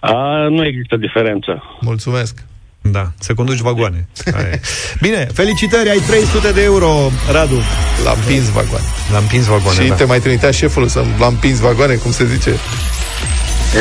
A, 0.00 0.46
nu 0.50 0.66
există 0.66 0.96
diferență. 0.96 1.62
Mulțumesc. 1.80 2.44
Da, 2.90 3.12
să 3.18 3.34
conduci 3.34 3.58
vagoane. 3.58 4.08
Aia 4.34 4.48
e. 4.56 4.60
Bine, 5.00 5.26
felicitări, 5.32 5.88
ai 5.88 5.98
300 6.06 6.52
de 6.52 6.62
euro, 6.62 7.10
Radu. 7.32 7.60
L-am 8.04 8.16
împins 8.18 8.48
vagoane. 8.48 8.84
L-am 9.12 9.22
împins 9.22 9.46
vagoane, 9.46 9.82
și 9.82 9.88
da. 9.88 9.94
te 9.94 10.04
mai 10.04 10.18
trimitea 10.18 10.50
șeful 10.50 10.86
să 10.86 11.04
l-am 11.18 11.32
împins 11.32 11.58
vagoane, 11.58 11.94
cum 11.94 12.10
se 12.10 12.26
zice. 12.26 12.50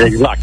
Exact. 0.06 0.42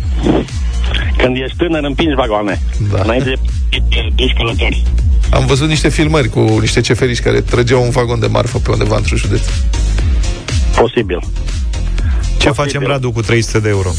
Când 1.23 1.37
ești 1.37 1.57
tânăr, 1.57 1.85
împingi 1.85 2.15
vagoane. 2.15 2.63
Da. 2.93 3.01
Înainte 3.03 3.35
de 3.71 4.09
duci 4.15 4.33
călători. 4.37 4.83
Am 5.31 5.47
văzut 5.47 5.69
niște 5.69 5.89
filmări 5.89 6.29
cu 6.29 6.41
niște 6.41 6.81
ceferiși 6.81 7.21
care 7.21 7.41
trăgeau 7.41 7.83
un 7.83 7.91
vagon 7.91 8.21
de 8.21 8.27
marfă 8.27 8.59
pe 8.59 8.71
undeva 8.71 8.97
într-un 8.97 9.19
județ. 9.19 9.41
Posibil. 10.77 11.21
Ce 12.39 12.51
facem, 12.51 12.83
Radu, 12.83 13.11
cu 13.11 13.21
300 13.21 13.59
de 13.59 13.69
euro? 13.69 13.91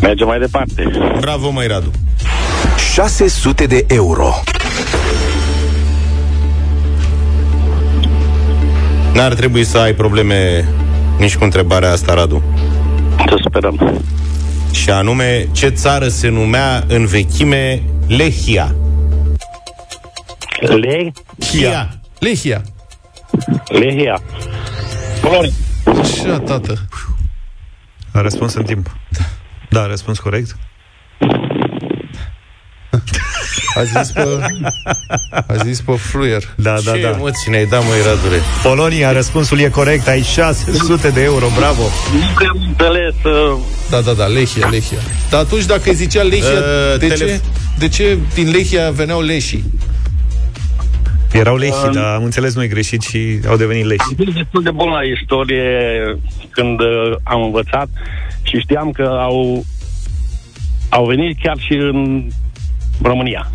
Mergem 0.00 0.26
mai 0.26 0.38
departe. 0.38 0.90
Bravo, 1.20 1.50
mai 1.50 1.66
Radu. 1.66 1.90
600 2.92 3.66
de 3.66 3.84
euro. 3.88 4.34
N-ar 9.14 9.34
trebui 9.34 9.64
să 9.64 9.78
ai 9.78 9.92
probleme 9.92 10.68
nici 11.18 11.36
cu 11.36 11.44
întrebarea 11.44 11.90
asta, 11.90 12.14
Radu. 12.14 12.42
Să 13.16 13.36
sperăm. 13.48 14.02
Și 14.82 14.90
anume, 14.90 15.48
ce 15.52 15.68
țară 15.68 16.08
se 16.08 16.28
numea 16.28 16.84
în 16.86 17.06
vechime 17.06 17.82
Lehia? 18.06 18.74
Le, 20.60 21.12
Chia. 21.38 22.00
Lehia. 22.18 22.62
Lehia. 23.68 24.22
Polonia. 25.20 25.50
Așa, 26.00 26.38
tată. 26.38 26.88
A 28.12 28.20
răspuns 28.20 28.54
în 28.54 28.64
timp. 28.64 28.96
Da, 29.70 29.82
a 29.82 29.86
răspuns 29.86 30.18
corect. 30.18 30.56
A 33.76 33.82
zis 33.82 34.10
pe, 34.12 34.26
a 35.46 35.54
zis 35.64 35.80
pe 35.80 35.92
fluier. 35.92 36.42
Da, 36.56 36.76
da, 36.84 36.92
Ce 36.92 37.00
da. 37.02 37.08
emoții 37.08 37.50
ne-ai 37.50 37.64
dat, 37.66 37.82
măi, 37.84 37.98
Radule? 38.06 38.40
Polonia, 38.62 39.12
răspunsul 39.12 39.58
e 39.58 39.68
corect, 39.68 40.08
ai 40.08 40.22
600 40.22 41.08
de 41.10 41.22
euro, 41.22 41.46
bravo. 41.58 41.82
Nu 41.82 42.20
prea 42.34 42.48
am 42.48 42.64
înțeles. 42.68 43.14
Uh, 43.24 43.58
Da, 43.90 44.00
da, 44.00 44.12
da, 44.12 44.24
Lehia, 44.26 44.68
Lehia. 44.70 44.98
Dar 45.30 45.40
atunci 45.40 45.64
dacă 45.64 45.82
îi 45.84 45.94
zicea 45.94 46.22
Lehia, 46.22 46.44
Uh, 46.92 46.98
de, 46.98 47.06
telef- 47.06 47.18
ce, 47.18 47.40
de 47.78 47.88
ce 47.88 48.18
din 48.34 48.50
Lehia 48.50 48.90
veneau 48.90 49.20
leșii? 49.20 49.64
Erau 51.32 51.56
leși, 51.56 51.72
dar 51.92 52.04
am 52.14 52.24
înțeles 52.24 52.54
noi 52.54 52.68
greșit 52.68 53.02
și 53.02 53.38
au 53.48 53.56
devenit 53.56 53.84
leși. 53.84 54.00
am 54.08 54.14
fost 54.24 54.36
destul 54.36 54.62
de 54.62 54.70
bun 54.70 54.88
la 54.88 55.00
istorie 55.20 55.68
când 56.50 56.80
uh, 56.80 57.16
am 57.22 57.42
învățat 57.42 57.88
și 58.42 58.58
știam 58.58 58.90
că 58.90 59.02
au, 59.20 59.64
au 60.88 61.06
venit 61.06 61.36
chiar 61.42 61.56
și 61.58 61.72
în 61.72 62.26
România. 63.02 63.50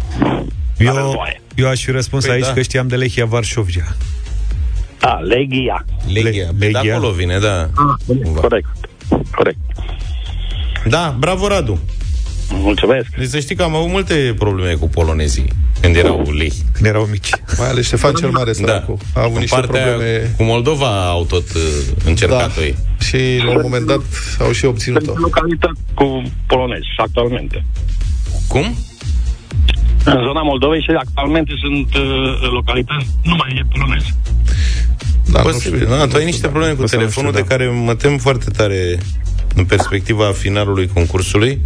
La 0.77 0.85
Eu, 0.85 0.93
războaie. 0.95 1.41
eu 1.55 1.67
aș 1.67 1.83
fi 1.83 1.91
răspuns 1.91 2.25
Păi 2.25 2.33
aici 2.33 2.45
da. 2.45 2.53
că 2.53 2.61
știam 2.61 2.87
de 2.87 2.95
Lehia 2.95 3.25
Varșovia. 3.25 3.95
Da, 4.99 5.13
Leghia. 5.13 5.85
Leghia. 6.13 6.31
Le- 6.31 6.51
De 6.57 6.65
Leghia. 6.65 6.95
acolo 6.95 7.11
vine, 7.11 7.39
da. 7.39 7.69
Corect. 8.35 8.67
Corect. 9.35 9.57
Da, 10.87 11.15
bravo, 11.19 11.47
Radu. 11.47 11.79
Mulțumesc. 12.53 13.07
Deci 13.17 13.27
să 13.27 13.39
știi 13.39 13.55
că 13.55 13.63
am 13.63 13.75
avut 13.75 13.89
multe 13.89 14.35
probleme 14.37 14.73
cu 14.73 14.87
polonezii 14.87 15.47
când 15.81 15.95
erau 15.95 16.31
lehi. 16.37 16.61
Când 16.73 16.85
erau 16.85 17.03
mici. 17.05 17.29
Mai 17.57 17.67
ales 17.69 17.85
Ștefan 17.85 18.13
cel 18.13 18.29
Mare, 18.29 18.53
săracul. 18.53 18.97
A 19.13 19.19
avut 19.21 19.31
Da. 19.31 19.35
În 19.35 19.39
niște 19.39 19.55
partea 19.55 19.81
aia 19.83 19.89
probleme... 19.91 20.33
cu 20.37 20.43
Moldova 20.43 21.09
au 21.09 21.23
tot 21.25 21.53
uh, 21.53 21.61
încercat 22.05 22.55
Da. 22.55 22.61
ei. 22.61 22.75
Și 22.99 23.41
la 23.45 23.49
un 23.51 23.59
moment 23.61 23.85
dat 23.85 24.01
au 24.39 24.51
și 24.51 24.65
obținut-o. 24.65 25.05
Sunt 25.05 25.17
localități 25.17 25.79
cu 25.93 26.21
polonezi 26.47 26.87
actualmente. 26.97 27.65
Cum? 28.47 28.75
În 30.05 30.21
zona 30.27 30.41
Moldovei 30.41 30.81
și 30.81 30.89
actualmente 30.97 31.51
sunt 31.61 31.95
uh, 31.95 32.49
localități 32.51 33.05
numai 33.23 33.55
e 33.57 33.65
polonezi. 33.71 34.13
Da, 35.31 35.41
nu 35.41 35.49
Posibil. 35.49 35.79
știu. 35.79 35.89
Da, 35.95 36.07
tu 36.07 36.15
ai 36.15 36.25
niște 36.25 36.47
probleme 36.47 36.73
cu 36.73 36.81
O 36.83 36.85
să 36.87 36.95
nu 36.95 37.01
telefonul 37.01 37.31
știu, 37.31 37.43
de 37.43 37.47
da. 37.49 37.55
care 37.55 37.69
mă 37.85 37.93
tem 37.95 38.17
foarte 38.17 38.49
tare 38.49 38.97
în 39.55 39.65
perspectiva 39.65 40.25
finalului 40.31 40.87
concursului. 40.93 41.59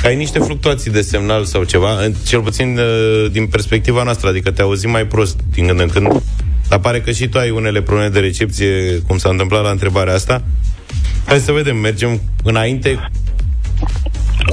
Că 0.00 0.06
ai 0.06 0.16
niște 0.16 0.38
fluctuații 0.38 0.90
de 0.90 1.00
semnal 1.00 1.44
sau 1.44 1.64
ceva, 1.64 2.02
în- 2.04 2.14
cel 2.26 2.40
puțin 2.40 2.78
uh, 2.78 3.30
din 3.30 3.46
perspectiva 3.46 4.02
noastră, 4.02 4.28
adică 4.28 4.50
te 4.50 4.62
auzim 4.62 4.90
mai 4.90 5.06
prost 5.06 5.40
din 5.52 5.66
când 5.66 5.80
în 5.80 5.88
când. 5.88 6.22
Dar 6.68 6.78
pare 6.78 7.00
că 7.00 7.10
și 7.10 7.28
tu 7.28 7.38
ai 7.38 7.50
unele 7.50 7.82
probleme 7.82 8.08
de 8.08 8.20
recepție, 8.20 8.98
cum 9.06 9.18
s-a 9.18 9.28
întâmplat 9.28 9.62
la 9.62 9.70
întrebarea 9.70 10.14
asta. 10.14 10.42
Hai 11.24 11.38
să 11.38 11.52
vedem, 11.52 11.76
mergem 11.76 12.20
înainte. 12.44 13.10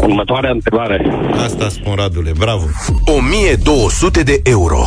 Următoarea 0.01 0.49
întrebare. 0.51 1.05
Asta 1.43 1.69
spun, 1.69 1.93
Radule, 1.95 2.31
bravo. 2.37 2.65
1200 3.05 4.23
de 4.23 4.39
euro. 4.43 4.79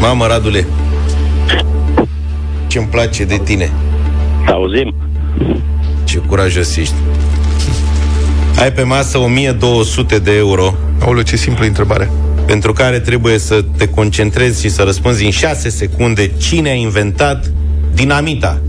Mamă, 0.00 0.26
Radule, 0.26 0.66
ce-mi 2.66 2.86
place 2.86 3.24
de 3.24 3.40
tine. 3.44 3.70
Să 4.46 4.52
auzim. 4.52 4.94
Ce 6.04 6.18
curajos 6.18 6.76
ești. 6.76 6.94
Ai 8.60 8.72
pe 8.72 8.82
masă 8.82 9.18
1200 9.18 10.18
de 10.18 10.36
euro 10.36 10.74
Aoleu, 11.00 11.22
ce 11.22 11.36
simplă 11.36 11.64
întrebare. 11.66 12.10
pentru 12.46 12.72
care 12.72 13.00
trebuie 13.00 13.38
să 13.38 13.64
te 13.76 13.88
concentrezi 13.88 14.60
și 14.60 14.68
să 14.68 14.82
răspunzi 14.82 15.24
în 15.24 15.30
6 15.30 15.68
secunde 15.68 16.30
cine 16.38 16.70
a 16.70 16.74
inventat 16.74 17.50
dinamita. 17.94 18.60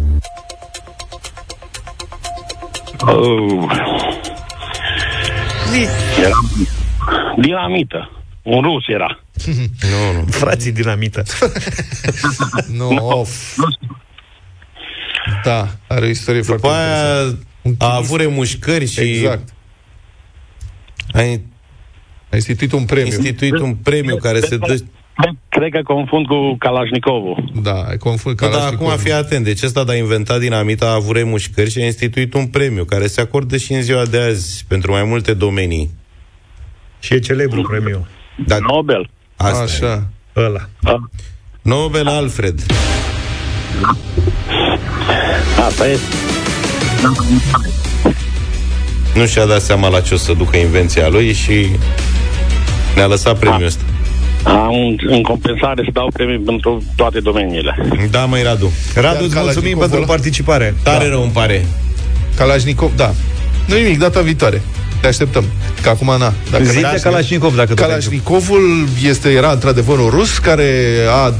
Uh. 3.07 3.71
Era 6.19 6.37
dinamită. 7.41 8.11
Un 8.43 8.61
rus 8.61 8.87
era. 8.87 9.19
Nu, 9.91 10.19
nu. 10.19 10.25
Frații 10.29 10.71
dinamită. 10.71 11.23
Nu, 12.77 13.07
of. 13.07 13.57
Da, 15.43 15.67
are 15.87 16.05
o 16.05 16.09
istorie 16.09 16.41
După 16.41 16.57
foarte 16.57 16.79
aia 16.79 17.19
interesantă. 17.63 17.77
a 17.77 17.95
avut 17.95 18.19
remușcări 18.19 18.85
și 18.87 18.99
Exact. 18.99 19.49
a 21.13 21.19
A 22.31 22.35
instituit 22.35 22.71
un 22.71 22.85
premiu. 22.85 23.05
instituit 23.05 23.59
un 23.59 23.75
premiu 23.75 24.15
care 24.15 24.39
se 24.39 24.57
dă... 24.57 24.77
Cred 25.49 25.71
că 25.71 25.81
confund 25.83 26.25
cu 26.25 26.55
Kalashnikovul. 26.59 27.51
Da, 27.61 27.81
ai 27.81 27.97
confund 27.97 28.35
Da, 28.35 28.47
dar 28.47 28.55
Kalashnikov. 28.55 28.87
acum 28.87 28.97
fii 28.99 29.11
atent. 29.13 29.43
Deci 29.43 29.61
ăsta 29.63 29.83
de 29.83 29.91
a 29.91 29.95
inventat 29.95 30.39
dinamita 30.39 30.85
a 30.85 30.93
avut 30.93 31.15
remușcări 31.15 31.69
și 31.69 31.79
a 31.79 31.85
instituit 31.85 32.33
un 32.33 32.47
premiu 32.47 32.83
care 32.83 33.07
se 33.07 33.21
acordă 33.21 33.57
și 33.57 33.73
în 33.73 33.81
ziua 33.81 34.05
de 34.05 34.19
azi 34.19 34.65
pentru 34.67 34.91
mai 34.91 35.03
multe 35.03 35.33
domenii. 35.33 35.89
Și 36.99 37.13
e 37.13 37.19
celebru 37.19 37.61
premiu. 37.61 38.07
Dar 38.45 38.59
Nobel. 38.59 39.09
asta 39.35 39.59
e. 39.59 39.63
Așa. 39.63 40.07
Ăla. 40.35 40.69
Nobel 41.61 42.07
Alfred. 42.07 42.59
Asta 45.67 45.87
e. 45.89 45.97
Nu 49.15 49.25
și-a 49.25 49.45
dat 49.45 49.61
seama 49.61 49.87
la 49.87 50.01
ce 50.01 50.13
o 50.13 50.17
să 50.17 50.33
ducă 50.33 50.57
invenția 50.57 51.07
lui 51.07 51.33
și 51.33 51.67
ne-a 52.95 53.07
lăsat 53.07 53.39
premiul 53.39 53.65
ăsta. 53.65 53.83
Am 54.47 54.95
în 55.07 55.21
compensare 55.21 55.81
să 55.85 55.89
dau 55.93 56.09
premii 56.13 56.37
pentru 56.39 56.83
toate 56.95 57.19
domeniile. 57.19 57.75
Da, 58.11 58.25
măi, 58.25 58.43
Radu. 58.43 58.71
Radu, 58.95 59.23
îți 59.23 59.33
Kalashnikov 59.33 59.43
mulțumim 59.43 59.77
pentru 59.77 59.97
ăla? 59.97 60.05
participare. 60.05 60.75
Tare 60.83 61.03
da. 61.03 61.09
rău 61.09 61.21
îmi 61.21 61.31
pare. 61.31 61.65
Kalashnikov, 62.35 62.91
da. 62.95 63.13
Nu 63.65 63.75
nimic, 63.75 63.99
data 63.99 64.21
viitoare. 64.21 64.61
Te 65.01 65.07
așteptăm. 65.07 65.43
Că 65.81 65.89
acum, 65.89 66.07
na. 66.19 66.33
Dacă 66.51 66.63
Zi 66.63 66.79
n-ai- 66.79 66.93
de 66.93 66.99
Kalashnikov, 66.99 67.55
dacă 67.55 67.67
tot 67.67 67.79
ai 67.79 67.87
Kalashnikovul 67.87 68.87
este, 69.03 69.29
era 69.29 69.51
într-adevăr 69.51 69.99
un 69.99 70.09
rus 70.09 70.37
care 70.37 70.69
a 71.11 71.33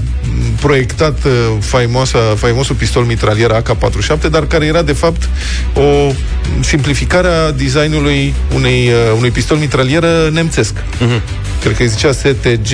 proiectat 0.61 1.23
uh, 1.25 1.31
faimoasa, 1.59 2.19
faimosul 2.35 2.75
pistol 2.75 3.03
mitralier 3.03 3.51
AK-47, 3.51 4.29
dar 4.31 4.45
care 4.45 4.65
era 4.65 4.81
de 4.81 4.93
fapt 4.93 5.29
o 5.75 6.11
simplificare 6.59 7.27
a 7.27 7.51
designului 7.51 8.33
unei, 8.55 8.87
uh, 8.87 9.15
unui 9.17 9.31
pistol 9.31 9.57
mitralieră 9.57 10.29
nemțesc. 10.31 10.73
Uh-huh. 10.73 11.21
Cred 11.61 11.75
că 11.75 11.81
îi 11.81 11.87
zicea 11.87 12.11
STG 12.11 12.73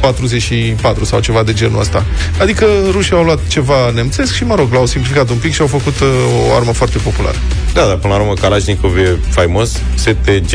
44 0.00 1.04
sau 1.04 1.20
ceva 1.20 1.42
de 1.42 1.52
genul 1.52 1.80
ăsta. 1.80 2.04
Adică 2.40 2.66
rușii 2.90 3.16
au 3.16 3.22
luat 3.22 3.46
ceva 3.46 3.90
nemțesc 3.94 4.34
și, 4.34 4.44
mă 4.44 4.54
rog, 4.54 4.72
l-au 4.72 4.86
simplificat 4.86 5.30
un 5.30 5.36
pic 5.36 5.52
și 5.52 5.60
au 5.60 5.66
făcut 5.66 6.00
uh, 6.00 6.08
o 6.50 6.54
armă 6.54 6.72
foarte 6.72 6.98
populară. 6.98 7.36
Da, 7.74 7.86
dar 7.86 7.96
până 7.96 8.14
la 8.14 8.20
urmă 8.20 8.32
Kalashnikov 8.34 8.96
e 8.96 9.18
faimos. 9.28 9.80
STG, 9.94 10.52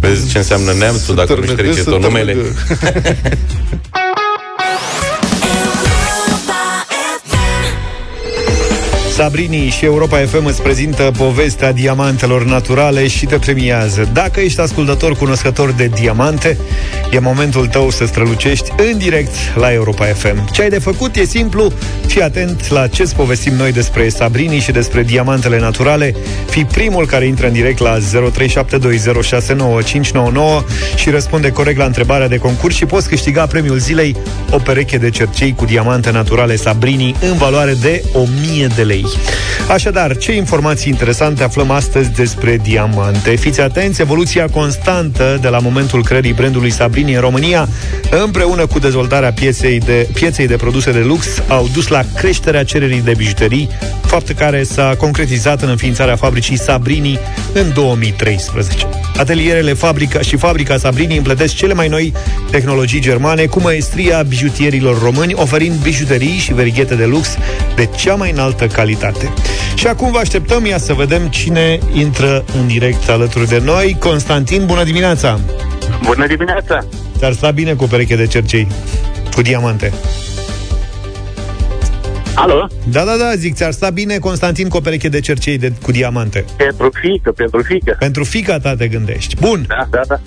vezi 0.00 0.30
ce 0.30 0.38
înseamnă 0.38 0.72
neamțul, 0.72 1.14
dacă 1.14 1.34
nu-și 1.34 1.46
Tărnăgă, 1.46 1.62
trece 1.62 1.82
să 1.82 1.90
tot 1.90 2.02
numele. 2.02 2.36
Sabrini 9.20 9.68
și 9.68 9.84
Europa 9.84 10.16
FM 10.16 10.44
îți 10.44 10.62
prezintă 10.62 11.10
povestea 11.16 11.72
diamantelor 11.72 12.44
naturale 12.44 13.08
și 13.08 13.26
te 13.26 13.38
premiază. 13.38 14.08
Dacă 14.12 14.40
ești 14.40 14.60
ascultător 14.60 15.16
cunoscător 15.16 15.72
de 15.72 15.86
diamante, 15.86 16.58
e 17.10 17.18
momentul 17.18 17.66
tău 17.66 17.90
să 17.90 18.06
strălucești 18.06 18.70
în 18.90 18.98
direct 18.98 19.34
la 19.54 19.72
Europa 19.72 20.04
FM. 20.04 20.50
Ce 20.52 20.62
ai 20.62 20.68
de 20.68 20.78
făcut 20.78 21.16
e 21.16 21.24
simplu, 21.24 21.72
fii 22.06 22.22
atent 22.22 22.68
la 22.70 22.86
ce-ți 22.86 23.14
povestim 23.14 23.54
noi 23.54 23.72
despre 23.72 24.08
Sabrini 24.08 24.58
și 24.58 24.72
despre 24.72 25.02
diamantele 25.02 25.58
naturale. 25.58 26.14
Fii 26.50 26.64
primul 26.64 27.06
care 27.06 27.26
intră 27.26 27.46
în 27.46 27.52
direct 27.52 27.78
la 27.78 27.98
0372069599 27.98 28.02
și 30.96 31.10
răspunde 31.10 31.50
corect 31.50 31.78
la 31.78 31.84
întrebarea 31.84 32.28
de 32.28 32.36
concurs 32.36 32.74
și 32.74 32.86
poți 32.86 33.08
câștiga 33.08 33.46
premiul 33.46 33.78
zilei 33.78 34.16
o 34.50 34.58
pereche 34.58 34.98
de 34.98 35.10
cercei 35.10 35.54
cu 35.54 35.64
diamante 35.64 36.10
naturale 36.10 36.56
Sabrini 36.56 37.16
în 37.30 37.36
valoare 37.36 37.74
de 37.80 38.04
1000 38.12 38.66
de 38.76 38.82
lei. 38.82 39.09
Așadar, 39.68 40.16
ce 40.16 40.32
informații 40.32 40.90
interesante 40.90 41.42
aflăm 41.42 41.70
astăzi 41.70 42.10
despre 42.10 42.58
diamante? 42.62 43.34
Fiți 43.34 43.60
atenți, 43.60 44.00
evoluția 44.00 44.46
constantă 44.48 45.38
de 45.40 45.48
la 45.48 45.58
momentul 45.58 46.04
creării 46.04 46.32
brandului 46.32 46.70
Sabrini 46.70 47.14
în 47.14 47.20
România, 47.20 47.68
împreună 48.24 48.66
cu 48.66 48.78
dezvoltarea 48.78 49.32
pieței 49.32 49.78
de, 49.78 50.08
pieței 50.14 50.46
de 50.46 50.56
produse 50.56 50.92
de 50.92 50.98
lux, 50.98 51.26
au 51.48 51.68
dus 51.72 51.88
la 51.88 52.02
creșterea 52.14 52.64
cererii 52.64 53.00
de 53.00 53.14
bijuterii, 53.16 53.68
fapt 54.00 54.30
care 54.30 54.62
s-a 54.62 54.94
concretizat 54.98 55.62
în 55.62 55.68
înființarea 55.68 56.16
fabricii 56.16 56.58
Sabrini 56.58 57.18
în 57.52 57.72
2013. 57.74 58.86
Atelierele 59.16 59.72
fabrica 59.72 60.20
și 60.20 60.36
fabrica 60.36 60.76
Sabrini 60.76 61.16
împletesc 61.16 61.54
cele 61.54 61.74
mai 61.74 61.88
noi 61.88 62.12
tehnologii 62.50 63.00
germane 63.00 63.44
cu 63.44 63.60
maestria 63.60 64.22
bijutierilor 64.22 65.02
români, 65.02 65.34
oferind 65.34 65.74
bijuterii 65.82 66.38
și 66.38 66.54
verighete 66.54 66.94
de 66.94 67.04
lux 67.04 67.36
de 67.74 67.88
cea 67.96 68.14
mai 68.14 68.30
înaltă 68.30 68.66
calitate. 68.66 68.99
Și 69.74 69.86
acum 69.86 70.10
vă 70.10 70.18
așteptăm 70.18 70.66
ia 70.66 70.78
să 70.78 70.92
vedem 70.92 71.28
cine 71.28 71.78
intră 71.92 72.44
în 72.60 72.66
direct 72.66 73.08
alături 73.08 73.46
de 73.48 73.60
noi. 73.64 73.96
Constantin, 73.98 74.66
bună 74.66 74.84
dimineața! 74.84 75.40
Bună 76.02 76.26
dimineața! 76.26 76.84
Ți-ar 77.18 77.32
sta 77.32 77.50
bine 77.50 77.72
cu 77.74 77.84
o 77.84 77.86
pereche 77.86 78.16
de 78.16 78.26
cercei, 78.26 78.66
cu 79.34 79.42
diamante. 79.42 79.92
Alo? 82.34 82.66
Da, 82.90 83.04
da, 83.04 83.16
da, 83.16 83.34
zic, 83.34 83.54
ți-ar 83.54 83.72
sta 83.72 83.90
bine, 83.90 84.18
Constantin, 84.18 84.68
cu 84.68 84.76
o 84.76 84.80
pereche 84.80 85.08
de 85.08 85.20
cercei 85.20 85.58
de, 85.58 85.72
cu 85.82 85.90
diamante. 85.90 86.44
Pentru 86.56 86.90
fică, 87.00 87.32
pentru 87.32 87.62
fică. 87.62 87.96
Pentru 87.98 88.24
fica 88.24 88.58
ta 88.58 88.74
te 88.74 88.88
gândești. 88.88 89.36
Bun, 89.36 89.64
Da, 89.68 89.86
da, 89.90 90.00
da. 90.08 90.20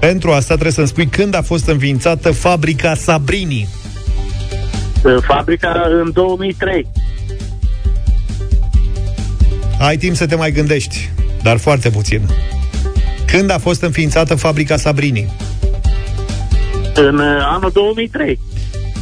Pentru 0.00 0.30
asta 0.30 0.52
trebuie 0.52 0.72
să-mi 0.72 0.86
spui 0.86 1.06
când 1.06 1.34
a 1.34 1.42
fost 1.42 1.68
înființată 1.68 2.30
fabrica 2.30 2.94
Sabrini. 2.94 3.68
Fabrica 5.20 5.86
în 6.04 6.10
2003. 6.12 6.86
Ai 9.78 9.96
timp 9.96 10.16
să 10.16 10.26
te 10.26 10.34
mai 10.34 10.52
gândești, 10.52 11.10
dar 11.42 11.56
foarte 11.56 11.90
puțin. 11.90 12.20
Când 13.26 13.50
a 13.50 13.58
fost 13.58 13.82
înființată 13.82 14.34
fabrica 14.34 14.76
Sabrini? 14.76 15.32
În 16.94 17.18
uh, 17.18 17.26
anul 17.40 17.70
2003. 17.72 18.38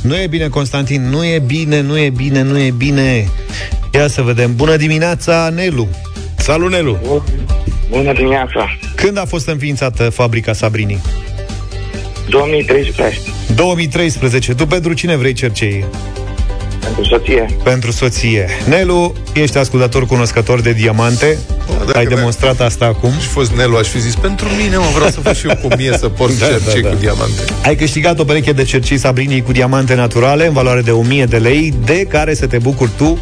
Nu 0.02 0.16
e 0.16 0.26
bine, 0.26 0.48
Constantin, 0.48 1.08
nu 1.08 1.24
e 1.24 1.38
bine, 1.38 1.80
nu 1.80 1.98
e 1.98 2.10
bine, 2.10 2.42
nu 2.42 2.58
e 2.58 2.70
bine. 2.70 3.28
Ia 3.92 4.08
să 4.08 4.22
vedem. 4.22 4.54
Bună 4.54 4.76
dimineața, 4.76 5.50
Nelu. 5.54 5.88
Salut, 6.36 6.70
Nelu! 6.70 7.22
Bună 7.90 8.12
dimineața. 8.12 8.68
Când 8.94 9.18
a 9.18 9.24
fost 9.24 9.48
înființată 9.48 10.10
fabrica 10.10 10.52
Sabrini? 10.52 11.00
2013. 12.28 13.18
2013. 13.54 14.54
Tu 14.54 14.66
pentru 14.66 14.92
cine 14.92 15.16
vrei 15.16 15.32
cercei? 15.32 15.84
Pentru 16.82 17.04
soție. 17.04 17.46
Pentru 17.64 17.90
soție. 17.90 18.48
Nelu, 18.68 19.12
ești 19.32 19.58
ascultător 19.58 20.06
cunoscător 20.06 20.60
de 20.60 20.72
diamante. 20.72 21.38
dacă 21.86 21.98
Ai 21.98 22.04
mi-a- 22.08 22.16
demonstrat 22.16 22.60
asta 22.60 22.84
acum. 22.84 23.10
Și 23.20 23.26
fost 23.26 23.52
Nelu, 23.52 23.76
aș 23.76 23.86
fi 23.88 24.00
zis, 24.00 24.14
pentru 24.14 24.46
mine, 24.62 24.76
mă, 24.76 24.84
vreau 24.94 25.10
să 25.10 25.20
fac 25.20 25.34
și 25.34 25.46
eu 25.48 25.56
cu 25.56 25.68
mie 25.76 25.96
să 25.98 26.08
port 26.08 26.38
da, 26.38 26.46
cercei 26.46 26.82
da, 26.82 26.88
da. 26.88 26.94
cu 26.94 27.00
diamante. 27.00 27.42
Ai 27.64 27.76
câștigat 27.76 28.18
o 28.18 28.24
pereche 28.24 28.52
de 28.52 28.62
cercii 28.64 28.98
Sabrini 28.98 29.42
cu 29.42 29.52
diamante 29.52 29.94
naturale 29.94 30.46
în 30.46 30.52
valoare 30.52 30.80
de 30.80 30.90
1000 30.90 31.24
de 31.24 31.36
lei, 31.36 31.74
de 31.84 32.06
care 32.08 32.34
să 32.34 32.46
te 32.46 32.58
bucuri 32.58 32.90
tu 32.96 33.18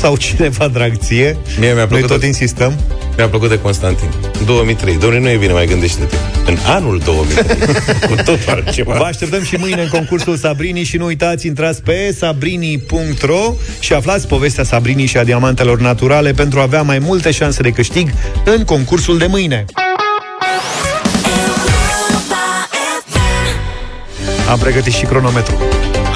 sau 0.00 0.16
cineva 0.16 0.68
drag 0.68 0.96
ție. 0.96 1.36
Mie 1.58 1.66
mi-a 1.66 1.74
Noi 1.74 1.86
plăcut 1.86 2.06
tot 2.08 2.20
de- 2.20 2.26
insistăm. 2.26 2.72
Mi-a 3.16 3.28
plăcut 3.28 3.48
de 3.48 3.58
Constantin. 3.60 4.08
2003. 4.44 4.96
Domnule, 4.98 5.20
nu 5.22 5.28
e 5.28 5.36
bine, 5.36 5.52
mai 5.52 5.66
gândește-te. 5.66 6.16
În 6.46 6.56
anul 6.66 6.98
2003. 7.04 7.58
cu 8.08 8.14
totul 8.14 8.38
altceva. 8.46 8.94
Vă 8.96 9.04
așteptăm 9.04 9.42
și 9.44 9.56
mâine 9.56 9.82
în 9.82 9.88
concursul 9.88 10.36
Sabrini 10.36 10.82
și 10.82 10.96
nu 10.96 11.04
uitați, 11.04 11.46
intrați 11.46 11.82
pe 11.82 12.14
sabrini.ro 12.18 13.54
și 13.80 13.92
aflați 13.92 14.26
povestea 14.26 14.64
Sabrini 14.64 15.06
și 15.06 15.16
a 15.16 15.24
diamantelor 15.24 15.80
naturale 15.80 16.32
pentru 16.32 16.58
a 16.58 16.62
avea 16.62 16.82
mai 16.82 16.98
multe 16.98 17.30
șanse 17.30 17.62
de 17.62 17.70
câștig 17.70 18.10
în 18.44 18.64
concursul 18.64 19.18
de 19.18 19.26
mâine. 19.26 19.64
Am 24.50 24.58
pregătit 24.58 24.92
și 24.92 25.04
cronometru. 25.04 25.54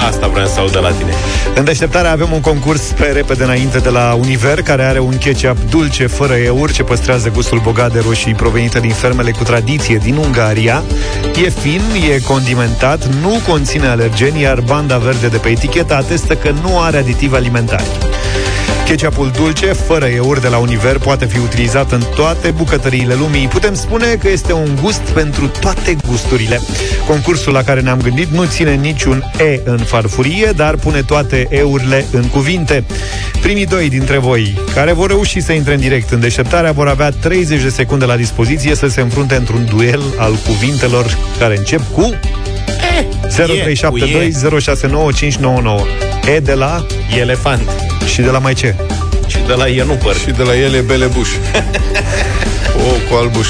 Asta 0.05 0.27
vreau 0.27 0.47
să 0.47 0.59
aud 0.59 0.71
de 0.71 0.77
la 0.77 0.91
tine. 0.91 1.13
În 1.55 1.63
deșteptare 1.63 2.07
avem 2.07 2.31
un 2.31 2.41
concurs 2.41 2.81
pe 2.81 3.05
repede 3.05 3.43
înainte 3.43 3.77
de 3.77 3.89
la 3.89 4.13
Univer, 4.13 4.61
care 4.61 4.83
are 4.83 4.99
un 4.99 5.17
ketchup 5.17 5.57
dulce, 5.69 6.07
fără 6.07 6.33
eur, 6.33 6.71
ce 6.71 6.83
păstrează 6.83 7.29
gustul 7.29 7.59
bogat 7.59 7.93
de 7.93 7.99
roșii 7.99 8.33
provenite 8.33 8.79
din 8.79 8.91
fermele 8.91 9.31
cu 9.31 9.43
tradiție 9.43 9.97
din 9.97 10.15
Ungaria. 10.15 10.83
E 11.45 11.49
fin, 11.49 11.81
e 12.13 12.19
condimentat, 12.19 13.05
nu 13.21 13.39
conține 13.47 13.87
alergeni, 13.87 14.41
iar 14.41 14.59
banda 14.59 14.97
verde 14.97 15.27
de 15.27 15.37
pe 15.37 15.49
etichetă 15.49 15.95
atestă 15.95 16.35
că 16.35 16.53
nu 16.61 16.79
are 16.79 16.97
aditivi 16.97 17.35
alimentari. 17.35 17.89
Ketchupul 18.85 19.31
dulce, 19.35 19.65
fără 19.65 20.05
eur 20.05 20.39
de 20.39 20.47
la 20.47 20.57
Univer, 20.57 20.97
poate 20.97 21.25
fi 21.25 21.37
utilizat 21.37 21.91
în 21.91 22.01
toate 22.15 22.51
bucătăriile 22.51 23.13
lumii. 23.13 23.47
Putem 23.47 23.73
spune 23.73 24.15
că 24.15 24.29
este 24.29 24.53
un 24.53 24.77
gust 24.81 24.99
pentru 24.99 25.47
toate 25.47 25.95
gusturile. 26.07 26.61
Concursul 27.07 27.53
la 27.53 27.63
care 27.63 27.81
ne-am 27.81 28.01
gândit 28.01 28.27
nu 28.27 28.45
ține 28.45 28.73
niciun 28.73 29.31
E 29.39 29.59
în 29.63 29.77
farfurie, 29.77 30.51
dar 30.55 30.75
pune 30.75 31.01
toate 31.01 31.47
eurile 31.49 32.05
în 32.11 32.27
cuvinte. 32.27 32.83
Primii 33.41 33.65
doi 33.65 33.89
dintre 33.89 34.17
voi, 34.17 34.57
care 34.73 34.91
vor 34.91 35.07
reuși 35.07 35.41
să 35.41 35.51
intre 35.51 35.73
în 35.73 35.79
direct 35.79 36.11
în 36.11 36.19
deșteptarea, 36.19 36.71
vor 36.71 36.87
avea 36.87 37.09
30 37.09 37.61
de 37.61 37.69
secunde 37.69 38.05
la 38.05 38.15
dispoziție 38.15 38.75
să 38.75 38.87
se 38.87 39.01
înfrunte 39.01 39.35
într-un 39.35 39.65
duel 39.69 40.01
al 40.17 40.33
cuvintelor 40.47 41.17
care 41.39 41.57
încep 41.57 41.81
cu 41.91 42.19
0372 43.35 44.59
069 44.59 45.11
599. 45.11 45.79
E 46.35 46.39
de 46.39 46.53
la 46.53 46.85
Elefant. 47.19 47.94
Și 48.05 48.21
de 48.21 48.29
la 48.29 48.39
mai 48.39 48.53
ce? 48.53 48.75
Și 49.27 49.37
de 49.47 49.53
la 49.53 49.67
Ienupăr. 49.67 50.15
Și 50.15 50.31
de 50.31 50.43
la 50.43 50.57
ele 50.57 50.79
belebuș. 50.79 51.29
o, 52.87 53.09
cu 53.09 53.15
albuș. 53.15 53.47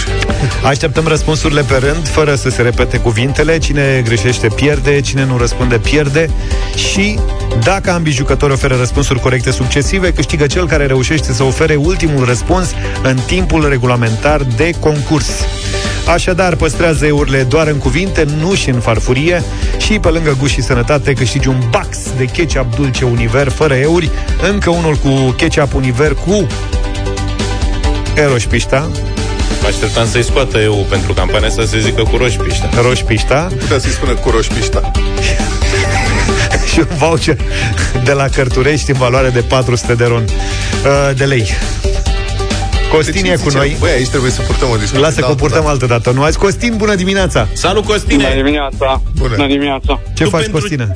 Așteptăm 0.63 1.07
răspunsurile 1.07 1.61
pe 1.61 1.75
rând, 1.75 2.07
fără 2.07 2.35
să 2.35 2.49
se 2.49 2.61
repete 2.61 2.97
cuvintele. 2.97 3.57
Cine 3.57 4.01
greșește 4.05 4.47
pierde, 4.47 5.01
cine 5.01 5.25
nu 5.25 5.37
răspunde 5.37 5.77
pierde. 5.77 6.29
Și 6.75 7.19
dacă 7.63 7.91
ambii 7.91 8.13
jucători 8.13 8.53
oferă 8.53 8.75
răspunsuri 8.75 9.19
corecte 9.19 9.51
succesive, 9.51 10.13
câștigă 10.13 10.45
cel 10.47 10.67
care 10.67 10.85
reușește 10.85 11.33
să 11.33 11.43
ofere 11.43 11.75
ultimul 11.75 12.25
răspuns 12.25 12.69
în 13.03 13.17
timpul 13.27 13.69
regulamentar 13.69 14.41
de 14.41 14.71
concurs. 14.79 15.29
Așadar, 16.07 16.55
păstrează 16.55 17.05
eurile 17.05 17.43
doar 17.43 17.67
în 17.67 17.77
cuvinte, 17.77 18.25
nu 18.39 18.53
și 18.53 18.69
în 18.69 18.79
farfurie 18.79 19.43
și 19.77 19.99
pe 19.99 20.07
lângă 20.07 20.35
gust 20.39 20.53
și 20.53 20.61
sănătate 20.61 21.13
câștigi 21.13 21.47
un 21.47 21.63
box 21.69 21.97
de 22.17 22.25
ketchup 22.25 22.75
dulce 22.75 23.05
Univer 23.05 23.49
fără 23.49 23.73
euri, 23.73 24.09
încă 24.51 24.69
unul 24.69 24.95
cu 24.95 25.09
ketchup 25.37 25.73
Univer 25.73 26.13
cu 26.13 26.47
Eroșpișta, 28.15 28.89
Mă 29.65 29.71
așteptam 29.71 30.07
să-i 30.07 30.23
scoată 30.23 30.57
eu 30.57 30.85
pentru 30.89 31.13
campania 31.13 31.49
să 31.49 31.63
se 31.65 31.79
zică 31.79 32.03
cu 32.03 32.17
roși 32.17 32.37
piștea. 32.37 32.69
Roșpișta 32.81 33.47
Putea 33.59 33.79
să-i 33.79 33.91
spună 33.91 34.13
cu 34.13 34.29
roșpișta. 34.29 34.91
și 36.71 36.79
un 36.79 36.97
voucher 36.97 37.37
de 38.03 38.11
la 38.11 38.27
Cărturești 38.27 38.91
în 38.91 38.97
valoare 38.97 39.29
de 39.29 39.41
400 39.41 39.93
de 39.93 40.05
ron 40.05 40.23
uh, 40.23 41.15
de 41.17 41.25
lei. 41.25 41.53
Costin 42.95 43.25
e 43.25 43.35
cu 43.43 43.49
noi. 43.49 43.75
Băi, 43.79 43.91
aici 43.91 44.07
trebuie 44.09 44.31
să 44.31 44.41
purtăm 44.41 44.69
o 44.69 44.75
discuție. 44.75 44.99
Lasă 44.99 45.15
de 45.15 45.21
că 45.21 45.25
o 45.27 45.29
altă 45.29 45.41
purtăm 45.41 45.61
dată. 45.61 45.71
altă 45.71 45.85
dată. 45.85 46.11
Nu 46.11 46.21
azi, 46.23 46.37
Costin, 46.37 46.73
bună 46.77 46.95
dimineața! 46.95 47.47
Salut, 47.53 47.83
Bună 47.83 47.93
Costine! 47.97 48.33
dimineața. 48.35 49.01
Bună. 49.17 49.33
Bună 49.35 49.47
dimineața. 49.47 49.99
Ce 50.15 50.23
Tu 50.23 50.29
faci, 50.29 50.41
pentru- 50.41 50.59
Costine? 50.59 50.91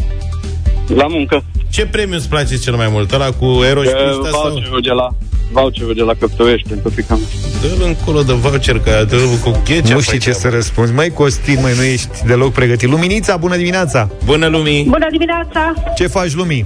La 0.96 1.06
muncă. 1.08 1.44
Ce 1.70 1.86
premiu 1.86 2.16
îți 2.16 2.30
place 2.30 2.58
cel 2.58 2.76
mai 2.76 2.88
mult? 2.92 3.12
Ăla 3.12 3.30
cu 3.32 3.46
eroși 3.70 3.88
Uh, 3.88 3.94
piștea 3.94 4.30
sau? 4.32 4.42
Voucherul 4.50 4.82
de 4.82 4.90
la 4.90 5.08
voucherul 5.52 5.94
de 5.94 6.02
la 6.02 6.14
Căptovești 6.20 6.68
pentru 6.70 6.90
picant. 6.90 7.20
Dă-l 7.62 7.84
încolo 7.86 8.22
de 8.24 8.34
voucher, 8.34 8.80
că 8.80 9.06
dă 9.10 9.16
cu 9.44 9.62
ketchup. 9.66 9.94
Nu 9.94 10.02
știi 10.02 10.20
ce 10.20 10.32
să 10.32 10.50
răspunzi. 10.50 10.94
Mai 10.94 11.10
Costin, 11.10 11.58
mai 11.62 11.74
nu 11.76 11.84
ești 11.84 12.08
deloc 12.26 12.52
pregătit. 12.54 12.90
Luminița, 12.90 13.38
bună 13.38 13.56
dimineața! 13.56 14.10
Bună 14.26 14.48
lumii! 14.48 14.84
Bună 14.84 15.08
dimineața! 15.12 15.74
Ce 15.96 16.08
faci, 16.08 16.34
Lumii? 16.34 16.66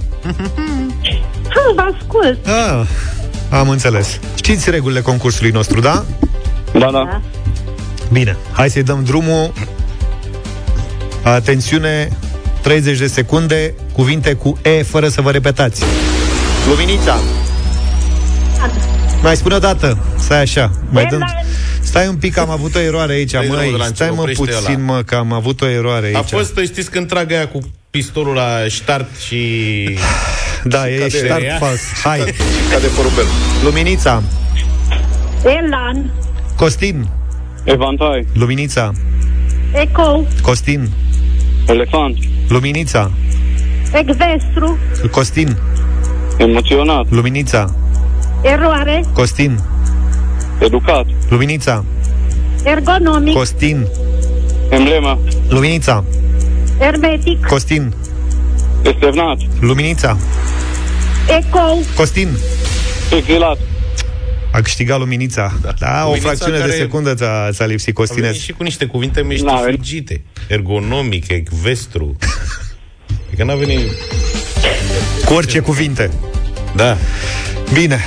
Ha, 1.54 1.72
vă 1.74 1.84
ascult! 1.98 2.46
Ah, 2.46 2.80
am 3.58 3.68
înțeles. 3.68 4.18
Știți 4.34 4.70
regulile 4.70 5.00
concursului 5.00 5.50
nostru, 5.50 5.80
da? 5.80 6.04
Da, 6.72 6.90
da. 6.90 7.20
Bine, 8.12 8.36
hai 8.52 8.70
să-i 8.70 8.82
dăm 8.82 9.04
drumul. 9.04 9.52
Atențiune, 11.22 12.08
30 12.62 12.98
de 12.98 13.06
secunde, 13.06 13.74
cuvinte 13.92 14.32
cu 14.32 14.58
E 14.62 14.82
fără 14.82 15.08
să 15.08 15.20
vă 15.20 15.30
repetați. 15.30 15.82
Luminița. 16.68 17.18
Mai 19.22 19.36
spune 19.36 19.54
o 19.54 19.58
dată. 19.58 19.98
Stai 20.18 20.40
așa. 20.40 20.70
Mai 20.90 21.04
dăm... 21.04 21.24
Stai 21.80 22.06
un 22.08 22.16
pic, 22.16 22.36
am 22.36 22.50
avut 22.50 22.74
o 22.74 22.78
eroare 22.78 23.12
aici, 23.12 23.30
Dă-i 23.30 23.40
drumul 23.40 23.58
de 23.58 23.68
măi. 23.70 23.78
la 23.78 23.84
Stai 23.84 24.08
început, 24.08 24.16
mă 24.16 24.20
oprește 24.20 24.44
puțin, 24.44 24.74
ăla. 24.84 24.92
mă, 24.92 25.02
că 25.02 25.14
am 25.14 25.32
avut 25.32 25.60
o 25.60 25.68
eroare 25.68 26.06
aici. 26.06 26.16
A 26.16 26.22
fost, 26.22 26.58
știți, 26.64 26.90
când 26.90 27.08
trag 27.08 27.30
aia 27.32 27.48
cu 27.48 27.60
pistolul 27.90 28.34
la 28.34 28.48
start 28.68 29.16
și... 29.26 29.38
Da, 30.64 30.88
e 30.90 30.98
cade- 30.98 31.18
start 31.24 31.42
ea? 31.42 31.56
fals. 31.58 31.80
Hai, 32.02 32.18
Ca 32.70 32.78
de 32.78 32.86
porumbel. 32.96 33.24
Luminița. 33.64 34.22
Elan, 35.44 36.10
Costin. 36.56 37.08
Evantai. 37.64 38.26
Luminița. 38.32 38.92
Eco, 39.72 40.24
Costin. 40.42 40.88
Elefant. 41.66 42.16
Luminița. 42.48 43.10
Ecvestru, 43.92 44.78
Costin. 45.10 45.56
Emoționat. 46.36 47.10
Luminița. 47.10 47.74
Eroare, 48.42 49.04
Costin. 49.12 49.58
Educat. 50.58 51.04
Luminița. 51.28 51.84
Ergonomic, 52.64 53.32
Costin. 53.34 53.86
Emblema. 54.70 55.18
Luminița. 55.48 56.04
Hermetic, 56.78 57.46
Costin. 57.46 57.94
Estevnat. 58.82 59.38
Luminița. 59.60 60.16
Eco, 61.28 61.78
Costin. 61.96 62.28
Exilat. 63.16 63.58
A 64.52 64.60
câștigat 64.60 64.98
Luminița. 64.98 65.52
Da, 65.62 65.72
da 65.78 66.00
o 66.02 66.04
Luminița 66.04 66.26
fracțiune 66.28 66.56
de 66.56 66.62
care- 66.64 66.76
secundă 66.76 67.14
ți-a, 67.14 67.48
ți-a 67.52 67.64
lipsit, 67.66 67.98
A 67.98 68.02
venit 68.02 68.22
Costine. 68.22 68.32
și 68.44 68.52
cu 68.52 68.62
niște 68.62 68.84
cuvinte 68.86 69.22
mești 69.22 69.44
N-a 69.44 69.60
venit. 69.60 69.78
frigite. 69.80 70.22
Ergonomic, 70.48 71.28
ecvestru. 71.28 72.16
E 73.32 73.34
că 73.36 73.44
n-a 73.44 73.54
venit... 73.54 73.80
Cu 75.24 75.32
orice 75.32 75.58
cuvinte. 75.58 76.10
Da. 76.76 76.96
Bine. 77.72 78.00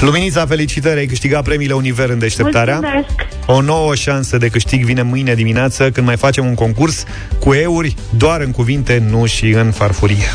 Luminița, 0.00 0.46
felicitări, 0.46 0.98
ai 0.98 1.06
câștigat 1.06 1.42
premiile 1.44 1.72
Univer 1.74 2.08
în 2.10 2.18
deșteptarea. 2.18 2.74
mulțumesc! 2.80 3.06
O 3.46 3.60
nouă 3.60 3.94
șansă 3.94 4.36
de 4.38 4.48
câștig 4.48 4.84
vine 4.84 5.02
mâine 5.02 5.34
dimineață 5.34 5.90
când 5.90 6.06
mai 6.06 6.16
facem 6.16 6.46
un 6.46 6.54
concurs 6.54 7.04
cu 7.40 7.52
euri 7.54 7.94
doar 8.16 8.40
în 8.40 8.50
cuvinte, 8.50 9.04
nu 9.08 9.26
și 9.26 9.46
în 9.50 9.70
farfurie. 9.70 10.32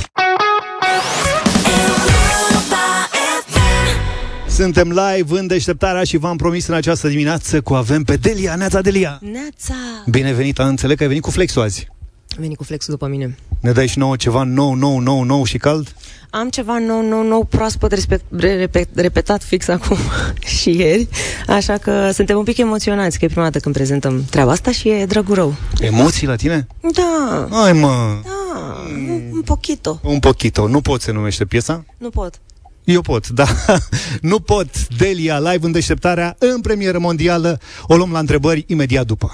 Suntem 4.52 4.90
live 4.92 5.40
în 5.40 5.48
deșteptarea 5.48 6.04
și 6.04 6.18
v-am 6.18 6.38
promis 6.38 6.68
în 6.68 6.74
această 6.74 7.08
dimineață 7.08 7.62
cu 7.62 7.74
avem 7.74 8.04
pe 8.04 8.16
Delia. 8.16 8.56
Neața 8.56 8.82
Delia! 8.82 9.20
Neața! 9.32 9.74
Bine 10.10 10.34
venit, 10.34 10.58
înțeleg 10.58 10.98
că 10.98 11.02
ai 11.04 11.08
venit 11.10 11.24
cu 11.24 11.32
flexul 11.32 11.62
azi. 11.62 11.88
Am 12.30 12.38
venit 12.40 12.58
cu 12.58 12.64
flexul 12.64 12.94
după 12.94 13.08
mine. 13.08 13.38
Ne 13.60 13.72
dai 13.72 13.88
și 13.88 13.98
nouă 13.98 14.16
ceva 14.16 14.44
nou, 14.44 14.74
nou, 14.74 15.00
nou, 15.00 15.24
nou 15.24 15.44
și 15.44 15.58
cald? 15.58 15.96
Am 16.30 16.50
ceva 16.50 16.80
nou, 16.80 17.02
nou, 17.08 17.24
nou, 17.24 17.44
proaspăt, 17.44 17.92
respect, 17.92 18.24
re, 18.38 18.56
repet, 18.56 18.88
repetat 18.96 19.44
fix 19.44 19.68
acum 19.68 19.98
și 20.60 20.78
ieri, 20.78 21.08
așa 21.48 21.78
că 21.78 22.12
suntem 22.14 22.38
un 22.38 22.44
pic 22.44 22.58
emoționați, 22.58 23.20
că 23.20 23.26
e 23.26 23.28
prima 23.28 23.44
dată 23.44 23.60
când 23.60 23.76
prezentăm 23.76 24.24
treaba 24.30 24.52
asta 24.52 24.72
și 24.72 24.90
e 24.90 25.06
drăgul 25.06 25.36
rău. 25.36 25.56
Emoții 25.80 26.28
la 26.28 26.36
tine? 26.36 26.68
Da, 26.94 27.48
Hai 27.52 27.74
mă, 27.74 28.20
da, 28.24 28.88
un, 28.90 29.22
un 29.34 29.42
pochito. 29.42 30.00
un 30.04 30.20
pochito. 30.20 30.68
Nu 30.68 30.82
pot 30.82 31.02
se 31.02 31.12
numește 31.12 31.46
piesa? 31.46 31.86
Nu 31.98 32.10
pot. 32.10 32.40
Eu 32.84 33.02
pot, 33.02 33.30
da. 33.30 33.48
nu 34.22 34.40
pot. 34.40 34.88
Delia, 34.98 35.40
live 35.40 35.66
în 35.66 35.72
deșteptarea, 35.72 36.36
în 36.40 36.62
premieră 36.62 37.00
mondială. 37.00 37.60
O 37.84 37.96
luăm 37.96 38.12
la 38.12 38.20
întrebări 38.20 38.64
imediat 38.68 39.06
după. 39.06 39.32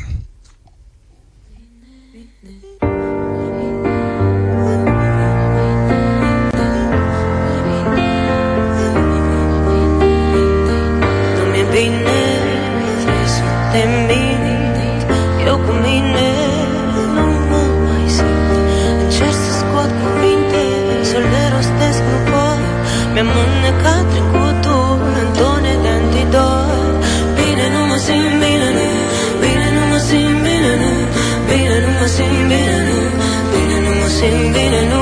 singing 34.19 34.96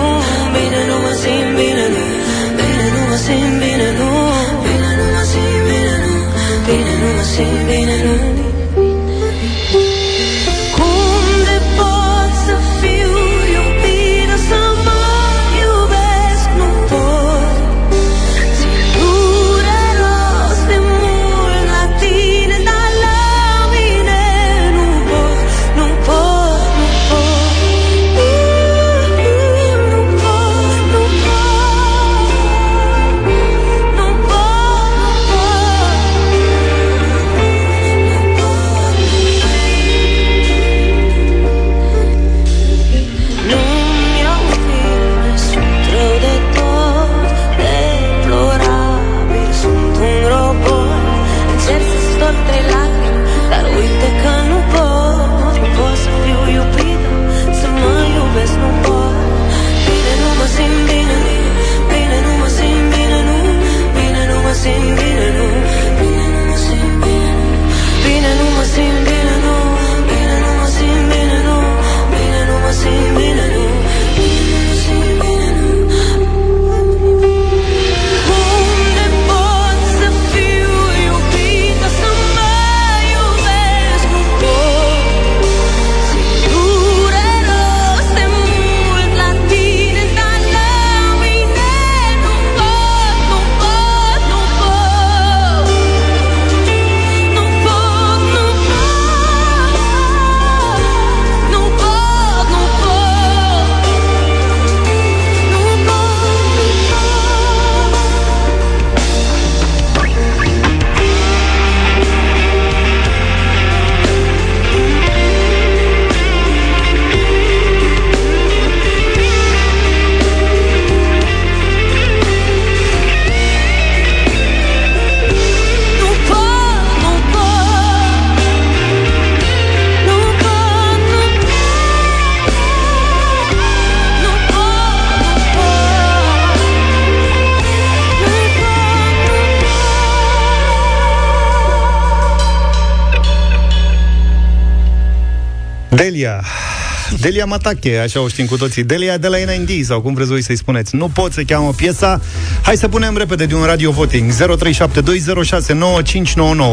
Delia. 145.96 146.75
Delia 147.20 147.46
Matache, 147.46 148.00
așa 148.04 148.22
o 148.22 148.28
știm 148.28 148.46
cu 148.46 148.58
toții. 148.58 148.84
Delia 148.84 149.18
de 149.18 149.28
la 149.28 149.38
NND, 149.38 149.86
sau 149.86 150.02
cum 150.02 150.14
vreți 150.14 150.30
voi 150.30 150.44
să-i 150.44 150.58
spuneți. 150.58 150.96
Nu 150.96 151.08
pot 151.08 151.34
să 151.34 151.42
cheamă 151.42 151.74
piesa. 151.76 152.22
Hai 152.62 152.78
să 152.78 152.88
punem 152.88 153.18
repede 153.18 153.46
de 153.46 153.56
un 153.56 153.64
radio 153.64 153.92
voting. 153.92 154.32
0372069599. 154.32 154.36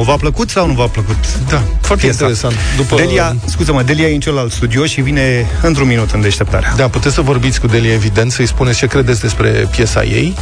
V-a 0.05 0.17
plăcut 0.17 0.51
sau 0.51 0.67
nu 0.67 0.73
v-a 0.73 0.87
plăcut? 0.87 1.17
Da, 1.49 1.63
foarte 1.81 2.05
piesa? 2.05 2.25
interesant. 2.25 2.55
După... 2.77 2.97
Delia, 2.97 3.37
scuze-mă, 3.47 3.83
Delia 3.83 4.09
e 4.09 4.15
în 4.15 4.21
celălalt 4.21 4.53
studio 4.53 4.85
și 4.85 5.01
vine 5.01 5.47
într-un 5.63 5.87
minut 5.87 6.11
în 6.11 6.21
deșteptarea. 6.21 6.73
Da, 6.77 6.89
puteți 6.89 7.15
să 7.15 7.21
vorbiți 7.21 7.61
cu 7.61 7.67
Delia, 7.67 7.93
evident, 7.93 8.33
să-i 8.33 8.47
spuneți 8.47 8.79
ce 8.79 8.87
credeți 8.87 9.21
despre 9.21 9.49
piesa 9.49 10.05
ei 10.05 10.35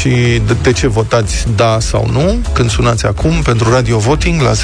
și 0.00 0.08
de, 0.46 0.56
de 0.62 0.72
ce 0.72 0.86
votați 0.86 1.46
da 1.56 1.76
sau 1.80 2.08
nu 2.12 2.38
când 2.52 2.70
sunați 2.70 3.06
acum 3.06 3.42
pentru 3.42 3.70
Radio 3.70 3.98
Voting 3.98 4.40
la 4.40 4.52
0372069599. 4.52 4.58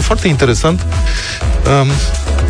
Foarte 0.00 0.28
interesant. 0.28 0.86
Um, 1.66 1.90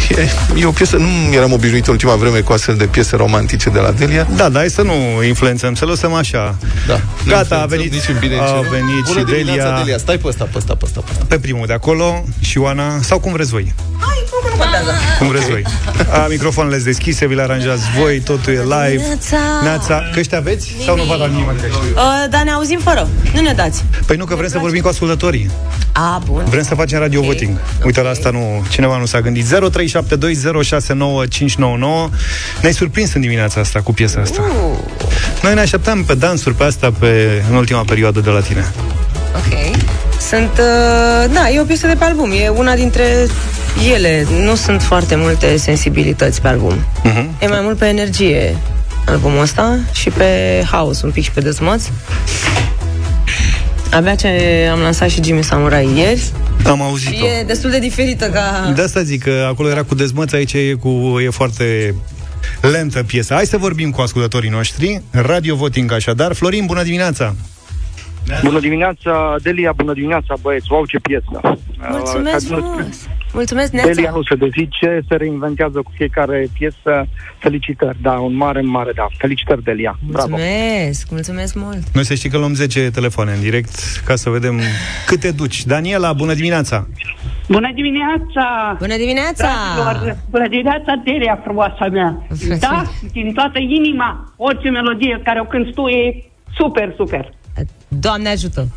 e, 0.08 0.28
e 0.56 0.64
o 0.66 0.70
piesă, 0.70 0.96
nu 0.96 1.34
eram 1.34 1.52
obișnuit 1.52 1.86
în 1.86 1.92
ultima 1.92 2.14
vreme 2.14 2.40
cu 2.40 2.52
astfel 2.52 2.76
de 2.76 2.84
piese 2.84 3.16
romantice 3.16 3.70
de 3.70 3.78
la 3.78 3.90
Delia. 3.90 4.26
Da, 4.36 4.48
dar 4.48 4.60
hai 4.60 4.70
să 4.70 4.82
nu 4.82 5.22
influențăm, 5.26 5.74
să 5.74 5.84
lăsăm 5.84 6.12
așa. 6.12 6.56
Da. 6.86 7.00
Gata, 7.26 7.60
a 7.60 7.66
venit, 7.66 7.92
Niciun 7.92 8.16
bine, 8.20 8.36
a 8.36 8.40
nici 8.40 8.50
rău. 8.50 8.66
venit 8.70 9.04
Bună 9.04 9.18
și 9.18 9.24
dimineața, 9.24 9.62
Delia, 9.62 9.78
Delia. 9.78 9.98
Stai 9.98 10.16
pe 10.16 10.28
ăsta, 10.28 10.44
pe 10.44 10.58
ăsta, 10.58 10.74
pe 10.74 10.84
ăsta, 10.84 11.00
pe 11.00 11.10
ăsta. 11.10 11.24
pe 11.28 11.38
primul 11.38 11.66
de 11.66 11.72
acolo 11.72 12.24
și 12.40 12.58
Oana, 12.58 13.00
sau 13.00 13.18
cum 13.18 13.32
vreți 13.32 13.50
voi. 13.50 13.74
Cum 15.18 15.28
vreți 15.28 15.48
voi. 15.48 15.62
A, 16.12 16.26
microfoanele 16.28 16.74
sunt 16.74 16.86
deschise, 16.86 17.26
vi 17.26 17.34
le 17.34 17.42
aranjați 17.42 17.82
voi, 17.98 18.20
totul 18.20 18.52
e 18.52 18.60
live. 18.60 19.02
Neața. 19.06 19.36
Neața. 19.62 20.02
Căști 20.14 20.34
aveți? 20.34 20.76
Sau 20.84 20.96
nu 20.96 21.02
vă 21.02 21.16
da 21.18 21.26
nimeni 21.26 21.58
căști? 21.60 21.76
Uh, 21.94 22.00
dar 22.30 22.42
ne 22.42 22.50
auzim 22.50 22.78
fără. 22.78 23.08
Nu 23.34 23.40
ne 23.40 23.52
dați. 23.52 23.84
Păi 24.06 24.16
nu, 24.16 24.24
că 24.24 24.34
vrem 24.34 24.48
să 24.48 24.58
vorbim 24.58 24.82
cu 24.82 24.88
ascultătorii. 24.88 25.50
A, 25.92 26.22
bun. 26.26 26.44
Vrem 26.48 26.62
să 26.62 26.74
facem 26.74 26.98
radio 26.98 27.20
voting. 27.22 27.58
Uite, 27.84 28.00
la 28.02 28.10
asta 28.10 28.30
nu, 28.30 28.66
cineva 28.68 28.98
nu 28.98 29.06
s-a 29.06 29.20
gândit. 29.20 29.46
0372069599. 29.90 29.94
Ne-ai 32.60 32.74
surprins 32.74 33.14
în 33.14 33.20
dimineața 33.20 33.60
asta 33.60 33.80
cu 33.80 33.92
piesa 33.92 34.20
asta. 34.20 34.42
Uh, 34.42 34.78
Noi 35.42 35.54
ne 35.54 35.60
așteptam 35.60 36.04
pe 36.04 36.14
dansuri 36.14 36.54
pe 36.54 36.64
asta 36.64 36.92
pe, 36.98 37.42
în 37.50 37.56
ultima 37.56 37.82
perioadă 37.86 38.20
de 38.20 38.30
la 38.30 38.40
tine. 38.40 38.72
ok. 39.36 39.76
Sunt, 40.28 40.50
uh, 40.58 41.24
da, 41.32 41.50
e 41.50 41.60
o 41.60 41.64
piesă 41.64 41.86
de 41.86 41.94
pe 41.98 42.04
album. 42.04 42.30
E 42.30 42.48
una 42.48 42.74
dintre 42.74 43.26
ele. 43.92 44.26
Nu 44.40 44.54
sunt 44.54 44.82
foarte 44.82 45.14
multe 45.14 45.56
sensibilități 45.56 46.40
pe 46.40 46.48
album. 46.48 46.74
Uh-huh. 47.04 47.24
E 47.38 47.46
mai 47.46 47.60
mult 47.62 47.78
pe 47.78 47.86
energie. 47.86 48.56
albumul 49.06 49.40
ăsta 49.40 49.78
și 49.92 50.10
pe 50.10 50.24
House, 50.70 51.00
un 51.04 51.10
pic 51.10 51.22
și 51.22 51.30
pe 51.30 51.40
Dezmăț. 51.40 51.82
Abia 53.90 54.14
ce 54.14 54.28
am 54.72 54.80
lansat 54.80 55.08
și 55.08 55.22
Jimmy 55.22 55.44
Samurai 55.44 55.88
ieri. 55.96 56.22
Am 56.64 56.82
auzit-o. 56.82 57.26
E 57.26 57.42
destul 57.46 57.70
de 57.70 57.78
diferită 57.78 58.28
ca... 58.30 58.72
De 58.74 58.82
asta 58.82 59.02
zic 59.02 59.22
că 59.22 59.46
acolo 59.48 59.68
era 59.68 59.82
cu 59.82 59.94
dezmăț, 59.94 60.32
aici 60.32 60.52
e, 60.52 60.74
cu, 60.80 61.20
e 61.24 61.30
foarte 61.30 61.94
lentă 62.60 63.02
piesa. 63.02 63.34
Hai 63.34 63.46
să 63.46 63.56
vorbim 63.56 63.90
cu 63.90 64.00
ascultătorii 64.00 64.50
noștri. 64.50 65.02
Radio 65.10 65.54
Voting 65.56 65.92
așadar. 65.92 66.32
Florin, 66.32 66.66
bună 66.66 66.82
dimineața! 66.82 67.34
Bună 68.44 68.58
dimineața, 68.60 69.36
Delia, 69.42 69.72
bună 69.76 69.92
dimineața, 69.92 70.34
băieți. 70.40 70.66
Wow, 70.72 70.86
ce 70.86 70.98
piesă. 70.98 71.40
Mulțumesc 71.90 72.18
Uh, 72.26 72.32
ca 72.32 72.38
să- 72.38 72.46
frumos! 72.46 73.08
Mulțumesc, 73.32 73.70
Delia 73.70 73.92
Neața! 73.94 74.10
nu 74.16 74.22
se 74.22 74.34
dezice, 74.34 75.00
se 75.08 75.14
reinventează 75.16 75.78
cu 75.82 75.90
fiecare 75.94 76.48
piesă. 76.58 77.06
Felicitări, 77.38 77.96
da, 78.02 78.12
un 78.12 78.36
mare, 78.36 78.60
mare 78.60 78.92
da. 78.94 79.06
Felicitări, 79.16 79.62
Delia. 79.62 79.98
Bravo. 80.10 80.28
Mulțumesc, 80.28 81.10
mulțumesc 81.10 81.54
mult! 81.54 81.82
Noi 81.94 82.04
să 82.04 82.14
știi 82.14 82.30
că 82.30 82.38
luăm 82.38 82.54
10 82.54 82.90
telefoane 82.90 83.32
în 83.32 83.40
direct 83.40 83.70
ca 84.04 84.14
să 84.14 84.30
vedem 84.30 84.60
cât 85.06 85.20
te 85.20 85.30
duci. 85.30 85.64
Daniela, 85.64 86.12
bună 86.12 86.34
dimineața! 86.34 86.86
Bună 87.48 87.70
dimineața! 87.74 88.76
Bună 88.78 88.96
dimineața! 88.96 89.48
Dragilor, 89.82 90.16
bună 90.30 90.48
dimineața, 90.48 91.00
Delia 91.04 91.40
frumoasa 91.42 91.86
mea! 91.92 92.26
Da, 92.58 92.82
din 93.12 93.32
toată 93.34 93.58
inima, 93.58 94.32
orice 94.36 94.68
melodie 94.70 95.20
care 95.24 95.40
o 95.40 95.44
cânti 95.44 95.72
tu 95.72 95.86
e 95.86 96.24
super, 96.56 96.92
super! 96.96 97.30
Doamne 98.06 98.28
ajută! 98.28 98.68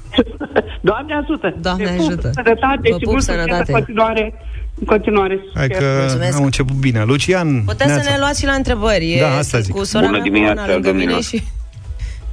Doamne 0.82 1.14
ajută! 1.16 1.53
Doamne 1.61 1.84
Te 1.86 1.91
pup, 1.95 2.07
ajută! 2.07 2.30
Sănătate 2.34 2.80
Vă 2.82 2.88
și 2.88 3.03
pup, 3.03 3.11
mult 3.11 3.24
sănătate. 3.24 3.53
succes 3.55 3.68
în 3.68 3.74
continuare. 3.74 4.34
În 4.80 4.86
continuare. 4.86 5.39
Hai 5.53 5.64
succes. 5.64 5.80
că 5.84 5.95
Mulțumesc. 5.99 6.38
am 6.38 6.43
început 6.43 6.76
bine. 6.76 7.03
Lucian, 7.03 7.64
Puteți 7.66 7.89
să 7.89 7.95
neața. 7.95 8.11
ne 8.11 8.18
luați 8.20 8.39
și 8.39 8.45
la 8.45 8.51
întrebări. 8.53 9.11
E, 9.14 9.20
Da, 9.20 9.28
asta 9.28 9.41
sunt 9.41 9.64
zic. 9.64 9.74
Cu 9.76 9.84
sora 9.84 10.05
Bună 10.05 10.18
mea, 10.18 10.26
cu 10.26 10.32
dimineața, 10.32 10.61
Ana, 10.61 10.72
lângă 10.74 10.88
mine 10.91 10.99
domnilor. 11.01 11.24
și... 11.24 11.41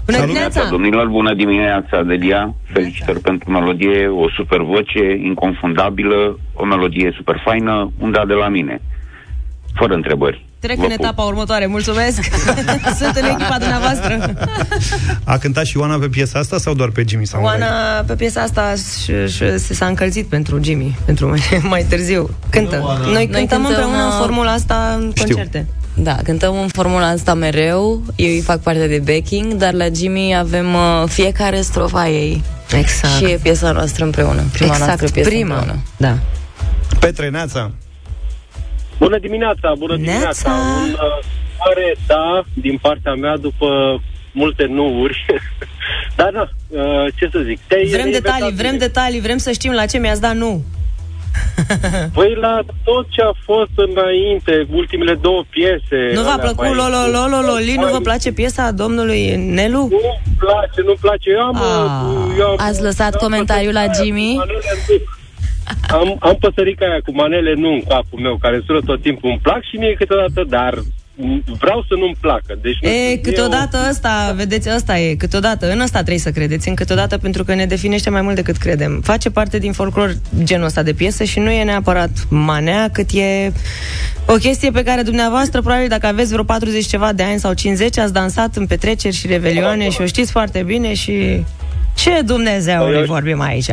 Bună 0.07 0.19
dimineața! 0.21 0.69
Domnilor, 0.71 1.07
bună 1.09 1.35
dimineața, 1.35 2.03
Delia. 2.03 2.55
Felicitări 2.73 3.21
pentru 3.21 3.51
melodie, 3.51 4.07
o 4.07 4.31
super 4.37 4.61
voce, 4.61 5.05
inconfundabilă, 5.25 6.39
o 6.55 6.65
melodie 6.65 7.13
super 7.17 7.41
faină, 7.45 7.93
un 7.99 8.11
da 8.13 8.25
de 8.27 8.33
la 8.35 8.49
mine. 8.49 8.81
Fără 9.75 9.95
întrebări. 9.95 10.47
Trec 10.61 10.77
Vă 10.77 10.83
în 10.83 10.89
pup. 10.89 10.99
etapa 11.01 11.23
următoare, 11.23 11.67
mulțumesc! 11.67 12.21
Sunt 13.01 13.17
în 13.17 13.25
echipa 13.25 13.57
dumneavoastră. 13.59 14.35
A 15.25 15.39
cântat 15.39 15.65
și 15.65 15.77
Oana 15.77 15.99
pe 15.99 16.09
piesa 16.09 16.39
asta 16.39 16.59
sau 16.59 16.75
doar 16.75 16.89
pe 16.89 17.05
Jimmy 17.09 17.27
Samurai? 17.27 17.59
Oana, 17.61 18.03
pe 18.07 18.15
piesa 18.15 18.41
asta 18.41 18.75
și, 19.03 19.13
și, 19.35 19.59
se 19.59 19.75
s-a 19.75 19.87
încălzit 19.87 20.27
pentru 20.27 20.61
Jimmy, 20.63 20.99
pentru 21.05 21.29
mai, 21.31 21.41
mai 21.63 21.85
târziu. 21.89 22.31
Cântă. 22.51 22.99
Noi, 23.03 23.13
Noi 23.13 23.27
cântăm 23.29 23.39
cântăm, 23.49 23.65
împreună 23.65 24.03
în 24.03 24.09
uh, 24.09 24.15
formula 24.19 24.53
asta 24.53 24.97
în 24.99 25.13
Știu. 25.15 25.35
concerte. 25.35 25.67
Da, 25.95 26.17
cântăm 26.25 26.61
în 26.61 26.69
formula 26.69 27.07
asta 27.09 27.35
mereu, 27.35 28.03
eu 28.17 28.29
îi 28.29 28.41
fac 28.41 28.61
parte 28.61 28.87
de 28.87 29.03
backing, 29.05 29.53
dar 29.53 29.73
la 29.73 29.87
Jimmy 29.97 30.37
avem 30.37 30.75
uh, 30.75 31.05
fiecare 31.09 31.61
strofa 31.61 32.09
ei. 32.09 32.43
Exact. 32.73 33.15
Și 33.17 33.25
e 33.25 33.39
piesa 33.43 33.71
noastră 33.73 34.05
împreună, 34.05 34.43
prima 34.53 34.71
Exact, 34.73 34.87
noastră 34.87 35.09
piesă 35.09 35.29
prima. 35.29 35.55
împreună. 35.55 35.83
Da. 35.97 36.19
Petre, 36.99 37.29
neața. 37.29 37.71
Bună 39.01 39.19
dimineața, 39.19 39.75
bună 39.79 39.97
Neața. 39.97 40.11
dimineața. 40.11 40.51
Un 40.85 40.91
uh, 40.93 41.25
mare 41.65 41.97
da 42.07 42.43
din 42.55 42.79
partea 42.83 43.15
mea 43.15 43.37
după 43.37 43.69
multe 44.33 44.65
nuuri. 44.69 45.25
Dar 46.19 46.31
da, 46.33 46.49
uh, 46.69 47.07
ce 47.19 47.29
să 47.33 47.39
zic. 47.47 47.59
Te-ai 47.67 47.85
Vrem 47.85 48.01
reinventat 48.01 48.33
detalii, 48.35 48.57
vrem 48.57 48.71
bine. 48.75 48.87
detalii, 48.87 49.21
vrem 49.21 49.39
să 49.39 49.51
știm 49.51 49.73
la 49.73 49.87
ce 49.87 49.99
mi-ați 49.99 50.21
dat 50.21 50.35
nu. 50.35 50.63
Păi 52.17 52.35
la 52.41 52.61
tot 52.85 53.07
ce 53.09 53.21
a 53.23 53.33
fost 53.45 53.71
înainte, 53.75 54.67
ultimele 54.71 55.15
două 55.15 55.45
piese. 55.51 56.01
Nu 56.15 56.23
v-a 56.23 56.31
alea 56.33 56.45
plăcut 56.45 56.65
mai- 56.65 56.75
Lolo 56.75 57.01
Lolo 57.19 57.41
Loli? 57.47 57.75
Nu 57.81 57.87
vă 57.87 57.99
place 58.01 58.33
piesa 58.33 58.71
domnului 58.71 59.37
Nelu? 59.37 59.79
Nu-mi 59.79 60.37
place, 60.39 60.81
nu-mi 60.85 60.99
place. 61.01 61.31
Eu 61.31 61.41
am... 61.41 61.57
Ah. 61.57 62.39
eu 62.39 62.47
am 62.47 62.57
Ați 62.59 62.83
lăsat 62.83 63.13
am 63.15 63.21
comentariul 63.21 63.73
la 63.73 63.81
păsărica 63.81 64.03
aia 64.03 64.05
Jimmy? 64.05 64.41
Am, 65.91 66.17
am 66.21 66.37
păsărica 66.41 66.85
aia 66.87 67.01
cu 67.05 67.13
manele 67.15 67.55
nu 67.55 67.73
în 67.73 67.83
capul 67.89 68.21
meu, 68.21 68.37
care 68.41 68.63
sună 68.67 68.81
tot 68.87 69.03
timpul. 69.03 69.31
Îmi 69.31 69.39
plac 69.43 69.63
și 69.71 69.77
mie 69.77 69.95
câteodată, 69.95 70.45
dar 70.49 70.75
vreau 71.59 71.85
să 71.89 71.95
nu-mi 71.99 72.17
placă. 72.21 72.59
Deci, 72.63 72.79
nu 72.83 72.89
E, 72.89 73.09
știu, 73.09 73.21
câteodată 73.23 73.79
ăsta, 73.91 74.33
vedeți, 74.37 74.69
ăsta 74.75 74.99
e, 74.99 75.15
câteodată, 75.15 75.71
în 75.73 75.81
ăsta 75.81 75.99
trebuie 75.99 76.19
să 76.19 76.31
credeți, 76.31 76.69
în 76.69 76.75
câteodată 76.75 77.19
pentru 77.19 77.45
că 77.45 77.55
ne 77.55 77.67
definește 77.67 78.11
mai 78.11 78.21
mult 78.23 78.35
decât 78.35 78.57
credem. 78.57 79.01
Face 79.05 79.31
parte 79.31 79.59
din 79.59 79.73
folclor 79.73 80.15
genul 80.43 80.65
ăsta 80.67 80.83
de 80.83 80.93
piesă 80.93 81.25
și 81.25 81.39
nu 81.39 81.51
e 81.51 81.65
neapărat 81.65 82.11
manea, 82.29 82.89
cât 82.93 83.11
e 83.13 83.53
o 84.27 84.35
chestie 84.35 84.71
pe 84.71 84.83
care 84.83 85.03
dumneavoastră, 85.03 85.61
probabil 85.61 85.89
dacă 85.89 86.07
aveți 86.07 86.33
vreo 86.33 86.45
40 86.45 86.87
ceva 86.87 87.13
de 87.13 87.23
ani 87.23 87.39
sau 87.39 87.53
50, 87.53 87.99
ați 87.99 88.13
dansat 88.13 88.57
în 88.57 88.67
petreceri 88.67 89.15
și 89.15 89.27
revelioane 89.27 89.91
și 89.91 90.01
o 90.01 90.07
știți 90.07 90.31
foarte 90.31 90.63
bine 90.63 90.95
și 90.95 91.45
ce 91.97 92.21
Dumnezeu 92.25 92.83
Păi, 92.83 92.93
ne 92.93 92.99
eu- 92.99 93.05
vorbim 93.05 93.41
aici? 93.41 93.69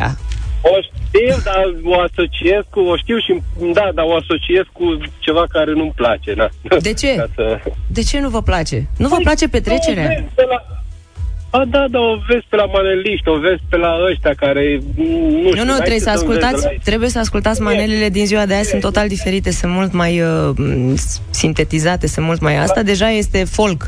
O 0.61 0.69
știu, 1.07 1.35
dar 1.43 1.63
o 1.83 1.99
asociez 2.07 2.61
cu, 2.69 2.79
o 2.79 2.95
știu 2.97 3.17
și, 3.25 3.41
da, 3.73 3.89
dar 3.95 4.05
o 4.05 4.15
asociez 4.15 4.63
cu 4.71 4.83
ceva 5.19 5.43
care 5.49 5.71
nu-mi 5.73 5.93
place, 5.95 6.33
da. 6.33 6.47
De 6.79 6.93
ce? 6.93 7.15
Ca 7.15 7.27
să... 7.35 7.59
De 7.87 8.01
ce 8.03 8.19
nu 8.19 8.29
vă 8.29 8.41
place? 8.41 8.87
Nu 8.97 9.07
vă 9.07 9.15
Păi, 9.15 9.23
place 9.23 9.45
O 9.45 9.47
petrecerea? 9.47 10.07
vezi 10.07 10.33
pe 10.35 10.45
la... 10.49 10.59
A, 11.49 11.65
da, 11.69 11.85
da, 11.89 11.99
o 11.99 12.15
vezi 12.27 12.45
pe 12.49 12.55
la 12.55 12.65
maneliști, 12.65 13.29
o 13.29 13.39
vezi 13.39 13.61
pe 13.69 13.77
la 13.77 13.91
ăștia 14.11 14.33
care, 14.33 14.79
nu 14.95 15.49
știu... 15.49 15.55
Nu, 15.55 15.63
nu, 15.63 15.71
hai 15.71 15.79
trebuie 15.79 15.99
să 15.99 16.03
să-mi 16.03 16.15
vezi 16.15 16.17
ascultați, 16.17 16.61
de 16.61 16.67
la- 16.73 16.81
trebuie 16.83 17.09
să 17.09 17.19
ascultați 17.19 17.61
manelele 17.61 18.09
din 18.09 18.25
ziua 18.25 18.45
de 18.45 18.53
azi, 18.53 18.69
sunt 18.69 18.81
total 18.81 19.07
diferite, 19.07 19.51
sunt 19.51 19.71
mult 19.71 19.93
mai 19.93 20.21
uh, 20.21 20.49
m, 20.57 20.95
sintetizate, 21.29 22.07
sunt 22.07 22.25
mult 22.25 22.41
mai 22.41 22.57
asta, 22.57 22.83
deja 22.83 23.09
este 23.09 23.43
folk. 23.43 23.85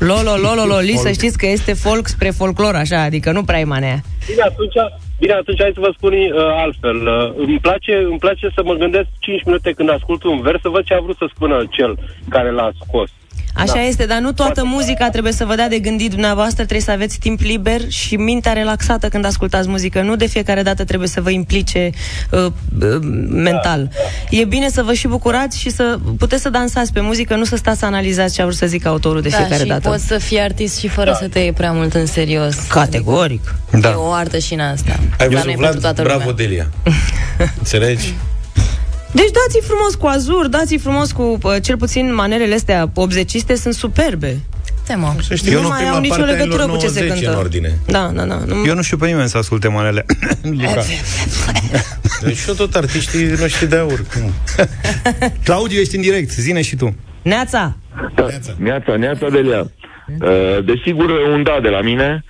Lolo, 0.00 0.36
lolo, 0.36 0.64
loli, 0.64 0.96
să 0.96 1.10
știți 1.12 1.38
că 1.38 1.46
este 1.46 1.72
folk 1.72 2.06
spre 2.06 2.30
folclor, 2.30 2.74
așa, 2.74 3.02
adică 3.02 3.32
nu 3.32 3.42
prea 3.42 3.58
e 3.58 3.64
manea. 3.64 4.00
Bine, 4.26 4.42
atunci, 4.42 4.74
bine, 5.18 5.32
atunci 5.32 5.60
hai 5.60 5.70
să 5.74 5.80
vă 5.80 5.92
spun 5.96 6.12
uh, 6.12 6.30
altfel. 6.64 6.96
Uh, 6.96 7.46
îmi, 7.46 7.58
place, 7.60 7.94
îmi 8.10 8.18
place 8.18 8.48
să 8.54 8.62
mă 8.64 8.74
gândesc 8.74 9.08
5 9.18 9.44
minute 9.44 9.72
când 9.72 9.90
ascult 9.90 10.22
un 10.22 10.40
vers, 10.40 10.60
să 10.60 10.68
văd 10.68 10.84
ce 10.84 10.94
a 10.94 11.00
vrut 11.00 11.16
să 11.16 11.26
spună 11.34 11.66
cel 11.70 11.98
care 12.28 12.50
l-a 12.50 12.70
scos. 12.84 13.10
Așa 13.54 13.72
Da. 13.74 13.80
este, 13.82 14.04
dar 14.06 14.18
nu 14.18 14.32
toată 14.32 14.64
muzica 14.64 15.08
trebuie 15.10 15.32
să 15.32 15.44
vă 15.44 15.54
dea 15.54 15.68
de 15.68 15.78
gândit 15.78 16.10
dumneavoastră, 16.10 16.54
trebuie 16.54 16.80
să 16.80 16.90
aveți 16.90 17.18
timp 17.18 17.40
liber 17.40 17.80
și 17.88 18.16
mintea 18.16 18.52
relaxată 18.52 19.08
când 19.08 19.24
ascultați 19.24 19.68
muzică. 19.68 20.02
Nu 20.02 20.16
de 20.16 20.26
fiecare 20.26 20.62
dată 20.62 20.84
trebuie 20.84 21.08
să 21.08 21.20
vă 21.20 21.30
implice 21.30 21.90
uh, 22.30 22.44
uh, 22.44 22.52
mental. 23.28 23.90
E 24.30 24.44
bine 24.44 24.68
să 24.68 24.82
vă 24.82 24.92
și 24.92 25.06
bucurați 25.08 25.58
și 25.58 25.70
să 25.70 25.98
puteți 26.18 26.42
să 26.42 26.50
dansați 26.50 26.92
pe 26.92 27.00
muzică, 27.00 27.36
nu 27.36 27.44
să 27.44 27.56
stați 27.56 27.78
să 27.78 27.84
analizați 27.86 28.34
ce 28.34 28.40
a 28.40 28.44
vrut 28.44 28.56
să 28.56 28.66
zică 28.66 28.88
autorul 28.88 29.20
de 29.20 29.28
da, 29.28 29.36
fiecare 29.36 29.62
și 29.62 29.68
dată. 29.68 29.88
poți 29.88 30.06
să 30.06 30.18
fii 30.18 30.40
artist 30.40 30.78
și 30.78 30.88
fără 30.88 31.16
să 31.20 31.28
te 31.28 31.38
iei 31.38 31.52
prea 31.52 31.72
mult 31.72 31.94
în 31.94 32.06
serios. 32.06 32.54
Categoric. 32.68 33.54
Da. 33.80 33.88
E 33.90 33.92
o 33.94 34.12
artă 34.12 34.38
și 34.38 34.52
în 34.54 34.60
asta. 34.60 34.98
Ai 35.18 35.28
Dar 35.28 35.28
nu 35.28 35.34
văzut, 35.34 35.48
e 35.50 35.52
pentru 35.52 35.60
Vlad? 35.60 35.80
toată 35.80 36.02
Bravo, 36.02 36.18
lumea. 36.18 36.34
Delia. 36.34 36.66
Înțelegi? 37.58 38.14
Deci 39.12 39.30
dați-i 39.30 39.62
frumos 39.62 39.94
cu 39.94 40.06
azur, 40.06 40.46
dați-i 40.46 40.78
frumos 40.78 41.12
cu, 41.12 41.38
uh, 41.42 41.56
cel 41.62 41.76
puțin, 41.76 42.14
manelele 42.14 42.54
astea 42.54 42.90
80 42.94 43.30
sunt 43.54 43.74
superbe. 43.74 44.40
Tema. 44.86 45.14
Să 45.20 45.34
știi, 45.34 45.52
Nu 45.52 45.58
eu 45.58 45.68
mai 45.68 45.78
prima 45.78 45.94
au 45.94 46.00
nicio 46.00 46.14
parte 46.14 46.30
a 46.30 46.34
legătură 46.34 46.62
anilor 46.62 46.78
cu 46.78 46.84
ce 46.84 46.90
se 46.90 47.00
90 47.00 47.18
cântă. 47.18 47.30
în 47.30 47.44
ordine. 47.44 47.78
Da, 47.86 48.10
da, 48.14 48.24
da. 48.24 48.38
Nu... 48.46 48.66
Eu 48.66 48.74
nu 48.74 48.82
știu 48.82 48.96
pe 48.96 49.06
nimeni 49.06 49.28
să 49.28 49.38
asculte 49.38 49.68
manele. 49.68 50.06
Luca. 50.42 50.82
Deci 52.22 52.36
și 52.36 52.48
eu 52.48 52.54
tot 52.54 52.74
artiștii 52.74 53.24
noștri 53.40 53.68
de 53.68 53.76
aur. 53.76 54.04
Cum? 54.12 54.32
Claudiu, 55.44 55.80
ești 55.80 55.96
în 55.96 56.02
direct, 56.02 56.30
zine 56.30 56.62
și 56.62 56.76
tu. 56.76 56.96
Neața! 57.22 57.76
Neața, 58.58 58.96
Neața 58.96 59.28
Delia. 59.28 59.60
Uh, 59.60 60.64
Desigur, 60.64 61.10
un 61.10 61.42
da 61.42 61.58
de 61.62 61.68
la 61.68 61.80
mine. 61.80 62.24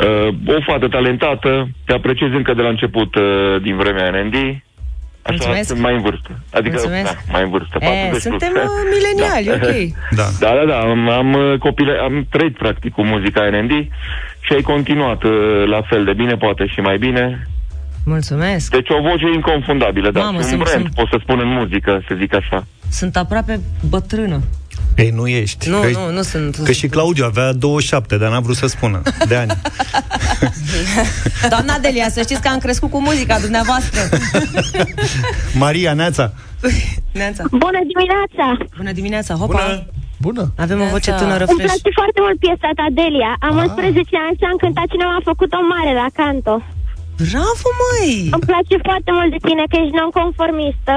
Uh, 0.00 0.54
o 0.56 0.60
fată 0.66 0.88
talentată, 0.88 1.68
te 1.84 1.92
apreciez 1.92 2.30
încă 2.32 2.54
de 2.54 2.62
la 2.62 2.68
început 2.68 3.14
uh, 3.14 3.22
din 3.62 3.76
vremea 3.76 4.10
NND. 4.10 4.34
Așa, 5.22 5.34
Mulțumesc. 5.36 5.68
sunt 5.68 5.80
mai 5.80 5.94
în 5.94 6.00
vârstă. 6.02 6.30
Adică, 6.52 6.74
Mulțumesc. 6.78 7.04
da, 7.12 7.32
mai 7.32 7.42
în 7.42 7.50
vârstă. 7.50 7.76
E, 7.80 7.84
40 7.86 8.10
plus. 8.10 8.22
suntem 8.22 8.52
uh, 8.54 8.70
mileniali, 8.94 9.46
Da. 9.50 9.54
ok. 9.54 9.70
Da. 10.18 10.26
Da, 10.40 10.50
da, 10.58 10.64
da, 10.72 10.78
am, 10.80 11.08
am, 11.08 11.32
uh, 11.32 11.58
copile, 11.58 11.92
am 12.02 12.26
trăit 12.30 12.56
practic 12.56 12.92
cu 12.92 13.02
muzica 13.04 13.48
NND 13.50 13.70
și 14.40 14.52
ai 14.52 14.60
continuat 14.62 15.22
uh, 15.22 15.32
la 15.66 15.82
fel 15.82 16.04
de 16.04 16.12
bine, 16.12 16.34
poate 16.34 16.66
și 16.66 16.80
mai 16.80 16.98
bine. 16.98 17.46
Mulțumesc. 18.04 18.70
Deci 18.70 18.88
o 18.90 19.02
voce 19.08 19.26
inconfundabilă, 19.34 20.10
da, 20.10 20.20
Mamă, 20.20 20.30
și 20.32 20.36
un 20.42 20.42
sunt- 20.48 20.62
brand, 20.62 20.80
sunt- 20.82 20.94
pot 20.94 21.08
să 21.10 21.18
spun 21.22 21.38
în 21.40 21.48
muzică, 21.48 22.02
să 22.08 22.14
zic 22.18 22.34
așa. 22.34 22.66
Sunt 22.90 23.16
aproape 23.16 23.60
bătrână. 23.88 24.40
Ei, 24.96 25.10
nu 25.10 25.26
ești. 25.26 25.68
Nu, 25.68 25.80
că, 25.80 25.88
nu, 25.92 26.10
nu 26.12 26.22
sunt. 26.22 26.56
Că 26.64 26.72
și 26.72 26.86
Claudiu 26.88 27.24
avea 27.24 27.52
27, 27.52 28.16
dar 28.16 28.30
n-a 28.30 28.40
vrut 28.40 28.56
să 28.56 28.66
spună, 28.66 29.02
de 29.28 29.36
ani. 29.36 29.52
Doamna 31.52 31.78
Delia, 31.78 32.08
să 32.08 32.20
știți 32.20 32.40
că 32.42 32.48
am 32.48 32.58
crescut 32.58 32.90
cu 32.90 33.00
muzica 33.00 33.38
dumneavoastră. 33.38 34.00
Maria, 35.64 35.92
Neața. 35.92 36.32
Neața. 37.20 37.42
Bună 37.64 37.80
dimineața! 37.92 38.46
Bună 38.76 38.92
dimineața, 38.92 39.32
hopa. 39.34 39.86
Bună. 40.26 40.44
Avem 40.64 40.78
o 40.84 40.88
voce 40.94 41.12
tânără 41.22 41.44
Îmi 41.50 41.58
fresh. 41.60 41.70
place 41.72 41.90
foarte 42.00 42.20
mult 42.24 42.36
piesa 42.44 42.68
ta, 42.78 42.86
Delia. 43.00 43.32
Am 43.48 43.54
11 43.56 44.16
ani 44.26 44.36
și 44.40 44.44
am 44.50 44.58
cântat 44.64 44.86
cineva 44.92 45.14
a 45.18 45.28
făcut-o 45.30 45.60
mare 45.72 45.92
la 46.02 46.08
canto. 46.20 46.54
Bravo, 47.28 47.68
măi! 47.82 48.12
Îmi 48.36 48.46
place 48.50 48.74
foarte 48.88 49.10
mult 49.16 49.30
de 49.34 49.40
tine 49.46 49.64
că 49.70 49.76
ești 49.82 49.98
nonconformistă 50.02 50.94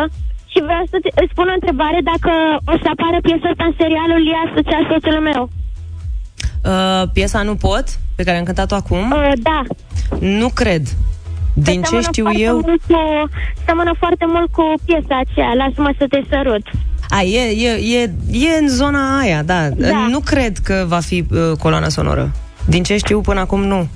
Și 0.54 0.60
vreau 0.68 0.84
să 0.92 0.98
îți 1.22 1.32
spun 1.34 1.48
o 1.50 1.58
întrebare 1.60 2.00
dacă 2.12 2.32
o 2.74 2.76
să 2.84 2.88
apară 2.94 3.18
piesa 3.28 3.48
asta 3.50 3.66
în 3.70 3.76
serialul 3.82 4.22
Lia 4.28 4.44
Soția 4.54 4.82
Soțul 4.90 5.20
meu. 5.30 5.42
Uh, 6.72 7.04
piesa 7.14 7.42
Nu 7.50 7.56
pot, 7.56 7.86
pe 8.16 8.24
care 8.24 8.38
am 8.38 8.44
cântat-o 8.44 8.76
acum? 8.76 9.12
Uh, 9.12 9.32
da. 9.50 9.60
Nu 10.20 10.50
cred. 10.62 10.84
Din 11.54 11.80
ce 11.82 11.88
Seamănă 11.88 12.08
știu 12.12 12.24
foarte 12.24 12.42
eu... 12.42 12.54
Mult 12.54 12.82
cu, 12.88 13.00
seamănă 13.66 13.94
foarte 14.00 14.26
mult 14.28 14.52
cu 14.52 14.64
piesa 14.86 15.16
aceea, 15.26 15.54
Lasă-mă 15.54 15.92
să 15.98 16.06
te 16.10 16.22
sărut. 16.30 16.66
A, 17.10 17.22
e, 17.22 17.40
e, 17.68 18.00
e, 18.00 18.12
e 18.32 18.58
în 18.62 18.68
zona 18.68 19.20
aia, 19.20 19.44
da. 19.44 19.70
Da. 19.70 20.08
Nu 20.10 20.20
cred 20.20 20.58
că 20.58 20.86
va 20.88 21.00
fi 21.00 21.26
uh, 21.32 21.58
coloana 21.60 21.90
sonoră. 21.90 22.32
Din 22.66 22.84
ce 22.84 22.98
știu 22.98 23.22
până 23.22 23.40
acum, 23.40 23.64
nu. 23.64 23.88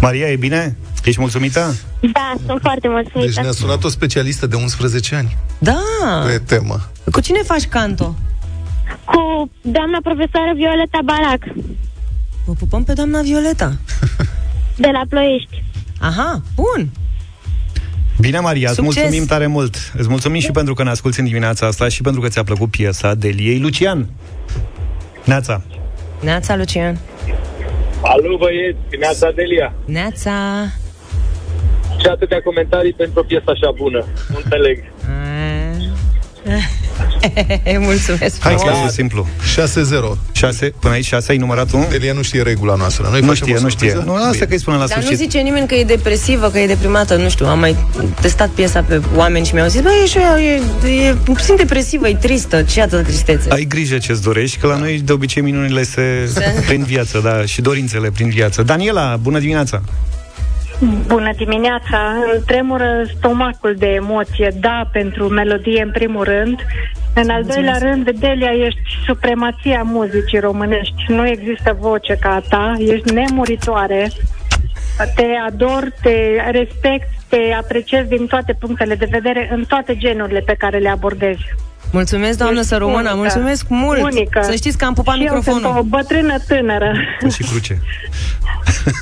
Maria, 0.00 0.30
e 0.30 0.36
bine? 0.36 0.76
Ești 1.04 1.20
mulțumită? 1.20 1.74
Da, 2.12 2.32
sunt 2.46 2.60
foarte 2.60 2.88
mulțumită. 2.88 3.30
Deci 3.30 3.42
ne-a 3.42 3.52
sunat 3.52 3.84
o 3.84 3.88
specialistă 3.88 4.46
de 4.46 4.56
11 4.56 5.14
ani 5.14 5.36
Da. 5.58 5.78
pe 6.26 6.38
temă. 6.38 6.80
Cu 7.12 7.20
cine 7.20 7.38
faci 7.44 7.66
canto? 7.66 8.14
Cu 9.04 9.50
doamna 9.60 9.98
profesoară 10.02 10.52
Violeta 10.54 10.98
Barac, 11.04 11.42
O 12.46 12.52
pupăm 12.52 12.84
pe 12.84 12.92
doamna 12.92 13.20
Violeta. 13.22 13.76
de 14.84 14.88
la 14.92 15.02
Ploiești. 15.08 15.64
Aha, 16.00 16.42
bun. 16.54 16.88
Bine, 18.20 18.38
Maria, 18.38 18.68
îți 18.70 18.76
Succes! 18.78 18.94
mulțumim 19.02 19.26
tare 19.26 19.46
mult. 19.46 19.92
Îți 19.96 20.08
mulțumim 20.08 20.40
și 20.40 20.50
pentru 20.50 20.74
că 20.74 20.82
ne 20.82 20.90
asculti 20.90 21.18
în 21.20 21.24
dimineața 21.26 21.66
asta 21.66 21.88
și 21.88 22.02
pentru 22.02 22.20
că 22.20 22.28
ți-a 22.28 22.42
plăcut 22.44 22.70
piesa 22.70 23.14
Deliei 23.14 23.58
Lucian. 23.60 24.08
Neața. 25.24 25.62
Neața, 26.20 26.56
Lucian. 26.56 26.98
Alo, 28.02 28.36
băieți, 28.38 28.78
Neața 28.98 29.30
Delia. 29.34 29.72
Neața. 29.84 30.32
Și 32.00 32.06
atâtea 32.10 32.40
comentarii 32.42 32.92
pentru 32.92 33.20
o 33.20 33.22
piesă 33.22 33.44
așa 33.46 33.70
bună. 33.76 34.04
Nu 34.28 34.36
înțeleg. 34.42 34.78
Mulțumesc 37.78 38.40
Hai, 38.40 38.54
frumos. 38.54 38.78
că 38.78 38.84
e 38.86 38.90
simplu. 38.90 39.26
6-0. 40.14 40.18
6, 40.32 40.72
până 40.80 40.94
aici 40.94 41.04
6 41.04 41.32
ai 41.32 41.38
numărat 41.38 41.70
tu? 41.70 41.86
Delia 41.90 42.12
nu 42.12 42.22
știe 42.22 42.42
regula 42.42 42.74
noastră. 42.74 43.08
Noi 43.10 43.20
nu 43.20 43.26
facem 43.26 43.46
știe, 43.46 43.56
o 43.56 43.60
nu 43.60 43.68
știe. 43.68 43.90
surpriză? 43.90 44.16
Nu, 44.18 44.24
asta 44.28 44.44
că 44.46 44.52
îi 44.52 44.58
spune 44.58 44.76
la 44.76 44.86
Dar 44.86 44.96
nu 44.96 45.02
sfârșit. 45.02 45.22
zice 45.24 45.38
nimeni 45.38 45.66
că 45.66 45.74
e 45.74 45.84
depresivă, 45.84 46.48
că 46.50 46.58
e 46.58 46.66
deprimată, 46.66 47.16
nu 47.16 47.28
știu, 47.28 47.46
am 47.46 47.58
mai 47.58 47.76
testat 48.20 48.48
piesa 48.48 48.82
pe 48.82 49.00
oameni 49.14 49.46
și 49.46 49.54
mi-au 49.54 49.68
zis, 49.68 49.80
băi, 49.80 49.92
e, 50.00 50.02
așa, 50.02 50.40
e, 50.42 50.60
e 51.08 51.14
puțin 51.24 51.56
depresivă, 51.56 52.08
e 52.08 52.14
tristă, 52.14 52.62
ce 52.62 52.80
atâta 52.82 53.02
tristețe. 53.02 53.48
Ai 53.52 53.64
grijă 53.64 53.98
ce-ți 53.98 54.22
dorești, 54.22 54.58
că 54.58 54.66
la 54.66 54.76
noi 54.76 55.00
de 55.04 55.12
obicei 55.12 55.42
minunile 55.42 55.82
se 55.82 56.30
Se- 56.32 56.62
prin 56.66 56.82
viață, 56.84 57.18
da, 57.24 57.44
și 57.44 57.60
dorințele 57.60 58.10
prin 58.10 58.28
viață. 58.28 58.62
Daniela, 58.62 59.16
bună 59.16 59.38
dimineața! 59.38 59.82
Bună 61.06 61.30
dimineața! 61.36 62.14
Îmi 62.34 62.42
tremură 62.46 63.02
stomacul 63.16 63.74
de 63.74 63.86
emoție. 63.86 64.52
Da, 64.60 64.88
pentru 64.92 65.28
melodie 65.28 65.82
în 65.82 65.90
primul 65.90 66.24
rând. 66.24 66.60
În 67.14 67.30
al 67.30 67.44
doilea 67.44 67.78
rând, 67.78 68.10
Delia, 68.10 68.50
ești 68.50 68.80
supremația 69.06 69.82
muzicii 69.82 70.38
românești. 70.38 70.94
Nu 71.08 71.26
există 71.26 71.76
voce 71.80 72.16
ca 72.20 72.34
a 72.34 72.40
ta, 72.48 72.74
ești 72.78 73.12
nemuritoare. 73.12 74.10
Te 75.14 75.26
ador, 75.46 75.92
te 76.02 76.50
respect, 76.50 77.08
te 77.28 77.52
apreciez 77.60 78.06
din 78.06 78.26
toate 78.26 78.52
punctele 78.52 78.94
de 78.94 79.08
vedere, 79.10 79.48
în 79.52 79.64
toate 79.64 79.96
genurile 79.96 80.40
pe 80.40 80.54
care 80.58 80.78
le 80.78 80.88
abordezi. 80.88 81.44
Mulțumesc, 81.92 82.38
doamnă 82.38 82.58
Ești 82.58 82.70
Sărumâna, 82.70 82.98
unică. 82.98 83.14
mulțumesc 83.16 83.64
mult. 83.68 84.00
Unică. 84.02 84.40
Să 84.42 84.54
știți 84.54 84.78
că 84.78 84.84
am 84.84 84.94
pupat 84.94 85.14
și 85.14 85.20
Eu 85.24 85.34
microfonul. 85.34 85.60
sunt 85.70 85.78
o 85.78 85.82
bătrână 85.82 86.38
tânără. 86.48 86.92
Și 87.34 87.42
cruce. 87.42 87.78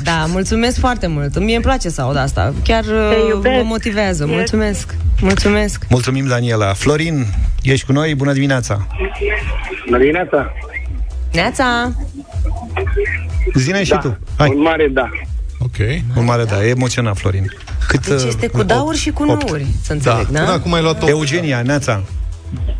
Da, 0.03 0.24
mulțumesc 0.28 0.78
foarte 0.78 1.07
mult. 1.07 1.38
Mie 1.38 1.55
îmi 1.55 1.64
place 1.64 1.88
să 1.88 2.01
aud 2.01 2.16
asta. 2.16 2.53
Chiar 2.64 2.84
uh, 2.84 3.16
iubesc. 3.28 3.57
mă 3.57 3.62
motivează. 3.62 4.24
Ești- 4.24 4.34
Mulțumesc. 4.34 4.95
Mulțumesc. 5.20 5.84
Mulțumim, 5.88 6.26
Daniela. 6.26 6.72
Florin, 6.72 7.26
ești 7.62 7.86
cu 7.86 7.93
noi? 7.93 8.14
Bună 8.14 8.32
dimineața! 8.32 8.86
Bună 9.86 9.99
dimineața. 9.99 10.53
Neața. 11.32 11.93
Zine 13.55 13.84
și 13.84 13.91
Da, 13.91 13.99
tu. 13.99 14.18
Hai. 14.36 14.53
un 14.57 14.62
mare 14.62 14.88
da. 14.93 15.09
Ok. 15.59 15.76
Un 16.16 16.24
mare 16.24 16.45
da, 16.45 16.64
e 16.64 16.68
emoționat, 16.68 17.16
Florin. 17.18 17.47
Cât, 17.88 18.07
Deci 18.07 18.20
uh, 18.20 18.24
este 18.28 18.47
cu 18.47 18.62
dauri 18.62 18.97
și 18.99 19.11
cu 19.11 19.22
opt. 19.22 19.43
nouri, 19.49 19.66
să 19.82 19.93
înțeleg, 19.93 20.26
da? 20.26 20.41
Până 20.41 20.53
acum 20.53 20.72
ai 20.74 20.82
luat 20.82 21.03
o... 21.03 21.09
Eugenia, 21.09 21.62
Neața. 21.62 22.03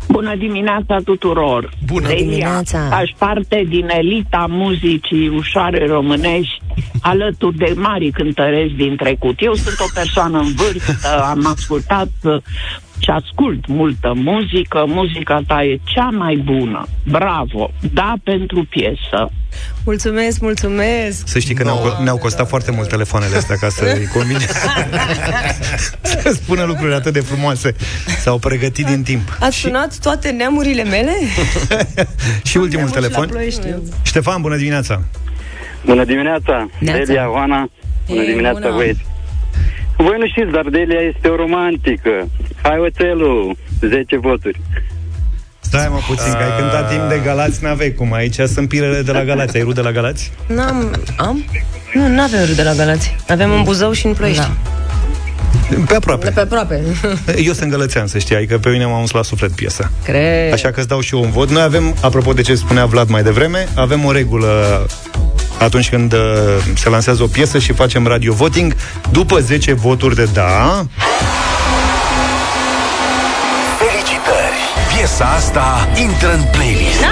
Bună 0.07 0.35
dimineața 0.35 0.97
tuturor! 1.03 1.69
Bună 1.85 2.07
Delia, 2.07 2.23
dimineața. 2.23 2.79
Aș 2.91 3.11
parte 3.17 3.65
din 3.67 3.87
elita 3.89 4.45
muzicii 4.49 5.27
ușoare 5.27 5.87
românești 5.87 6.61
alături 7.01 7.57
de 7.57 7.73
mari 7.75 8.11
cântăreți 8.11 8.73
din 8.73 8.95
trecut. 8.95 9.35
Eu 9.41 9.53
sunt 9.53 9.79
o 9.79 9.91
persoană 9.93 10.39
în 10.39 10.53
vârstă, 10.53 11.23
am 11.23 11.45
ascultat 11.45 12.09
uh, 12.23 12.41
și 13.03 13.09
ascult 13.09 13.67
multă 13.67 14.11
muzică. 14.15 14.83
Muzica 14.87 15.41
ta 15.47 15.63
e 15.63 15.79
cea 15.83 16.09
mai 16.09 16.35
bună. 16.45 16.87
Bravo! 17.09 17.71
Da 17.93 18.13
pentru 18.23 18.65
piesă. 18.69 19.31
Mulțumesc, 19.85 20.39
mulțumesc. 20.41 21.27
Să 21.27 21.39
știi 21.39 21.55
că 21.55 21.63
ne-au, 21.63 21.77
co- 21.77 22.03
ne-au 22.03 22.17
costat 22.17 22.47
foarte 22.47 22.71
mult 22.71 22.87
telefoanele 22.89 23.35
astea 23.35 23.55
ca 23.55 23.69
să-i 23.69 24.07
convinge 24.13 24.45
să 26.21 26.31
spună 26.33 26.63
lucruri 26.63 26.93
atât 26.93 27.13
de 27.13 27.19
frumoase. 27.19 27.75
S-au 28.19 28.37
pregătit 28.37 28.85
din 28.85 29.03
timp. 29.03 29.37
Ați 29.39 29.57
sunat 29.57 29.97
toate 29.99 30.29
neamurile 30.29 30.83
mele? 30.83 31.11
Și 32.49 32.57
ultimul 32.57 32.69
Neamuri 32.69 32.91
și 32.91 32.93
la 32.93 32.99
telefon. 33.01 33.27
Ploiești. 33.27 33.67
Ștefan, 34.01 34.41
bună 34.41 34.55
dimineața! 34.55 35.01
Bună 35.85 36.03
dimineața, 36.03 36.69
Neața. 36.79 37.03
Delia, 37.03 37.31
Oana. 37.31 37.69
Bună 38.07 38.21
Ei, 38.21 38.27
dimineața, 38.27 38.59
bună. 38.59 38.73
băieți. 38.75 38.99
Voi 39.97 40.17
nu 40.19 40.27
știți, 40.27 40.51
dar 40.51 40.65
Delia 40.69 40.99
este 40.99 41.27
o 41.27 41.35
romantică. 41.35 42.29
Hai 42.61 42.77
oțelul, 42.79 43.57
10 43.79 44.17
voturi. 44.17 44.59
Stai 45.59 45.87
mă 45.89 45.99
puțin, 46.07 46.31
că 46.31 46.37
ai 46.37 46.59
cântat 46.59 46.89
timp 46.89 47.09
de 47.09 47.21
Galați, 47.23 47.63
n-aveai 47.63 47.91
cum. 47.91 48.13
Aici 48.13 48.39
sunt 48.39 48.67
pirele 48.69 49.01
de 49.01 49.11
la 49.11 49.23
Galați. 49.23 49.57
Ai 49.57 49.63
rude 49.63 49.81
la 49.81 49.91
Galați? 49.91 50.31
N-am... 50.47 50.95
Am? 51.17 51.45
Nu, 51.93 52.07
nu 52.07 52.21
avem 52.21 52.45
rude 52.45 52.63
la 52.63 52.73
Galați. 52.73 53.15
Avem 53.27 53.51
în 53.51 53.63
Buzău 53.63 53.91
și 53.91 54.05
în 54.05 54.13
Ploiești. 54.13 54.49
Pe 55.87 55.95
aproape. 55.95 56.29
Pe 56.29 56.39
aproape. 56.39 56.81
Eu 57.47 57.53
sunt 57.53 57.69
gălățean, 57.69 58.07
să 58.07 58.17
știi, 58.17 58.35
adică 58.35 58.57
pe 58.57 58.69
mine 58.69 58.85
m-am 58.85 58.99
uns 58.99 59.11
la 59.11 59.23
suflet 59.23 59.51
piesa. 59.51 59.91
Cred. 60.03 60.53
Așa 60.53 60.71
că 60.71 60.79
îți 60.79 60.87
dau 60.87 60.99
și 60.99 61.15
eu 61.15 61.21
un 61.21 61.31
vot. 61.31 61.49
Noi 61.49 61.61
avem, 61.61 61.95
apropo 62.01 62.33
de 62.33 62.41
ce 62.41 62.55
spunea 62.55 62.85
Vlad 62.85 63.09
mai 63.09 63.23
devreme, 63.23 63.67
avem 63.75 64.05
o 64.05 64.11
regulă 64.11 64.85
atunci 65.59 65.89
când 65.89 66.13
uh, 66.13 66.19
se 66.75 66.89
lansează 66.89 67.23
o 67.23 67.27
piesă 67.27 67.59
și 67.59 67.73
facem 67.73 68.07
radio 68.07 68.33
voting. 68.33 68.75
După 69.11 69.39
10 69.39 69.73
voturi 69.73 70.15
de 70.15 70.27
da, 70.33 70.85
Felicitări! 73.77 74.59
Piesa 74.95 75.25
asta 75.25 75.89
intră 76.01 76.33
în 76.33 76.43
playlist. 76.51 77.03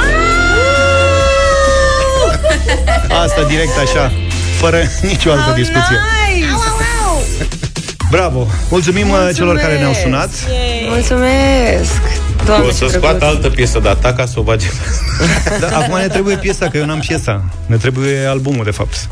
asta 3.24 3.44
direct 3.48 3.78
așa, 3.78 4.12
fără 4.60 4.78
nicio 5.02 5.32
altă 5.32 5.54
discuție. 5.56 5.98
Bravo! 8.12 8.48
Mulțumim 8.70 9.10
uh, 9.10 9.30
celor 9.36 9.58
care 9.58 9.78
ne-au 9.78 9.94
sunat. 9.94 10.30
Mulțumesc. 10.88 11.92
Doamne, 12.46 12.68
o 12.68 12.72
să 12.72 12.86
ce 12.86 12.92
scoată 12.92 13.18
drăguț. 13.18 13.36
altă 13.36 13.50
piesă 13.50 13.80
de 13.80 13.90
atac 13.90 14.16
ca 14.16 14.26
să 14.26 14.40
o 14.40 14.42
bage. 14.42 14.68
Da, 15.60 15.78
acum 15.78 15.98
ne 15.98 16.08
trebuie 16.08 16.36
piesa, 16.36 16.68
că 16.68 16.78
eu 16.78 16.86
n-am 16.86 17.00
piesa. 17.00 17.44
Ne 17.66 17.76
trebuie 17.78 18.26
albumul, 18.26 18.64
de 18.64 18.72
fapt. 18.72 19.08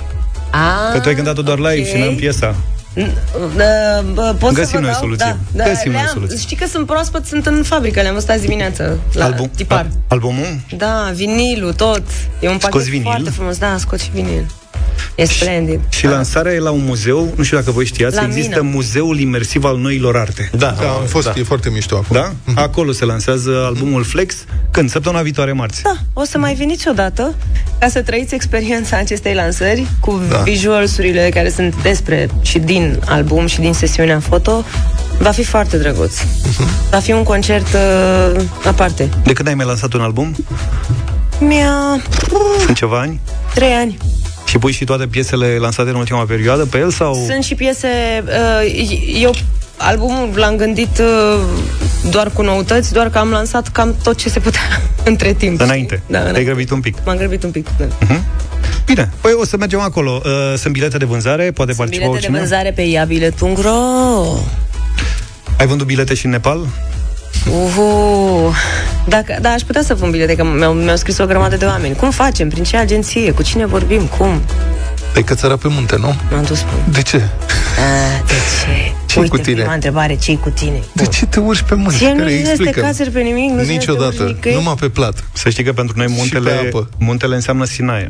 Ah, 0.51 0.91
Că 0.93 0.99
tu 0.99 1.07
ai 1.07 1.15
cântat-o 1.15 1.41
doar 1.41 1.57
live 1.57 1.79
ok. 1.79 1.85
și 1.87 1.97
n-am 1.97 2.15
piesa. 2.15 2.55
Uh, 2.95 3.03
uh, 4.15 4.35
pot 4.39 4.51
Găsim 4.53 4.63
să 4.69 4.75
vă 4.75 4.79
noi 4.79 4.91
dau? 4.91 4.99
soluție. 5.01 5.37
Da, 5.51 5.63
Găsim 5.63 5.91
noi 5.91 6.01
le-am. 6.01 6.13
soluție. 6.13 6.37
Știi 6.37 6.55
că 6.55 6.65
sunt 6.67 6.85
proaspăt, 6.85 7.25
sunt 7.25 7.45
în 7.45 7.63
fabrică, 7.63 8.01
le-am 8.01 8.13
văzut 8.13 8.29
azi 8.29 8.41
dimineață 8.41 8.99
la 9.13 9.25
Album, 9.25 9.51
tipar. 9.55 9.79
a- 9.79 9.87
albumul? 10.07 10.59
Da, 10.77 11.11
vinilul, 11.13 11.73
tot. 11.73 12.03
E 12.39 12.47
un 12.49 12.57
pachet 12.57 12.69
Scoți 12.69 12.89
vinil? 12.89 13.05
foarte 13.05 13.29
frumos. 13.29 13.57
Da, 13.57 13.75
scot 13.79 13.99
și 13.99 14.09
vinil. 14.13 14.45
E 15.15 15.25
splendid. 15.25 15.79
Și 15.89 16.05
lansarea 16.05 16.53
e 16.53 16.59
la 16.59 16.71
un 16.71 16.83
muzeu, 16.85 17.33
nu 17.35 17.43
știu 17.43 17.57
dacă 17.57 17.71
voi 17.71 17.85
știați, 17.85 18.15
La 18.15 18.23
există 18.23 18.59
Mina. 18.61 18.73
Muzeul 18.75 19.19
Imersiv 19.19 19.63
al 19.63 19.77
Noilor 19.77 20.17
Arte. 20.17 20.49
Da, 20.57 20.75
Da, 20.79 20.89
am 20.89 21.05
fost, 21.05 21.25
da. 21.25 21.33
e 21.39 21.43
foarte 21.43 21.69
mișto 21.69 21.95
acolo. 21.95 22.19
Da? 22.19 22.61
Acolo 22.61 22.91
se 22.91 23.05
lansează 23.05 23.63
albumul 23.65 24.03
Flex. 24.03 24.35
Când? 24.71 24.89
Săptămâna 24.89 25.21
viitoare, 25.21 25.51
marți. 25.51 25.81
Da, 25.81 25.95
o 26.13 26.23
să 26.23 26.37
mai 26.37 26.53
veniți 26.53 26.87
odată 26.87 27.35
ca 27.79 27.87
să 27.87 28.01
trăiți 28.01 28.33
experiența 28.33 28.97
acestei 28.97 29.33
lansări 29.33 29.87
cu 29.99 30.21
Da. 30.29 30.35
da. 30.35 30.41
visualsurile 30.41 31.29
care 31.33 31.49
sunt 31.49 31.81
despre 31.81 32.29
și 32.41 32.59
din 32.59 32.99
album 33.05 33.45
și 33.45 33.59
din 33.59 33.73
sesiunea 33.73 34.19
foto. 34.19 34.63
Va 35.19 35.31
fi 35.31 35.43
foarte 35.43 35.77
drăguț. 35.77 36.17
Va 36.89 36.99
fi 36.99 37.11
un 37.11 37.23
concert 37.23 37.67
uh, 37.73 38.41
aparte. 38.65 39.09
De 39.23 39.33
când 39.33 39.47
ai 39.47 39.53
mai 39.55 39.65
lansat 39.65 39.93
un 39.93 40.01
album? 40.01 40.35
Mi-a 41.39 42.01
Sunt 42.65 42.75
ceva 42.77 42.99
ani? 42.99 43.19
trei 43.53 43.71
ani. 43.71 43.97
Și 44.47 44.57
pui 44.57 44.71
și 44.71 44.83
toate 44.83 45.07
piesele 45.07 45.57
lansate 45.59 45.89
în 45.89 45.95
ultima 45.95 46.23
perioadă 46.23 46.65
pe 46.65 46.77
el 46.77 46.91
sau... 46.91 47.25
Sunt 47.29 47.43
și 47.43 47.55
piese... 47.55 47.87
Uh, 48.25 49.21
eu 49.21 49.33
albumul 49.77 50.29
l-am 50.35 50.55
gândit 50.55 50.99
uh, 50.99 51.39
doar 52.09 52.29
cu 52.31 52.41
noutăți, 52.41 52.93
doar 52.93 53.09
că 53.09 53.17
am 53.17 53.29
lansat 53.29 53.67
cam 53.67 53.95
tot 54.03 54.17
ce 54.17 54.29
se 54.29 54.39
putea 54.39 54.61
între 55.11 55.33
timp. 55.33 55.61
Înainte. 55.61 55.95
Da, 55.95 56.01
Te-ai 56.17 56.21
înainte. 56.21 56.43
grăbit 56.43 56.69
un 56.71 56.79
pic. 56.79 56.95
M-am 57.05 57.17
grăbit 57.17 57.43
un 57.43 57.51
pic. 57.51 57.67
Da. 57.77 57.85
Bine, 58.85 59.09
păi 59.21 59.31
o 59.41 59.45
să 59.45 59.57
mergem 59.57 59.79
acolo. 59.79 60.21
Uh, 60.25 60.31
sunt 60.57 60.73
bilete 60.73 60.97
de 60.97 61.05
vânzare, 61.05 61.51
poate 61.51 61.73
participa 61.73 62.05
Bilete 62.05 62.05
de 62.05 62.07
oricine. 62.15 62.37
vânzare 62.37 62.71
pe 62.71 62.81
iabilet.ro 62.81 63.71
Ai 65.59 65.67
vândut 65.67 65.85
bilete 65.87 66.13
și 66.13 66.25
în 66.25 66.31
Nepal? 66.31 66.59
Uhu. 67.45 68.53
Dacă, 69.07 69.37
da, 69.41 69.49
aș 69.49 69.61
putea 69.61 69.81
să 69.81 69.95
pun 69.95 70.11
bilete, 70.11 70.35
că 70.35 70.43
mi-au, 70.43 70.73
mi-au 70.73 70.95
scris 70.95 71.17
o 71.17 71.25
grămadă 71.25 71.55
de 71.55 71.65
oameni. 71.65 71.95
Cum 71.95 72.11
facem? 72.11 72.49
Prin 72.49 72.63
ce 72.63 72.77
agenție? 72.77 73.31
Cu 73.31 73.41
cine 73.43 73.65
vorbim? 73.65 74.01
Cum? 74.17 74.41
Ai 75.15 75.23
cățăra 75.23 75.55
pe 75.57 75.67
munte, 75.67 75.95
nu? 75.97 76.15
M-am 76.31 76.43
dus 76.43 76.59
pe... 76.59 76.71
De 76.91 77.01
ce? 77.01 77.15
A, 77.17 78.25
de 78.25 78.33
ce? 78.33 78.91
Ce-i 79.05 79.21
Uite, 79.21 79.35
cu 79.37 79.41
tine? 79.43 79.55
prima 79.59 79.73
întrebare, 79.73 80.15
ce 80.15 80.35
cu 80.37 80.49
tine? 80.49 80.79
De 80.93 81.05
ce 81.05 81.25
te 81.25 81.39
urci 81.39 81.61
pe 81.61 81.75
munte? 81.75 81.95
Ție 81.95 82.11
nu 82.11 82.17
Care 82.17 82.29
ți 82.29 82.35
este 82.35 82.49
explică-mi. 82.49 82.85
caseri 82.85 83.09
pe 83.11 83.19
nimic? 83.21 83.49
Nu 83.49 83.55
ți 83.55 83.61
este 83.61 83.71
Niciodată. 83.73 84.23
nicăieri? 84.23 84.61
Numai 84.61 84.75
pe 84.79 84.89
plat. 84.89 85.23
Să 85.33 85.49
știi 85.49 85.63
că 85.63 85.73
pentru 85.73 85.97
noi 85.97 86.05
pe 86.05 86.11
muntele, 86.15 86.51
apă. 86.51 86.89
muntele 86.99 87.35
înseamnă 87.35 87.65
Sinaia. 87.65 88.09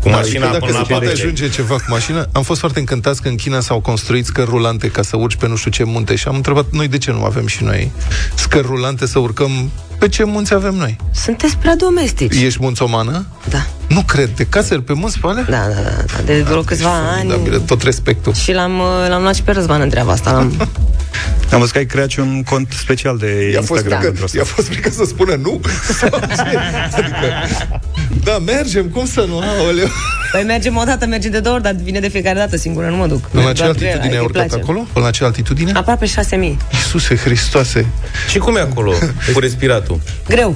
Cu 0.00 0.08
Da, 0.08 0.16
mașina 0.16 0.46
că 0.46 0.52
dacă 0.52 0.58
până 0.58 0.72
se 0.72 0.78
la 0.78 0.84
poate 0.84 0.92
Babele. 0.92 1.12
ajunge 1.12 1.48
ceva 1.48 1.74
cu 1.74 1.84
mașină, 1.88 2.28
am 2.32 2.42
fost 2.42 2.60
foarte 2.60 2.78
încântați 2.78 3.22
că 3.22 3.28
în 3.28 3.36
China 3.36 3.60
s-au 3.60 3.80
construit 3.80 4.26
scări 4.26 4.50
rulante 4.50 4.88
ca 4.88 5.02
să 5.02 5.16
urci 5.16 5.36
pe 5.36 5.48
nu 5.48 5.56
știu 5.56 5.70
ce 5.70 5.84
munte 5.84 6.14
și 6.14 6.28
am 6.28 6.34
întrebat 6.34 6.66
noi 6.70 6.88
de 6.88 6.98
ce 6.98 7.10
nu 7.10 7.24
avem 7.24 7.46
și 7.46 7.64
noi 7.64 7.92
scări 8.34 8.66
rulante 8.66 9.06
să 9.06 9.18
urcăm 9.18 9.70
pe 9.98 10.08
ce 10.08 10.24
munți 10.24 10.54
avem 10.54 10.74
noi. 10.74 10.96
Sunteți 11.14 11.56
prea 11.56 11.76
domestici. 11.76 12.34
Ești 12.42 12.58
munțomană? 12.60 13.26
Da. 13.48 13.66
Nu 13.88 14.02
cred, 14.02 14.30
de 14.36 14.44
caseri 14.44 14.82
pe 14.82 14.92
munți 14.92 15.18
pe 15.18 15.26
alea? 15.26 15.42
Da, 15.42 15.56
da, 15.74 15.80
da, 15.82 15.90
da. 16.16 16.22
De 16.24 16.42
vreo 16.42 16.60
câțiva 16.62 16.90
ani. 16.90 17.28
Formidabil, 17.30 17.60
tot 17.60 17.82
respectul. 17.82 18.32
Și 18.34 18.52
l-am, 18.52 18.78
uh, 18.78 19.08
l-am 19.08 19.22
luat 19.22 19.34
și 19.34 19.42
pe 19.42 19.52
Răzvan 19.52 19.80
în 19.80 19.88
treaba 19.88 20.12
asta. 20.12 20.32
L-am... 20.32 20.52
Am 21.52 21.58
văzut 21.58 21.72
că 21.72 21.78
ai 21.78 21.86
creat 21.86 22.08
și 22.08 22.20
un 22.20 22.42
cont 22.42 22.72
special 22.78 23.16
de 23.18 23.50
I-a 23.52 23.60
fost, 23.60 23.70
Instagram 23.70 23.98
frică, 23.98 24.06
pentru 24.06 24.24
asta. 24.24 24.38
i-a 24.38 24.44
fost 24.44 24.68
frică 24.68 24.90
să 24.90 25.04
spună 25.06 25.34
nu? 25.34 25.60
Sau 26.00 26.08
ce? 26.08 26.58
Adică, 26.92 27.26
da, 28.24 28.38
mergem, 28.38 28.86
cum 28.86 29.06
să 29.06 29.24
nu? 29.28 29.38
Aoleu. 29.38 29.88
Păi 30.32 30.42
mergem 30.42 30.76
o 30.76 30.82
dată, 30.84 31.06
mergem 31.06 31.30
de 31.30 31.40
două 31.40 31.54
ori, 31.54 31.64
dar 31.64 31.74
vine 31.82 32.00
de 32.00 32.08
fiecare 32.08 32.38
dată, 32.38 32.56
singură 32.56 32.88
nu 32.88 32.96
mă 32.96 33.06
duc. 33.06 33.24
În 33.32 33.42
Merg 33.42 33.56
ce 33.56 33.62
doar 33.62 33.74
cu 33.76 33.82
el, 33.84 33.88
altitudine 33.88 33.90
ai 33.90 33.98
adică 33.98 34.16
îi 34.18 34.24
urcat 34.24 34.46
place. 34.46 34.62
acolo? 34.62 35.06
În 35.06 35.12
ce 35.12 35.24
altitudine? 35.24 35.72
Aproape 35.74 36.06
6000. 36.06 36.56
Iisuse 36.72 37.16
Hristoase. 37.16 37.86
Și 38.30 38.38
cum 38.38 38.56
e 38.56 38.60
acolo 38.60 38.92
cu 39.32 39.38
respiratul? 39.88 40.00
Greu. 40.28 40.54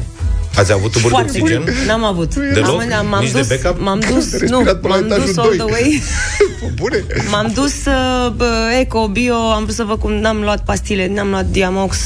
Ați 0.57 0.73
avut 0.73 0.93
tuburi 0.93 1.15
de 1.15 1.21
Foarte 1.21 1.41
oxigen? 1.41 1.63
greu. 1.65 1.75
N-am 1.87 2.05
avut. 2.05 2.35
Deloc? 2.35 2.81
Am, 2.81 2.93
am, 2.93 3.07
m-am 3.07 3.23
Nici 3.23 3.33
de 3.33 3.39
dus, 3.39 3.49
backup? 3.49 3.81
M-am 3.81 4.01
dus, 4.15 4.31
De 4.31 4.47
nu, 4.49 4.57
respirat 4.57 4.81
până 4.81 4.95
la 4.95 5.01
m-am 5.01 5.09
dus 5.21 5.29
etajul 5.31 5.51
all 5.51 5.57
doi. 5.57 5.67
the 5.67 5.73
way. 5.73 6.03
Bune. 6.81 7.05
M-am 7.31 7.51
dus 7.55 7.75
uh, 7.87 8.33
bă, 8.37 8.71
eco, 8.81 9.09
bio, 9.09 9.35
am 9.35 9.63
vrut 9.63 9.75
să 9.75 9.85
văd 9.85 9.99
cum 9.99 10.13
n-am 10.13 10.41
luat 10.41 10.65
pastile, 10.65 11.09
n-am 11.15 11.29
luat 11.31 11.47
diamox 11.47 11.99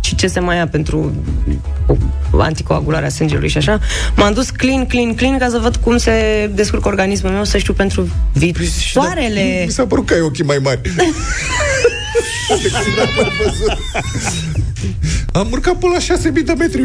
și 0.00 0.14
ce 0.14 0.26
se 0.26 0.40
mai 0.40 0.56
ia 0.56 0.68
pentru 0.68 1.12
anticoagularea 2.38 3.08
sângelui 3.08 3.48
și 3.48 3.56
așa. 3.56 3.78
M-am 4.16 4.32
dus 4.32 4.50
clean, 4.50 4.86
clean, 4.86 5.14
clean 5.14 5.38
ca 5.38 5.48
să 5.48 5.58
văd 5.58 5.76
cum 5.76 5.96
se 5.96 6.50
descurcă 6.54 6.88
organismul 6.88 7.32
meu, 7.32 7.44
să 7.44 7.58
știu 7.58 7.72
pentru 7.72 8.08
viitoarele... 8.32 9.62
Mi 9.66 9.72
s-a 9.72 9.86
părut 9.86 10.06
că 10.06 10.14
ai 10.14 10.20
ochii 10.20 10.44
mai 10.44 10.58
mari. 10.62 10.80
De 14.80 14.86
când 15.00 15.12
am 15.12 15.30
mai 15.30 15.30
văzut. 15.30 15.36
Am 15.36 15.48
urcat 15.52 15.74
până 15.74 15.92
la 15.92 15.98
6000 15.98 16.42
de 16.42 16.52
metri. 16.58 16.82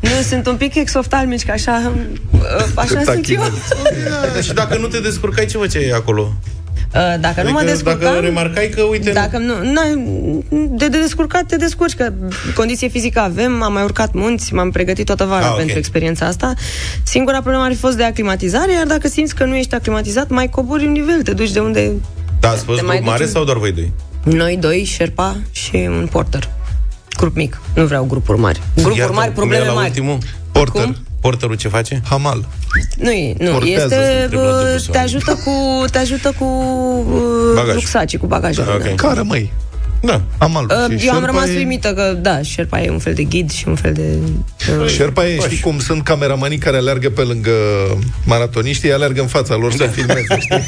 Nu, 0.00 0.22
sunt 0.28 0.46
un 0.46 0.56
pic 0.56 0.74
exoftalmici, 0.74 1.44
că 1.44 1.50
așa, 1.52 1.92
uh, 2.30 2.40
așa 2.74 3.02
sunt 3.04 3.28
eu. 3.30 3.42
Da, 4.34 4.40
și 4.40 4.52
dacă 4.52 4.78
nu 4.78 4.86
te 4.86 5.00
descurcai, 5.00 5.46
ce 5.46 5.56
făceai 5.58 5.88
acolo? 5.94 6.32
Uh, 6.94 7.20
Dacă 7.20 7.42
nu 7.42 7.50
mă 7.50 7.58
Adică 7.58 7.72
descurcam... 7.72 8.00
dacă 8.12 8.18
remarcai 8.24 8.68
că, 8.74 8.82
uite, 8.82 9.08
nu- 9.08 9.14
Dacă 9.14 9.38
nu, 9.38 9.54
n-ai, 9.72 9.94
de, 10.70 10.88
de 10.88 10.98
descurcat 11.00 11.42
te 11.46 11.56
descurci, 11.56 11.94
că 11.94 12.12
condiție 12.54 12.88
fizică 12.88 13.20
avem, 13.20 13.62
am 13.62 13.72
mai 13.72 13.82
urcat 13.82 14.12
munți, 14.12 14.54
m-am 14.54 14.70
pregătit 14.70 15.06
toată 15.06 15.24
vara 15.24 15.44
Ah, 15.44 15.50
ok. 15.50 15.56
pentru 15.56 15.78
experiența 15.78 16.26
asta. 16.26 16.54
Singura 17.02 17.40
problemă 17.40 17.64
ar 17.64 17.72
fi 17.72 17.78
fost 17.78 17.96
de 17.96 18.04
aclimatizare, 18.04 18.72
iar 18.72 18.86
dacă 18.86 19.08
simți 19.08 19.34
că 19.34 19.44
nu 19.44 19.56
ești 19.56 19.74
aclimatizat, 19.74 20.28
mai 20.28 20.48
cobori 20.48 20.86
un 20.86 20.92
nivel, 20.92 21.22
te 21.22 21.32
duci 21.32 21.50
de 21.52 21.60
unde... 21.60 21.92
Da, 22.40 22.48
ați 22.50 22.64
fost 22.64 22.78
Te 22.78 22.84
mai 22.84 22.96
grup 22.96 23.08
mare 23.08 23.24
duci- 23.24 23.32
sau 23.32 23.44
doar 23.44 23.56
voi 23.58 23.72
doi? 23.72 23.92
Noi 24.34 24.56
doi, 24.56 24.84
Șerpa 24.84 25.36
și 25.50 25.74
un 25.88 26.08
porter. 26.10 26.48
Grup 27.16 27.36
mic, 27.36 27.60
nu 27.74 27.84
vreau 27.86 28.04
grupuri 28.04 28.38
mari. 28.38 28.60
Grupuri 28.74 28.98
Iată, 28.98 29.12
mari, 29.12 29.26
cum 29.26 29.34
probleme 29.34 29.64
e 29.64 29.66
la 29.66 29.72
mari. 29.72 29.88
ultimul? 29.88 30.18
Porter. 30.52 30.82
Cum? 30.82 30.96
Porterul 31.20 31.56
ce 31.56 31.68
face? 31.68 32.02
Hamal. 32.08 32.44
Nu, 32.96 33.10
e, 33.10 33.34
nu, 33.38 33.50
Portează, 33.50 33.94
este, 33.94 34.26
trebuie 34.26 34.48
la 34.48 34.52
dublu 34.52 34.72
uh, 34.74 34.80
sau- 34.80 34.92
te 34.92 34.98
ajută 34.98 35.34
cu, 35.44 35.84
te 35.90 35.98
ajută 35.98 36.34
cu 36.38 36.44
uh, 36.44 37.54
Bagaj. 37.54 37.74
rucsacii, 37.74 38.18
cu 38.18 38.26
bagajul. 38.26 38.64
Ah, 38.68 38.74
ok. 38.74 38.82
da. 38.82 38.94
Care, 39.08 39.20
măi? 39.20 39.52
Da. 40.00 40.22
Hamal. 40.38 40.64
Uh, 40.64 40.98
Și 40.98 41.06
Eu 41.06 41.12
am 41.12 41.18
Sherpa 41.18 41.26
rămas 41.26 41.48
e- 41.48 41.56
uimită 41.56 41.92
că, 41.94 42.18
da, 42.20 42.40
Sherpa 42.42 42.82
e 42.82 42.90
un 42.90 42.98
fel 42.98 43.14
de 43.14 43.22
ghid 43.22 43.50
și 43.50 43.68
un 43.68 43.74
fel 43.74 43.92
de... 43.92 44.02
Uh, 44.80 44.86
Șerpa 44.88 45.26
e, 45.28 45.38
știi 45.40 45.60
cum 45.60 45.78
sunt 45.78 46.02
cameramanii 46.02 46.58
care 46.58 46.76
alergă 46.76 47.10
pe 47.10 47.22
lângă 47.22 47.50
maratoniștii, 48.24 48.88
ei 48.88 48.94
alergă 48.94 49.20
în 49.20 49.26
fața 49.26 49.54
lor 49.54 49.72
să 49.72 49.86
filmeze, 49.86 50.38
știi? 50.40 50.62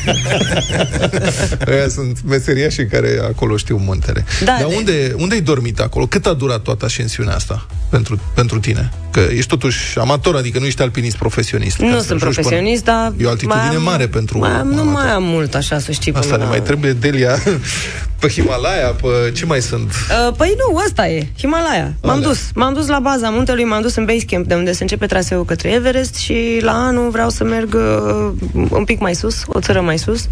Aia 1.73 1.89
sunt 1.89 2.19
meseriașii 2.27 2.87
care 2.87 3.21
acolo 3.23 3.57
știu 3.57 3.77
muntele. 3.77 4.25
Da, 4.45 4.57
Dar 4.61 4.69
de- 4.69 4.75
unde, 4.77 5.15
unde 5.17 5.35
ai 5.35 5.41
dormit 5.41 5.81
acolo? 5.81 6.07
Cât 6.07 6.27
a 6.27 6.33
durat 6.33 6.61
toată 6.63 6.85
ascensiunea 6.85 7.35
asta 7.35 7.67
pentru, 7.91 8.21
pentru 8.35 8.59
tine? 8.61 8.93
Că 9.27 9.33
ești 9.33 9.47
totuși 9.49 9.99
amator, 9.99 10.37
adică 10.37 10.59
nu 10.59 10.65
ești 10.67 10.83
alpinist 10.83 11.17
profesionist. 11.17 11.77
ca 11.77 11.85
nu 11.85 11.91
să 11.99 11.99
sunt 12.05 12.05
ajungi 12.11 12.25
până- 12.25 12.35
profesionist, 12.47 12.85
dar... 12.85 13.13
E 13.19 13.25
o 13.27 13.29
altitudine 13.29 13.63
mai 13.67 13.77
am- 13.77 13.83
mare 13.83 14.07
pentru 14.09 14.39
Mai 14.39 14.51
am, 14.51 14.69
un 14.69 14.75
nu 14.75 14.81
amator. 14.81 15.03
mai 15.03 15.11
am 15.13 15.23
mult, 15.23 15.55
așa, 15.55 15.79
să 15.79 15.93
știi. 15.93 16.13
Asta 16.13 16.21
până 16.27 16.37
ne 16.37 16.45
la- 16.45 16.49
mai 16.51 16.63
trebuie 16.63 16.93
Delia 16.93 17.39
pe 18.21 18.29
Himalaya, 18.29 18.87
pe 18.89 19.33
ce 19.37 19.45
mai 19.47 19.61
sunt? 19.61 19.91
Uh, 20.29 20.35
păi 20.37 20.55
nu, 20.71 20.77
asta 20.77 21.09
e, 21.09 21.27
Himalaya. 21.39 21.93
M-am 22.03 22.17
Alea. 22.17 22.27
dus, 22.29 22.39
m-am 22.55 22.75
dus 22.75 22.87
la 22.87 22.99
baza 22.99 23.29
muntelui, 23.29 23.65
m-am 23.65 23.83
dus 23.83 23.95
în 23.95 24.05
base 24.05 24.25
camp, 24.25 24.47
de 24.47 24.55
unde 24.55 24.73
se 24.73 24.83
începe 24.83 25.07
traseul 25.07 25.45
către 25.45 25.71
Everest 25.73 26.15
și 26.15 26.59
la 26.61 26.73
anul 26.73 27.11
vreau 27.11 27.29
să 27.31 27.45
merg 27.45 27.75
uh, 27.75 28.31
un 28.71 28.85
pic 28.85 29.01
mai 29.01 29.15
sus, 29.15 29.43
o 29.47 29.61
țără 29.61 29.81
mai 29.81 29.99
sus. 29.99 30.29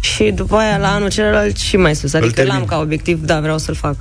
Și 0.00 0.24
după 0.34 0.56
aia 0.56 0.76
la 0.78 0.92
anul 0.94 1.10
celălalt 1.10 1.56
și 1.56 1.76
mai 1.76 1.94
sus. 1.94 2.12
Adică 2.14 2.32
termin. 2.32 2.52
l-am 2.54 2.64
ca 2.64 2.78
obiectiv, 2.78 3.20
da, 3.24 3.40
vreau 3.40 3.58
să-l 3.58 3.74
fac. 3.74 3.94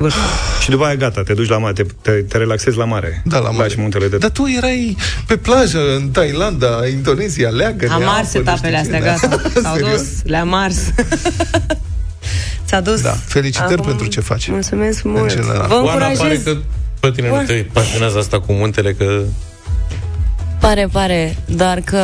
Vârful. 0.00 0.22
Și 0.62 0.70
după 0.70 0.84
aia 0.84 0.94
gata, 0.94 1.22
te 1.22 1.34
duci 1.34 1.48
la 1.48 1.58
mare, 1.58 1.72
te, 1.72 1.82
te, 2.02 2.10
te 2.10 2.38
relaxezi 2.38 2.76
la 2.76 2.84
mare. 2.84 3.22
Da, 3.24 3.38
la 3.38 3.50
mare. 3.50 3.62
Lași 3.62 3.80
muntele 3.80 4.08
de... 4.08 4.16
Dar 4.16 4.30
tu 4.30 4.46
erai 4.56 4.96
pe 5.26 5.36
plajă 5.36 5.94
în 5.96 6.10
Thailanda, 6.10 6.86
Indonezia, 6.90 7.48
leagă 7.48 7.88
Am 7.90 8.02
ars 8.06 8.34
etapele 8.34 8.76
astea, 8.76 9.00
gata. 9.00 9.28
S-au 9.62 9.74
Serios? 9.74 9.98
dus, 9.98 10.08
le-am 10.24 10.54
ars. 10.54 10.76
Ți-a 12.66 12.80
dus. 12.80 13.00
Da, 13.00 13.10
felicitări 13.10 13.82
pentru 13.82 14.06
ce 14.06 14.20
faci. 14.20 14.48
Mulțumesc 14.48 15.02
mult. 15.02 15.34
general. 15.34 15.66
Vă 15.68 15.74
Oana, 15.74 15.90
pare 15.90 16.10
încurajez. 16.10 16.42
că 16.42 16.56
pe 17.00 17.10
tine 17.10 17.28
nu 17.28 17.42
te 17.46 17.66
pasionează 17.72 18.18
asta 18.18 18.40
cu 18.40 18.52
muntele, 18.52 18.92
că... 18.92 19.22
Pare, 20.60 20.88
pare, 20.92 21.36
doar 21.46 21.80
că 21.80 21.98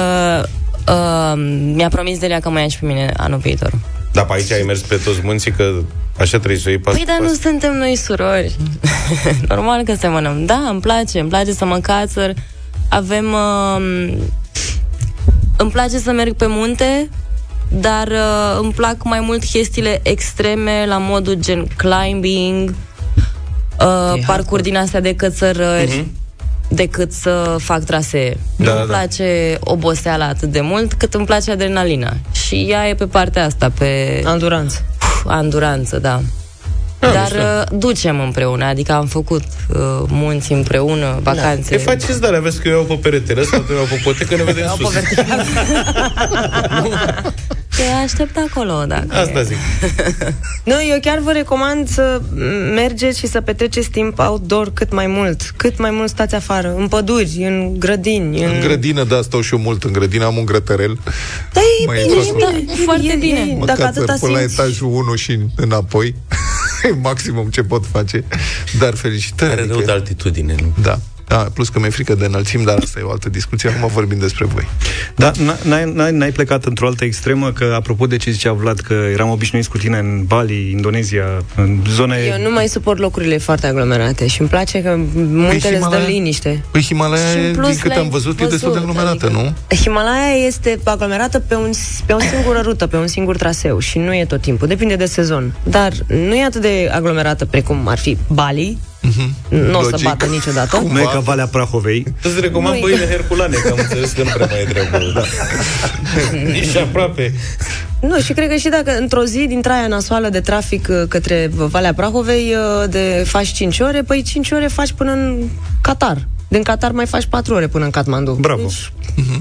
uh, 0.88 1.32
mi-a 1.74 1.88
promis 1.88 2.18
Delia 2.18 2.40
că 2.40 2.50
mă 2.50 2.60
ia 2.60 2.68
și 2.68 2.78
pe 2.78 2.86
mine 2.86 3.12
anul 3.16 3.38
viitor. 3.38 3.72
Da, 4.16 4.22
pe 4.24 4.32
aici 4.32 4.52
ai 4.52 4.62
mers 4.62 4.80
pe 4.80 4.96
toți 4.96 5.20
munții, 5.22 5.50
că 5.50 5.72
așa 6.18 6.38
trebuie 6.38 6.58
să 6.58 6.64
o 6.66 6.70
iei 6.70 6.78
pas 6.78 6.94
Păi, 6.94 7.02
cu 7.02 7.08
dar 7.10 7.18
nu 7.20 7.26
pas. 7.26 7.40
suntem 7.40 7.76
noi 7.76 7.96
surori. 7.96 8.56
Normal 9.48 9.82
că 9.84 9.94
semănăm. 9.94 10.44
Da, 10.44 10.68
îmi 10.70 10.80
place, 10.80 11.20
îmi 11.20 11.28
place 11.28 11.52
să 11.52 11.64
mă 11.64 11.78
cațăr. 11.78 12.34
Avem... 12.88 13.24
Uh, 13.32 14.12
îmi 15.56 15.70
place 15.70 15.98
să 15.98 16.10
merg 16.12 16.32
pe 16.34 16.46
munte, 16.48 17.08
dar 17.68 18.06
uh, 18.08 18.58
îmi 18.62 18.72
plac 18.72 19.04
mai 19.04 19.20
mult 19.20 19.44
chestiile 19.44 20.00
extreme, 20.02 20.84
la 20.86 20.98
modul 20.98 21.34
gen 21.34 21.66
climbing, 21.76 22.74
uh, 23.80 24.22
parcuri 24.26 24.62
din 24.62 24.76
astea 24.76 25.00
de 25.00 25.14
cățărări, 25.14 25.96
Mhm. 25.96 26.10
Decât 26.68 27.12
să 27.12 27.56
fac 27.58 27.84
trasee. 27.84 28.36
Da, 28.56 28.64
nu 28.64 28.64
da, 28.64 28.80
îmi 28.80 28.88
da. 28.88 28.94
place 28.94 29.58
oboseala 29.60 30.24
atât 30.24 30.52
de 30.52 30.60
mult, 30.60 30.92
cât 30.92 31.14
îmi 31.14 31.26
place 31.26 31.50
adrenalina. 31.50 32.12
Și 32.32 32.66
ea 32.68 32.88
e 32.88 32.94
pe 32.94 33.06
partea 33.06 33.44
asta, 33.44 33.70
pe... 33.78 34.22
Anduranță. 34.24 34.84
Anduranță, 35.26 35.98
da. 35.98 36.20
Dar 36.98 37.30
uh, 37.30 37.62
ducem 37.78 38.20
împreună, 38.20 38.64
adică 38.64 38.92
am 38.92 39.06
făcut 39.06 39.42
uh, 39.42 40.02
munți 40.08 40.52
împreună, 40.52 41.18
vacanțe. 41.22 41.74
E 41.74 41.78
faceți, 41.78 42.20
dar 42.20 42.34
aveți 42.34 42.60
că 42.60 42.68
eu 42.68 42.74
iau 42.74 42.84
pe 42.84 42.94
peretele 42.94 43.40
ăsta, 43.40 43.56
tu 43.56 43.72
iau 43.72 43.84
pe 43.84 44.00
potecă, 44.04 44.36
ne 44.36 44.42
vedem 44.42 44.74
sus. 44.78 44.94
Te 47.76 47.82
aștept 48.02 48.36
acolo, 48.50 48.84
dacă 48.86 49.06
Asta 49.10 49.42
zic. 49.42 49.56
Nu, 50.64 50.72
eu 50.88 50.98
chiar 51.00 51.18
vă 51.18 51.32
recomand 51.32 51.88
să 51.88 52.20
mergeți 52.74 53.18
și 53.18 53.26
să 53.26 53.40
petreceți 53.40 53.88
timp 53.88 54.18
outdoor 54.18 54.72
cât 54.72 54.92
mai 54.92 55.06
mult. 55.06 55.52
Cât 55.56 55.78
mai 55.78 55.90
mult 55.90 56.08
stați 56.08 56.34
afară, 56.34 56.74
în 56.76 56.88
păduri, 56.88 57.36
în 57.42 57.78
grădini. 57.78 58.44
În, 58.44 58.50
În 58.54 58.60
grădină, 58.60 59.04
da, 59.04 59.22
stau 59.22 59.40
și 59.40 59.54
eu 59.54 59.60
mult 59.60 59.84
în 59.84 59.92
grădină, 59.92 60.24
am 60.24 60.36
un 60.36 60.44
grătărel. 60.44 60.98
Da, 61.52 61.60
e 61.60 61.86
Mai 61.86 62.02
bine, 62.02 62.12
prost. 62.14 62.28
e 62.28 62.32
bine, 62.32 62.64
Da, 62.66 62.72
foarte 62.84 63.12
e, 63.12 63.16
bine. 63.16 63.38
E, 63.40 63.54
Mă 63.58 63.64
dacă 63.64 63.80
cațăr 63.82 64.02
atâta 64.02 64.16
până 64.20 64.32
la 64.32 64.38
simți... 64.38 64.60
etajul 64.60 64.88
1 64.92 65.14
și 65.14 65.38
înapoi. 65.56 66.14
E 66.84 66.94
maximum 67.02 67.48
ce 67.48 67.62
pot 67.62 67.86
face. 67.86 68.24
Dar 68.78 68.94
felicitări. 68.94 69.50
Are 69.50 69.66
rău 69.66 69.80
de 69.80 69.90
altitudine, 69.90 70.54
nu? 70.60 70.82
Da. 70.82 70.98
Da, 71.28 71.36
plus 71.54 71.68
că 71.68 71.78
mi-e 71.78 71.90
frică 71.90 72.14
de 72.14 72.24
înălțimi, 72.24 72.64
dar 72.64 72.78
asta 72.82 72.98
e 72.98 73.02
o 73.02 73.10
altă 73.10 73.28
discuție. 73.28 73.68
Acum 73.68 73.88
vorbim 73.92 74.18
despre 74.18 74.44
voi. 74.44 74.68
Da, 75.16 75.30
n- 75.32 75.62
n-ai, 75.62 75.92
n-ai, 75.94 76.12
n-ai 76.12 76.30
plecat 76.32 76.64
într-o 76.64 76.86
altă 76.86 77.04
extremă, 77.04 77.52
că 77.52 77.72
apropo 77.76 78.06
de 78.06 78.16
ce 78.16 78.30
zicea 78.30 78.52
Vlad, 78.52 78.78
că 78.80 78.92
eram 79.12 79.28
obișnuiți 79.30 79.68
cu 79.68 79.78
tine 79.78 79.98
în 79.98 80.24
Bali, 80.26 80.70
Indonezia, 80.70 81.24
în 81.56 81.78
zone... 81.88 82.16
Eu 82.36 82.42
nu 82.42 82.50
mai 82.52 82.66
suport 82.68 82.98
locurile 82.98 83.38
foarte 83.38 83.66
aglomerate 83.66 84.26
și 84.26 84.40
îmi 84.40 84.48
place 84.48 84.82
că 84.82 84.96
muntele 85.14 85.76
îți 85.76 85.88
dă 85.90 85.96
Himalaya- 85.96 86.06
liniște. 86.06 86.64
Păi 86.70 86.82
Himalaya, 86.82 87.30
Și 87.30 87.38
în 87.38 87.52
plus 87.54 87.68
din 87.68 87.78
câte 87.78 87.94
l-ai 87.94 88.02
am 88.02 88.08
văzut, 88.08 88.40
e 88.40 88.46
destul 88.46 88.72
de 88.72 88.78
văzut, 88.78 88.96
aglomerată, 88.96 89.28
nu? 89.68 89.76
Himalaya 89.76 90.46
este 90.46 90.78
aglomerată 90.84 91.38
pe, 91.38 91.54
un, 91.54 91.70
pe 92.06 92.12
o 92.12 92.18
singură 92.20 92.60
rută, 92.62 92.86
pe 92.86 92.96
un 92.96 93.06
singur 93.06 93.36
traseu 93.36 93.78
și 93.78 93.98
nu 93.98 94.14
e 94.14 94.24
tot 94.24 94.40
timpul, 94.40 94.66
depinde 94.68 94.96
de 94.96 95.06
sezon. 95.06 95.54
Dar 95.62 95.92
nu 96.06 96.34
e 96.34 96.44
atât 96.44 96.60
de 96.60 96.90
aglomerată 96.92 97.44
precum 97.44 97.88
ar 97.88 97.98
fi 97.98 98.16
Bali, 98.28 98.78
nu 99.48 99.78
o 99.78 99.82
să 99.82 99.88
Logic. 99.90 100.06
bată 100.06 100.26
niciodată. 100.26 100.84
Nu 100.92 101.00
e 101.00 101.04
ca 101.12 101.18
Valea 101.18 101.46
Prahovei. 101.46 102.04
Îți 102.22 102.40
recomand 102.40 102.72
Nu-i- 102.74 102.80
băile 102.82 103.06
herculane, 103.08 103.56
că 103.56 103.68
am 103.70 103.78
înțeles 103.80 104.12
că 104.12 104.22
nu 104.22 104.30
prea 104.34 104.46
mai 104.50 104.60
e 104.60 104.64
treabă. 104.64 104.98
Da. 105.14 105.22
Nici 106.52 106.76
aproape. 106.76 107.34
Nu, 108.00 108.20
și 108.20 108.32
cred 108.32 108.48
că 108.48 108.54
și 108.56 108.68
dacă 108.68 108.96
într-o 108.98 109.24
zi 109.24 109.46
din 109.46 109.60
traia 109.60 109.86
nasoală 109.86 110.28
de 110.28 110.40
trafic 110.40 110.86
uh, 110.90 111.02
către 111.08 111.50
Valea 111.54 111.94
Prahovei 111.94 112.54
uh, 112.54 112.88
de 112.90 113.24
faci 113.26 113.48
5 113.52 113.78
ore, 113.80 114.02
păi 114.02 114.22
5 114.22 114.50
ore 114.50 114.66
faci 114.66 114.92
până 114.92 115.10
în 115.12 115.42
Qatar. 115.80 116.26
Din 116.48 116.62
Qatar 116.62 116.90
mai 116.90 117.06
faci 117.06 117.24
4 117.26 117.54
ore 117.54 117.66
până 117.66 117.84
în 117.84 117.90
Kathmandu. 117.90 118.32
Bravo. 118.40 118.60
Deci, 118.62 118.92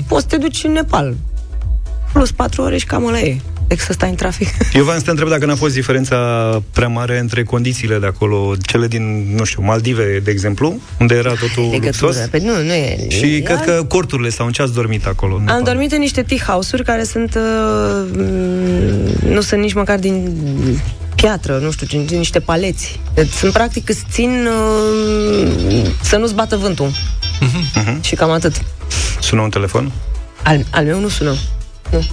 poți 0.08 0.22
să 0.22 0.28
te 0.28 0.38
duci 0.38 0.64
în 0.64 0.72
Nepal. 0.72 1.16
Plus 2.16 2.32
4 2.32 2.62
ore 2.62 2.78
și 2.78 2.86
cam 2.86 3.06
ăla 3.06 3.20
e. 3.20 3.38
Decât 3.68 3.86
să 3.86 3.94
stai 3.94 4.10
în 4.10 4.16
trafic. 4.16 4.48
Eu 4.74 4.84
v-am 4.84 4.98
să 4.98 5.04
te 5.04 5.10
întreb 5.10 5.30
dacă 5.30 5.46
n-a 5.46 5.56
fost 5.56 5.74
diferența 5.74 6.18
prea 6.74 6.88
mare 6.88 7.20
între 7.20 7.44
condițiile 7.44 7.98
de 8.00 8.06
acolo, 8.06 8.54
cele 8.66 8.88
din, 8.88 9.34
nu 9.36 9.44
știu, 9.44 9.64
Maldive, 9.64 10.20
de 10.24 10.32
exemplu, 10.32 10.80
unde 11.00 11.16
era 11.16 11.30
totul 11.34 11.70
Legătură. 11.72 12.06
luxos. 12.06 12.28
Pe, 12.28 12.40
nu, 12.40 12.64
nu 12.64 12.74
e. 12.74 13.10
Și 13.10 13.26
e 13.36 13.40
cred 13.40 13.58
alt- 13.58 13.66
că 13.66 13.84
corturile 13.88 14.30
sau 14.30 14.46
în 14.46 14.52
ce 14.52 14.62
ați 14.62 14.74
dormit 14.74 15.06
acolo? 15.06 15.34
în 15.34 15.40
Am 15.40 15.46
Nepal? 15.46 15.64
dormit 15.64 15.92
în 15.92 16.00
niște 16.00 16.22
tea 16.24 16.38
house-uri 16.48 16.84
care 16.84 17.04
sunt 17.04 17.36
uh, 17.36 18.08
m, 18.14 19.28
nu 19.34 19.42
sunt 19.42 19.62
nici 19.62 19.74
măcar 19.74 20.00
din 20.00 20.38
piatră, 21.16 21.58
nu 21.64 21.72
știu, 21.72 21.88
din, 21.88 22.06
din 22.06 22.18
niște 22.18 22.40
paleți. 22.40 23.00
Deci, 23.14 23.30
sunt 23.32 23.54
practic 23.54 23.90
îți 23.90 24.04
țin 24.12 24.48
uh, 24.48 25.88
să 26.02 26.18
nu-ți 26.18 26.34
bată 26.34 26.56
vântul. 26.56 26.92
Mhm. 27.76 28.02
Și 28.04 28.16
cam 28.16 28.30
atât. 28.32 28.62
Sună 29.22 29.42
un 29.42 29.50
telefon? 29.50 29.92
Al, 30.44 30.66
al 30.72 30.86
meu 30.86 31.00
nu 31.00 31.08
sună. 31.08 31.36
Nu. 31.92 32.06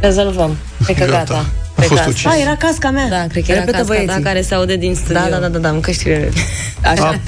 Rezolvăm. 0.00 0.56
Cred 0.84 0.96
că 0.98 1.04
Gata. 1.04 1.16
gata. 1.18 1.46
A 1.76 1.80
fost 1.82 1.88
Cred 1.88 2.02
că- 2.02 2.08
ucis. 2.10 2.24
Ah, 2.26 2.38
era 2.40 2.56
casca 2.56 2.90
mea. 2.90 3.08
Da, 3.08 3.26
cred 3.28 3.44
că 3.44 3.50
era 3.50 3.60
Repetă 3.60 3.76
casca 3.76 3.92
băieții. 3.94 4.16
ta 4.22 4.28
care 4.28 4.42
se 4.42 4.54
aude 4.54 4.76
din 4.76 4.94
studio. 4.94 5.14
Da, 5.14 5.28
da, 5.30 5.38
da, 5.38 5.48
da, 5.48 5.58
da, 5.58 5.68
în 5.68 5.80
căștile. 5.80 6.30
Așa. 6.92 7.20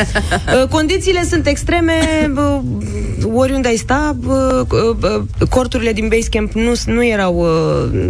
Uh, 0.63 0.69
Condițiile 0.69 1.25
sunt 1.31 1.47
extreme, 1.47 1.95
bă, 2.33 2.61
oriunde 3.33 3.69
ai 3.69 3.77
sta, 3.77 4.17
bă, 4.19 4.65
bă, 4.99 5.23
corturile 5.51 5.93
din 5.93 6.09
Basecamp 6.09 6.53
nu, 6.53 6.73
nu 6.87 7.05
erau 7.07 7.35
uh, 7.39 8.01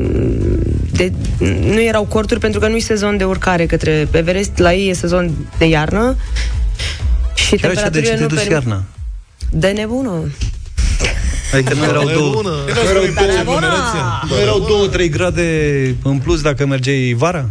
de, 0.92 1.12
nu 1.60 1.80
erau 1.80 2.04
corturi 2.04 2.40
pentru 2.40 2.60
că 2.60 2.68
nu 2.68 2.76
e 2.76 2.80
sezon 2.80 3.16
de 3.16 3.24
urcare 3.24 3.66
către 3.66 4.08
Everest, 4.10 4.50
la 4.58 4.72
ei 4.72 4.88
e 4.88 4.92
sezon 4.94 5.30
de 5.58 5.64
iarnă. 5.68 6.16
Și 7.34 7.56
Chiar 7.56 7.70
așa, 7.70 7.88
de 7.88 8.00
ce 8.00 8.06
temperaturile 8.06 8.14
te 8.14 8.20
nu 8.20 8.26
duci 8.26 8.36
permit. 8.38 8.52
iarna? 8.52 8.82
De 9.50 9.68
nebună. 9.68 10.10
Adică 11.52 11.74
nu 11.74 11.84
erau 11.84 12.04
două, 12.14 12.32
bună. 12.34 12.48
nu 12.48 12.90
erau 12.90 13.44
două, 13.44 13.60
nu 14.28 14.36
erau 14.42 14.64
două, 14.68 14.86
trei 14.86 15.08
grade 15.08 15.42
în 16.02 16.18
plus 16.18 16.40
dacă 16.40 16.66
mergeai 16.66 17.14
vara? 17.18 17.50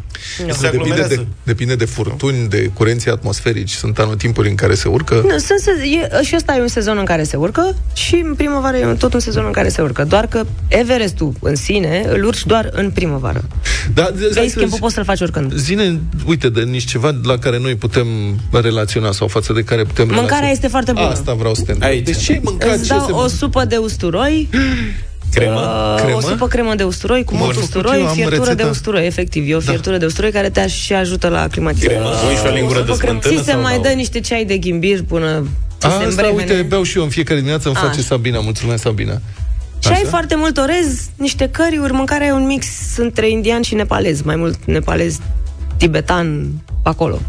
Asta 0.50 0.70
depinde 0.70 1.06
de, 1.10 1.26
depinde 1.44 1.76
de 1.76 1.86
furtuni, 1.86 2.48
de 2.50 2.70
curenții 2.74 3.12
atmosferici. 3.12 3.72
Sunt 3.72 4.00
anotimpuri 4.00 4.50
în 4.50 4.56
care 4.56 4.76
se 4.76 4.88
urcă. 4.88 5.14
Nu, 5.26 5.38
sunt, 5.38 5.60
se- 5.60 5.72
e, 6.20 6.24
și 6.24 6.34
ăsta 6.36 6.56
e 6.56 6.62
un 6.62 6.68
sezon 6.68 6.98
în 6.98 7.06
care 7.06 7.24
se 7.24 7.38
urcă 7.38 7.76
și 7.94 8.22
în 8.26 8.34
primăvară 8.36 8.78
e 8.78 8.86
tot 8.86 9.14
un 9.14 9.20
sezon 9.20 9.44
în 9.46 9.52
care 9.52 9.70
se 9.70 9.82
urcă. 9.82 10.04
Doar 10.04 10.28
că 10.28 10.44
Everestul 10.68 11.34
în 11.42 11.56
sine 11.56 12.06
îl 12.10 12.24
urci 12.26 12.46
doar 12.46 12.70
în 12.72 12.90
primăvară. 12.92 13.44
Da, 13.94 14.10
Basecamp-ul 14.36 14.80
poți 14.80 14.94
să-l 14.94 15.04
faci 15.04 15.22
oricând. 15.22 15.54
Zine, 15.54 16.00
uite, 16.26 16.50
de 16.50 16.62
nici 16.62 16.86
ceva 16.86 17.16
la 17.24 17.38
care 17.38 17.60
noi 17.60 17.76
putem 17.76 18.08
relaționa 18.52 19.12
sau 19.12 19.28
față 19.28 19.54
de 19.54 19.62
care 19.64 19.84
putem 19.84 20.06
Mâncarea 20.06 20.26
relaționa. 20.28 20.52
este 20.52 20.68
foarte 20.68 20.92
bună. 20.92 21.06
Asta 21.08 21.34
vreau 21.34 21.54
să 21.54 21.62
te 21.62 21.72
întreb. 21.72 21.90
Aici. 21.92 22.06
Deci 22.06 22.24
ce 22.24 22.32
ai 22.32 22.42
mâncat? 22.44 22.76
Îți 22.76 22.84
Ce 22.88 22.94
dau 22.94 23.06
se... 23.06 23.12
o 23.12 23.28
supă 23.28 23.66
de 23.66 23.76
usturoi 23.88 24.36
Cremă? 25.38 25.60
uh, 25.96 26.02
Cremă? 26.02 26.18
O 26.18 26.22
supă 26.22 26.48
cremă 26.48 26.76
de 26.76 26.84
usturoi 26.84 27.24
cu 27.24 27.32
Bun. 27.36 27.40
mult 27.44 27.56
Am 27.56 27.62
făcut 27.62 27.76
usturoi, 27.76 28.00
eu, 28.02 28.08
am 28.08 28.14
fiertură 28.16 28.44
de 28.44 28.50
rețeta. 28.50 28.70
usturoi, 28.70 29.06
efectiv. 29.06 29.50
E 29.50 29.56
o 29.56 29.60
fiertură 29.60 29.98
de 29.98 30.06
usturoi 30.06 30.32
care 30.32 30.50
te 30.50 30.68
și 30.68 30.94
ajută 30.94 31.28
la 31.28 31.42
aclimatizare. 31.42 31.94
Cremă? 31.94 32.10
Pui 32.10 32.36
și 32.36 32.46
o 32.52 32.54
lingură 32.54 32.80
de 32.80 32.86
Supă 32.86 32.98
cremă. 32.98 33.20
smântână 33.20 33.34
Ți 33.42 33.46
se 33.46 33.52
sau 33.52 33.62
mai 33.62 33.74
n-au? 33.74 33.82
dă 33.82 33.90
niște 33.90 34.20
ceai 34.20 34.46
de 34.46 34.58
ghimbir 34.58 35.04
până 35.04 35.48
ți 35.80 35.80
se 35.80 35.88
Asta, 35.88 36.04
îmbremene. 36.08 36.36
uite, 36.52 36.62
beau 36.62 36.84
și 36.84 36.98
eu 36.98 37.04
în 37.04 37.10
fiecare 37.10 37.38
dimineață, 37.40 37.68
îmi 37.68 37.78
Așa. 37.78 37.88
face 37.88 38.02
Sabina. 38.02 38.40
Mulțumesc, 38.40 38.82
Sabina. 38.84 39.22
Și 39.84 39.90
ai 39.92 40.04
foarte 40.10 40.36
mult 40.36 40.58
orez, 40.58 41.10
niște 41.16 41.50
căriuri, 41.50 41.94
mâncarea 41.94 42.28
e 42.28 42.32
un 42.32 42.46
mix 42.46 42.68
între 42.98 43.30
indian 43.30 43.62
și 43.62 43.76
nepalez, 43.76 44.22
mai 44.22 44.36
mult 44.36 44.58
nepalez 44.66 45.18
tibetan 45.78 46.48
pe 46.84 46.90
acolo. 46.90 47.20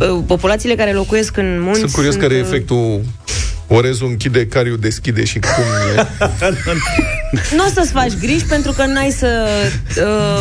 Uh, 0.00 0.18
Populațiile 0.26 0.74
care 0.74 0.92
locuiesc 0.92 1.36
în 1.36 1.60
munți 1.60 1.68
Mhm. 1.80 1.88
Sunt 1.88 1.92
curios 1.92 2.14
care 2.14 2.34
e 2.34 2.40
uh, 2.40 2.46
efectul 2.46 3.00
Orezul 3.74 4.08
închide, 4.08 4.46
cariu 4.46 4.76
deschide 4.76 5.24
și 5.24 5.38
cum 5.38 5.64
e. 5.96 6.06
Nu 7.56 7.64
o 7.64 7.70
să-ți 7.74 7.92
faci 7.92 8.12
griji 8.20 8.44
pentru 8.44 8.72
că 8.72 8.84
n-ai 8.84 9.10
să 9.10 9.46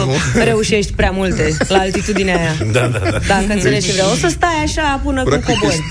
uh, 0.05 0.43
reușești 0.43 0.93
prea 0.93 1.11
multe 1.11 1.57
la 1.67 1.77
altitudinea 1.77 2.37
aia. 2.37 2.55
Da, 2.71 2.87
da, 2.87 2.99
da. 2.99 3.09
Dacă 3.27 3.45
înțelegi 3.49 3.85
ce 3.87 3.91
vreau. 3.93 4.11
O 4.11 4.15
să 4.15 4.27
stai 4.29 4.61
așa 4.63 5.01
până 5.03 5.23
Practic 5.23 5.45
cu 5.45 5.59
cobori. 5.59 5.83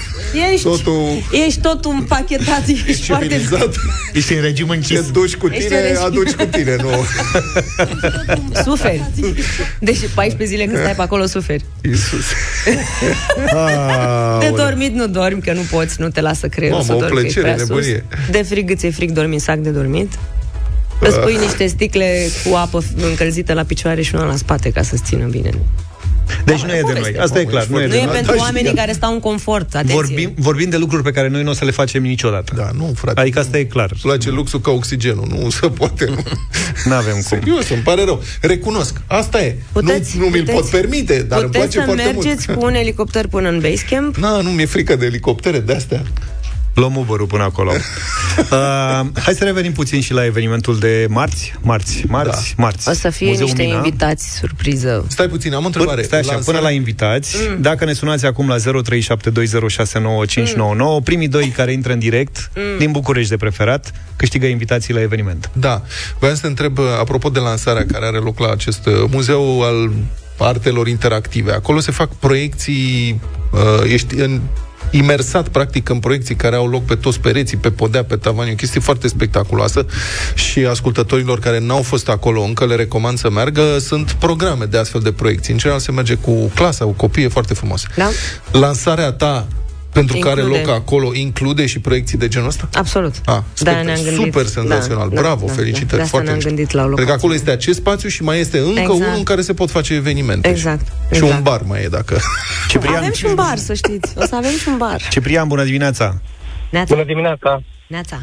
Ești, 0.52 0.62
totul- 0.66 1.22
ești 1.46 1.60
tot 1.60 1.84
un 1.84 2.04
pachetat, 2.08 2.62
ești 2.66 3.06
foarte... 3.06 3.26
Civilizat. 3.26 3.74
Ești 4.12 4.32
în 4.34 4.40
regim 4.40 4.68
închis. 4.68 5.00
Te 5.00 5.10
duci 5.12 5.34
cu 5.36 5.46
Ești 5.46 5.64
tine, 5.64 5.76
în 5.76 5.82
regim. 5.86 6.02
aduci 6.04 6.30
cu 6.32 6.44
tine, 6.44 6.76
nu. 6.82 6.90
Suferi. 8.64 9.04
Deci 9.78 9.98
14 10.14 10.44
zile 10.56 10.64
când 10.64 10.78
stai 10.78 10.94
pe 10.94 11.02
acolo 11.02 11.26
suferi. 11.26 11.64
Iisus. 11.84 12.24
De 14.40 14.52
dormit 14.56 14.94
nu 14.94 15.06
dormi, 15.06 15.40
că 15.40 15.52
nu 15.52 15.62
poți, 15.70 16.00
nu 16.00 16.08
te 16.08 16.20
lasă 16.20 16.48
creierul 16.48 16.78
Mamă, 16.78 16.90
să 16.98 17.04
o 17.04 17.08
dormi, 17.08 17.29
că 17.32 17.38
e 17.38 17.42
plăcere, 17.42 17.52
prea 17.54 17.56
sus. 17.56 17.68
nebunie. 17.68 18.04
De 18.30 18.42
frig 18.42 18.70
îți 18.70 18.86
e 18.86 18.90
frig, 18.90 19.10
dormi 19.10 19.32
în 19.34 19.40
sac 19.40 19.58
de 19.58 19.70
dormit. 19.70 20.18
Îți 21.00 21.18
pui 21.18 21.36
niște 21.36 21.66
sticle 21.66 22.28
cu 22.44 22.54
apă 22.54 22.84
încălzită 23.10 23.52
la 23.52 23.62
picioare 23.62 24.02
și 24.02 24.14
una 24.14 24.24
la 24.26 24.36
spate 24.36 24.70
ca 24.70 24.82
să-ți 24.82 25.02
țină 25.02 25.24
bine. 25.26 25.50
Deci 26.44 26.60
nu 26.62 26.72
e 26.74 26.82
de 26.92 26.98
noi. 27.00 27.14
Asta 27.18 27.40
e 27.40 27.44
clar. 27.44 27.66
Nu 27.66 27.80
e, 27.80 27.84
Nu 27.86 27.90
de 27.90 27.98
e 27.98 28.04
noi. 28.04 28.14
pentru 28.14 28.34
oamenii 28.38 28.72
care 28.74 28.92
stau 28.92 29.12
în 29.12 29.20
confort, 29.20 29.74
atenție. 29.74 29.94
Vorbim, 29.94 30.32
vorbim 30.36 30.68
de 30.70 30.76
lucruri 30.76 31.02
pe 31.02 31.10
care 31.10 31.28
noi 31.28 31.42
nu 31.42 31.50
o 31.50 31.52
să 31.52 31.64
le 31.64 31.70
facem 31.70 32.02
niciodată. 32.02 32.52
Da, 32.56 32.70
nu, 32.76 32.92
frate. 32.96 33.20
Adică 33.20 33.38
asta 33.38 33.58
e 33.58 33.64
clar. 33.64 33.90
Îți 33.92 34.00
place 34.02 34.30
luxul 34.30 34.60
ca 34.60 34.70
oxigenul, 34.70 35.26
nu 35.28 35.50
se 35.50 35.66
poate. 35.68 36.04
Nu. 36.08 36.22
Nu 36.84 36.94
avem 36.94 37.12
cum. 37.12 37.22
Serios, 37.22 37.68
îmi 37.70 37.82
pare 37.82 38.04
rău. 38.04 38.22
Recunosc, 38.40 39.00
asta 39.06 39.42
e. 39.42 39.56
Puteți- 39.72 40.16
nu, 40.16 40.22
nu 40.24 40.28
mi-l 40.30 40.44
pot 40.44 40.54
puteți- 40.54 40.70
permite, 40.70 41.22
dar 41.28 41.38
îmi 41.42 41.46
Puteți 41.50 41.64
place 41.64 41.78
să 41.78 41.84
foarte 41.94 42.12
mergeți 42.12 42.44
mult. 42.48 42.58
cu 42.60 42.64
un 42.66 42.74
elicopter 42.84 43.26
până 43.26 43.48
în 43.48 43.58
Basecamp? 43.60 44.16
Na, 44.16 44.40
nu 44.40 44.50
mi-e 44.50 44.66
frică 44.66 44.96
de 44.96 45.06
elicoptere 45.06 45.58
de 45.60 45.72
astea. 45.72 46.02
Luăm 46.74 46.96
Uber-ul 46.96 47.26
până 47.26 47.42
acolo. 47.42 47.72
uh, 48.38 49.00
hai 49.22 49.34
să 49.34 49.44
revenim 49.44 49.72
puțin 49.72 50.00
și 50.00 50.12
la 50.12 50.24
evenimentul 50.24 50.78
de 50.78 51.06
marți. 51.08 51.54
Marți, 51.60 52.04
marți, 52.06 52.54
da. 52.56 52.62
marți. 52.62 52.88
O 52.88 52.92
să 52.92 53.10
fie 53.10 53.26
Muzeul 53.26 53.48
niște 53.48 53.62
Mina. 53.62 53.76
invitați 53.76 54.36
surpriză. 54.38 55.04
Stai 55.08 55.28
puțin, 55.28 55.54
am 55.54 55.62
o 55.62 55.66
întrebare. 55.66 55.94
Până, 55.94 56.06
stai 56.06 56.18
așa, 56.18 56.32
Lansarea- 56.32 56.58
până 56.58 56.68
la 56.68 56.74
invitați, 56.74 57.36
mm. 57.48 57.60
dacă 57.62 57.84
ne 57.84 57.92
sunați 57.92 58.26
acum 58.26 58.48
la 58.48 58.56
0372069599, 58.56 58.60
mm. 60.56 61.02
primii 61.04 61.28
doi 61.28 61.48
care 61.48 61.72
intră 61.72 61.92
în 61.92 61.98
direct, 61.98 62.50
mm. 62.56 62.78
din 62.78 62.90
București 62.90 63.30
de 63.30 63.36
preferat, 63.36 63.92
câștigă 64.16 64.46
invitații 64.46 64.94
la 64.94 65.00
eveniment. 65.00 65.50
Da. 65.52 65.82
Vreau 66.18 66.34
să 66.34 66.40
te 66.40 66.46
întreb, 66.46 66.78
apropo 67.00 67.28
de 67.28 67.38
lansarea 67.38 67.86
care 67.92 68.06
are 68.06 68.18
loc 68.18 68.38
la 68.38 68.50
acest 68.50 68.86
uh, 68.86 68.94
muzeu 69.10 69.62
al 69.62 69.92
artelor 70.38 70.88
interactive. 70.88 71.52
Acolo 71.52 71.80
se 71.80 71.92
fac 71.92 72.14
proiecții, 72.14 73.20
uh, 73.50 73.90
ești 73.92 74.14
în 74.14 74.40
imersat 74.90 75.48
practic 75.48 75.88
în 75.88 75.98
proiecții 75.98 76.34
care 76.34 76.56
au 76.56 76.68
loc 76.68 76.84
pe 76.84 76.94
toți 76.94 77.20
pereții, 77.20 77.56
pe 77.56 77.70
podea, 77.70 78.04
pe 78.04 78.16
tavan, 78.16 78.46
e 78.46 78.52
o 78.52 78.54
chestie 78.54 78.80
foarte 78.80 79.08
spectaculoasă 79.08 79.86
și 80.34 80.58
ascultătorilor 80.58 81.38
care 81.38 81.58
n-au 81.58 81.82
fost 81.82 82.08
acolo 82.08 82.42
încă 82.42 82.66
le 82.66 82.74
recomand 82.74 83.18
să 83.18 83.30
meargă, 83.30 83.78
sunt 83.78 84.12
programe 84.12 84.64
de 84.64 84.78
astfel 84.78 85.00
de 85.00 85.12
proiecții. 85.12 85.52
În 85.52 85.58
general 85.58 85.80
se 85.80 85.92
merge 85.92 86.14
cu 86.14 86.32
clasa, 86.54 86.84
cu 86.84 86.90
copii, 86.90 87.24
e 87.24 87.28
foarte 87.28 87.54
frumos. 87.54 87.82
Da? 87.96 88.08
Lansarea 88.50 89.12
ta 89.12 89.46
pentru 89.92 90.18
care 90.18 90.40
Include. 90.40 90.60
loc 90.64 90.74
acolo 90.76 91.14
include 91.14 91.66
și 91.66 91.78
proiecții 91.80 92.18
de 92.18 92.28
genul 92.28 92.48
ăsta? 92.48 92.68
Absolut. 92.74 93.14
Ah, 93.14 93.22
Da, 93.24 93.44
spect- 93.52 93.84
ne-am 93.84 94.00
gândit. 94.02 94.12
super 94.24 94.46
senzațional. 94.46 95.08
Da, 95.08 95.20
Bravo, 95.20 95.46
da, 95.46 95.52
felicitări. 95.52 95.88
Da, 95.90 95.96
de 95.96 96.02
asta 96.02 96.08
foarte 96.10 96.26
ne-am 96.30 96.36
mișto. 96.36 96.54
gândit 96.54 96.70
la 96.74 96.82
o 96.82 96.84
Cred 96.84 96.94
că 96.96 97.00
locație. 97.00 97.18
acolo 97.24 97.34
este 97.34 97.50
acest 97.50 97.78
spațiu 97.78 98.08
și 98.08 98.22
mai 98.22 98.38
este 98.40 98.58
încă 98.58 98.80
Exact. 98.80 98.98
unul 99.00 99.12
în 99.16 99.22
care 99.22 99.40
se 99.40 99.54
pot 99.54 99.70
face 99.70 99.94
evenimente. 99.94 100.48
Exact, 100.48 100.86
Și 100.86 100.92
exact. 101.10 101.32
un 101.32 101.42
bar 101.42 101.62
mai 101.66 101.82
e, 101.82 101.88
dacă... 101.88 102.18
Ciprian, 102.68 102.94
Avem 102.96 103.12
și 103.12 103.24
un 103.26 103.34
bar, 103.34 103.56
să 103.56 103.74
știți. 103.74 104.12
O 104.16 104.24
să 104.24 104.34
avem 104.36 104.50
și 104.50 104.68
un 104.68 104.76
bar. 104.76 105.00
Ciprian, 105.10 105.48
bună 105.48 105.64
dimineața! 105.64 106.20
Neața. 106.70 106.94
Bună 106.94 107.06
dimineața! 107.06 107.62
Neața. 107.86 108.18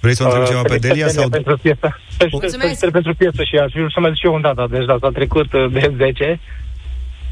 Vrei 0.00 0.14
să 0.14 0.22
o 0.22 0.26
întrebi 0.26 0.46
ceva 0.48 0.62
pe 0.62 0.68
felicitări, 0.68 0.98
Delia? 0.98 1.12
Sau... 1.20 1.28
pentru 1.28 1.58
piesă. 1.62 1.86
Felicitări, 2.18 2.58
felicitări 2.58 2.92
pentru 2.92 3.14
piesă 3.14 3.42
și 3.48 3.54
aș 3.64 3.70
vrea 3.72 3.90
să 3.94 4.00
mai 4.00 4.10
zic 4.10 4.18
și 4.20 4.26
eu 4.26 4.34
un 4.34 4.40
data, 4.40 4.66
deci 4.70 4.84
data 4.84 5.08
trecut 5.18 5.52
uh, 5.52 5.72
de 5.72 5.92
10 5.96 6.40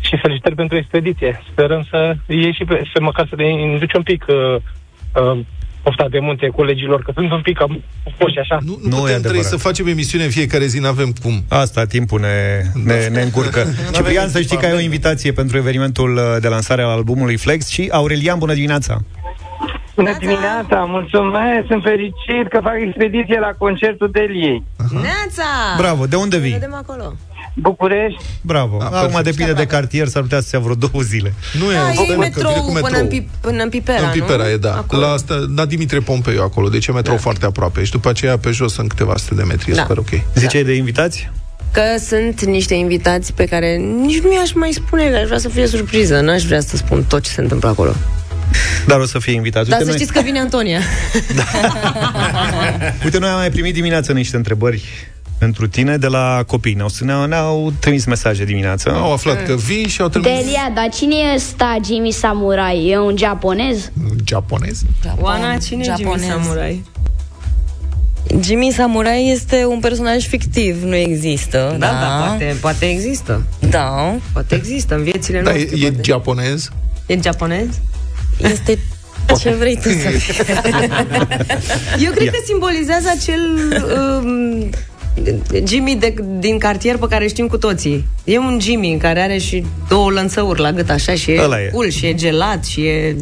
și 0.06 0.16
felicitări 0.22 0.54
pentru 0.54 0.76
expediție. 0.76 1.42
Sperăm 1.50 1.86
să 1.90 2.16
iei 2.26 2.52
și 2.52 2.64
pe, 2.64 2.82
să 2.92 3.00
măcar 3.00 3.26
să 3.28 3.34
ne 3.36 3.48
induci 3.48 3.92
un 3.92 4.02
pic 4.02 4.24
uh, 4.28 4.56
uh, 5.22 5.38
pofta 5.82 6.06
de 6.10 6.18
munte 6.18 6.46
colegilor, 6.46 7.02
că 7.02 7.10
sunt 7.14 7.30
un 7.30 7.42
pic 7.42 7.56
cam 7.56 7.82
puși 8.18 8.38
așa. 8.38 8.58
Nu, 8.60 8.78
nu 8.82 8.96
putem 8.96 9.20
trăi 9.20 9.44
să 9.44 9.56
facem 9.56 9.86
emisiune 9.86 10.24
în 10.24 10.30
fiecare 10.30 10.66
zi, 10.66 10.78
n-avem 10.78 11.12
cum. 11.22 11.44
Asta, 11.48 11.84
timpul 11.84 12.20
ne, 12.20 12.62
ne, 12.84 13.06
ne 13.06 13.20
încurcă. 13.20 13.66
Ciprian, 13.94 14.28
să 14.28 14.40
știi 14.40 14.56
că 14.56 14.66
ai 14.66 14.72
o 14.72 14.80
invitație 14.80 15.32
pentru 15.32 15.56
evenimentul 15.56 16.16
uh, 16.16 16.22
de 16.40 16.48
lansare 16.48 16.82
al 16.82 16.90
albumului 16.90 17.36
Flex 17.36 17.68
și 17.68 17.88
Aurelian, 17.92 18.38
bună 18.38 18.54
dimineața! 18.54 18.98
Bună 19.94 20.16
dimineața, 20.18 20.78
mulțumesc, 20.88 21.66
sunt 21.68 21.82
fericit 21.82 22.48
că 22.50 22.58
fac 22.62 22.74
expediție 22.86 23.38
la 23.38 23.52
concertul 23.58 24.10
Deliei. 24.10 24.62
Neața! 24.92 25.48
Bravo, 25.78 26.06
de 26.06 26.16
unde 26.16 26.38
vii? 26.38 26.52
Vedem 26.52 26.74
acolo. 26.74 27.14
București? 27.58 28.24
Bravo. 28.40 28.76
Da, 28.90 29.00
Acum 29.00 29.20
depinde 29.22 29.52
de 29.52 29.66
cartier, 29.66 30.06
s-ar 30.08 30.22
putea 30.22 30.40
să 30.40 30.48
ia 30.52 30.58
vreo 30.60 30.74
două 30.74 31.02
zile. 31.02 31.34
Nu 31.58 31.64
Da, 31.72 31.90
stai, 31.92 32.08
e 32.10 32.16
mă, 32.16 32.22
că 32.24 32.30
vine 32.34 32.60
cu 32.60 32.70
metrou 32.72 32.82
până 32.82 32.98
în, 32.98 33.08
Pi- 33.08 33.40
până 33.40 33.62
în 33.62 33.68
Pipera, 33.68 34.02
În 34.06 34.10
Pipera 34.12 34.42
nu? 34.42 34.48
e, 34.48 34.56
da. 34.56 34.84
La, 34.88 35.08
asta, 35.12 35.44
la 35.56 35.64
Dimitrie 35.66 36.00
Pompeiu 36.00 36.42
acolo, 36.42 36.68
deci 36.68 36.86
e 36.86 36.92
metrou 36.92 37.14
da. 37.16 37.20
foarte 37.22 37.46
aproape. 37.46 37.84
Și 37.84 37.90
după 37.90 38.08
aceea 38.08 38.38
pe 38.38 38.50
jos 38.50 38.72
sunt 38.72 38.88
câteva 38.88 39.16
sute 39.16 39.34
de 39.34 39.42
metri, 39.42 39.70
Da. 39.72 39.76
e 39.80 39.80
super 39.80 39.98
ok. 39.98 40.08
Ziceai 40.34 40.64
de 40.64 40.72
invitați? 40.74 41.30
Că 41.72 41.82
sunt 42.08 42.44
niște 42.44 42.74
invitați 42.74 43.32
pe 43.32 43.44
care 43.44 43.76
nici 43.76 44.18
nu 44.20 44.32
i-aș 44.32 44.52
mai 44.52 44.70
spune, 44.72 45.16
aș 45.16 45.24
vrea 45.26 45.38
să 45.38 45.48
fie 45.48 45.66
surpriză, 45.66 46.20
n-aș 46.20 46.42
vrea 46.42 46.60
să 46.60 46.76
spun 46.76 47.04
tot 47.08 47.22
ce 47.22 47.30
se 47.30 47.40
întâmplă 47.40 47.68
acolo. 47.68 47.92
Dar 48.86 48.98
o 49.00 49.04
să 49.06 49.18
fie 49.18 49.32
invitați. 49.32 49.68
Dar 49.68 49.78
Uite, 49.78 49.90
să 49.92 49.96
noi, 49.96 50.06
știți 50.06 50.18
că 50.18 50.24
vine 50.24 50.38
Antonia. 50.38 50.80
uite, 53.04 53.18
noi 53.18 53.28
am 53.28 53.36
mai 53.36 53.50
primit 53.50 53.74
dimineața 53.74 54.12
niște 54.12 54.36
întrebări 54.36 54.84
pentru 55.38 55.68
tine 55.68 55.96
de 55.96 56.06
la 56.06 56.42
copii. 56.46 56.74
Ne-au, 56.74 56.88
ne-au, 57.00 57.26
ne-au 57.26 57.72
trimis 57.80 58.04
mesaje 58.04 58.44
dimineața. 58.44 58.90
Au 58.92 59.12
aflat 59.12 59.46
că 59.46 59.54
vii 59.54 59.88
și 59.88 60.00
au 60.00 60.08
Delia, 60.08 60.72
dar 60.74 60.88
cine 60.94 61.14
e 61.34 61.38
sta 61.38 61.76
Jimmy 61.84 62.10
Samurai? 62.10 62.86
E 62.88 62.98
un 62.98 63.16
japonez? 63.16 63.90
Japonez? 64.24 64.82
Oana, 65.20 65.56
cine 65.56 65.80
e 65.80 65.92
Jimmy 65.96 66.02
Japonez. 66.02 66.26
Samurai? 66.28 66.84
Jimmy 68.40 68.70
Samurai 68.72 69.30
este 69.32 69.64
un 69.64 69.78
personaj 69.80 70.26
fictiv, 70.26 70.82
nu 70.82 70.94
există. 70.94 71.76
Da, 71.78 71.86
da, 71.86 72.24
poate, 72.26 72.56
poate 72.60 72.86
există. 72.90 73.42
Da. 73.70 74.14
Poate 74.32 74.54
există 74.54 74.94
în 74.94 75.02
viețile 75.02 75.40
Da, 75.40 75.50
noastre. 75.50 75.76
e, 75.78 75.86
e 75.86 75.94
japonez? 76.02 76.70
E 77.06 77.18
japonez? 77.22 77.66
Este 78.38 78.78
ce 79.40 79.50
vrei 79.50 79.74
tu 79.74 79.88
să 79.88 80.08
fie. 80.08 80.44
Eu 82.04 82.10
cred 82.10 82.24
Ia. 82.24 82.30
că 82.30 82.38
simbolizează 82.46 83.08
acel 83.18 83.40
um, 84.22 84.70
Jimmy 85.66 85.96
de, 86.00 86.14
din 86.38 86.58
cartier 86.58 86.96
pe 86.96 87.06
care 87.08 87.26
știm 87.28 87.46
cu 87.46 87.58
toții. 87.58 88.06
E 88.24 88.38
un 88.38 88.58
Jimmy 88.60 88.98
care 89.00 89.20
are 89.20 89.38
și 89.38 89.64
două 89.88 90.10
lănțăuri 90.10 90.60
la 90.60 90.72
gât 90.72 90.90
așa 90.90 91.14
și 91.14 91.30
e 91.30 91.42
Ăla 91.42 91.60
e. 91.60 91.70
cool 91.72 91.88
și 91.88 92.06
e 92.06 92.14
gelat 92.14 92.64
și 92.64 92.80
e... 92.80 93.16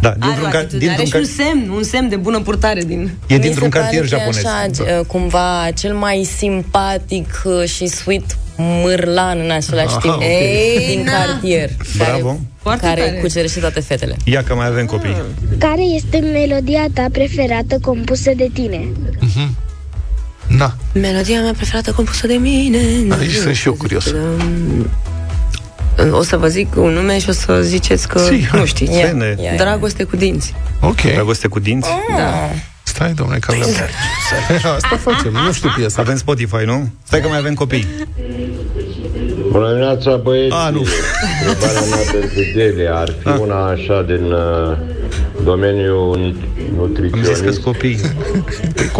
Da, 0.00 0.08
Are 0.08 0.18
o 0.20 0.26
dintr-un, 0.26 0.50
ca, 0.50 0.58
atitudine, 0.58 0.90
are 0.90 1.02
dintr-un, 1.02 1.24
și 1.24 1.30
ca, 1.36 1.42
un 1.42 1.46
semn, 1.46 1.70
un 1.70 1.82
semn 1.82 2.08
de 2.08 2.16
bună 2.16 2.40
purtare 2.40 2.82
din... 2.82 3.10
e 3.26 3.34
Mi 3.34 3.40
dintr-un 3.40 3.70
se 3.70 3.78
pare 3.78 3.82
cartier 3.82 4.00
că 4.00 4.14
e 4.14 4.18
japonez. 4.18 4.44
Așa, 4.44 4.98
uh, 4.98 5.06
cumva 5.06 5.68
cel 5.78 5.94
mai 5.94 6.28
simpatic 6.36 7.42
uh, 7.44 7.64
și 7.64 7.86
sweet 7.86 8.38
mârlan 8.56 9.40
în 9.44 9.50
același 9.50 9.88
Aha, 9.88 9.98
timp 9.98 10.14
ok. 10.14 10.22
Ei, 10.22 10.86
din 10.86 11.04
cartier. 11.04 11.70
Bravo. 11.96 12.38
Care, 12.62 12.78
care 12.80 13.18
cucerește 13.20 13.60
toate 13.60 13.80
fetele. 13.80 14.16
Ia 14.24 14.42
că 14.42 14.54
mai 14.54 14.66
avem 14.66 14.86
copii. 14.86 15.16
Care 15.58 15.82
este 15.82 16.18
melodia 16.18 16.86
ta 16.94 17.06
preferată 17.12 17.78
compusă 17.80 18.30
de 18.36 18.50
tine? 18.52 18.88
Na. 20.56 20.74
Melodia 20.92 21.40
mea 21.40 21.52
preferată 21.52 21.92
compusă 21.92 22.26
de 22.26 22.34
mine. 22.34 22.78
Aici 23.18 23.32
sunt 23.32 23.54
și 23.54 23.66
eu 23.66 23.72
curios. 23.74 24.14
O 26.10 26.22
să 26.22 26.36
vă 26.36 26.46
zic 26.48 26.76
un 26.76 26.92
nume 26.92 27.18
și 27.18 27.28
o 27.28 27.32
să 27.32 27.60
ziceți 27.62 28.08
că 28.08 28.18
Si, 28.18 28.46
hai. 28.46 28.60
nu 28.60 28.66
știți. 28.66 28.92
Ia, 28.92 28.98
ia, 28.98 29.34
ia. 29.42 29.54
Dragoste 29.56 30.04
cu 30.04 30.16
dinți. 30.16 30.54
Ok. 30.80 31.00
Dragoste 31.00 31.48
cu 31.48 31.58
dinți? 31.58 31.88
Da. 32.16 32.30
Stai, 32.82 33.12
domnule, 33.12 33.38
că 33.38 33.52
avem... 33.54 33.68
Asta 34.74 34.96
facem, 35.00 35.32
nu 35.32 35.52
știu 35.52 35.70
piesa. 35.76 36.00
Avem 36.00 36.16
Spotify, 36.16 36.64
nu? 36.64 36.88
Stai 37.06 37.20
că 37.20 37.28
mai 37.28 37.38
avem 37.38 37.54
copii. 37.54 37.86
Bună 39.50 39.68
dimineața, 39.68 40.16
băieți. 40.16 40.54
A, 40.54 40.68
nu. 40.68 40.84
Întrebarea 41.48 41.80
mea 41.80 42.20
pentru 42.20 42.40
Delia 42.54 42.94
ar 42.94 43.14
fi 43.22 43.28
una 43.40 43.66
așa 43.68 44.02
din 44.06 44.32
uh, 44.32 44.76
domeniul 45.44 46.18
nut- 46.18 46.76
nutriționist. 46.76 47.60
copii. 47.60 47.98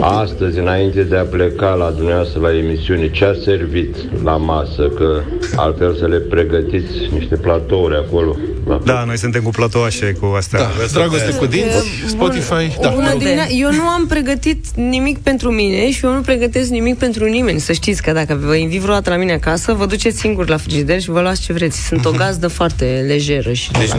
Astăzi, 0.00 0.58
înainte 0.58 1.02
de 1.02 1.16
a 1.16 1.22
pleca 1.22 1.74
la 1.74 1.90
dumneavoastră 1.90 2.40
la 2.40 2.56
emisiune, 2.56 3.10
ce 3.10 3.24
a 3.24 3.32
servit 3.44 3.96
la 4.24 4.36
masă? 4.36 4.82
Că 4.96 5.20
altfel 5.56 5.96
să 5.96 6.06
le 6.06 6.16
pregătiți 6.16 6.92
niște 7.18 7.34
platouri 7.36 7.94
acolo. 7.96 8.36
La 8.66 8.80
Da, 8.84 9.04
noi 9.06 9.18
suntem 9.18 9.42
cu 9.42 9.50
platoașe 9.50 10.16
cu 10.20 10.26
astea. 10.36 10.58
Da, 10.60 10.68
dragoste 10.92 11.32
cu 11.38 11.46
dinți, 11.46 11.86
Spotify, 12.06 12.78
da. 12.80 12.88
Bună 12.88 13.14
dimine- 13.18 13.48
Eu 13.58 13.72
nu 13.72 13.88
am 13.88 14.06
pregătit 14.06 14.64
nimic 14.74 15.18
pentru 15.18 15.50
mine 15.50 15.90
și 15.90 16.04
eu 16.04 16.12
nu 16.12 16.20
pregătesc 16.20 16.68
nimic 16.70 16.98
pentru 16.98 17.24
nimeni. 17.24 17.60
Să 17.60 17.72
știți 17.72 18.02
că 18.02 18.12
dacă 18.12 18.40
vă 18.44 18.54
invit 18.54 18.80
vreodată 18.80 19.10
la 19.10 19.16
mine 19.16 19.32
acasă, 19.32 19.72
vă 19.72 19.86
duceți 19.86 20.18
singur 20.18 20.48
la 20.48 20.56
frigider 20.56 21.00
și 21.00 21.10
vă 21.10 21.20
luați 21.20 21.42
ce 21.42 21.52
vreți. 21.52 21.86
Sunt 21.86 22.04
o 22.04 22.10
gazdă 22.10 22.48
foarte 22.58 23.04
lejeră 23.06 23.52
și 23.52 23.70
Deci 23.72 23.90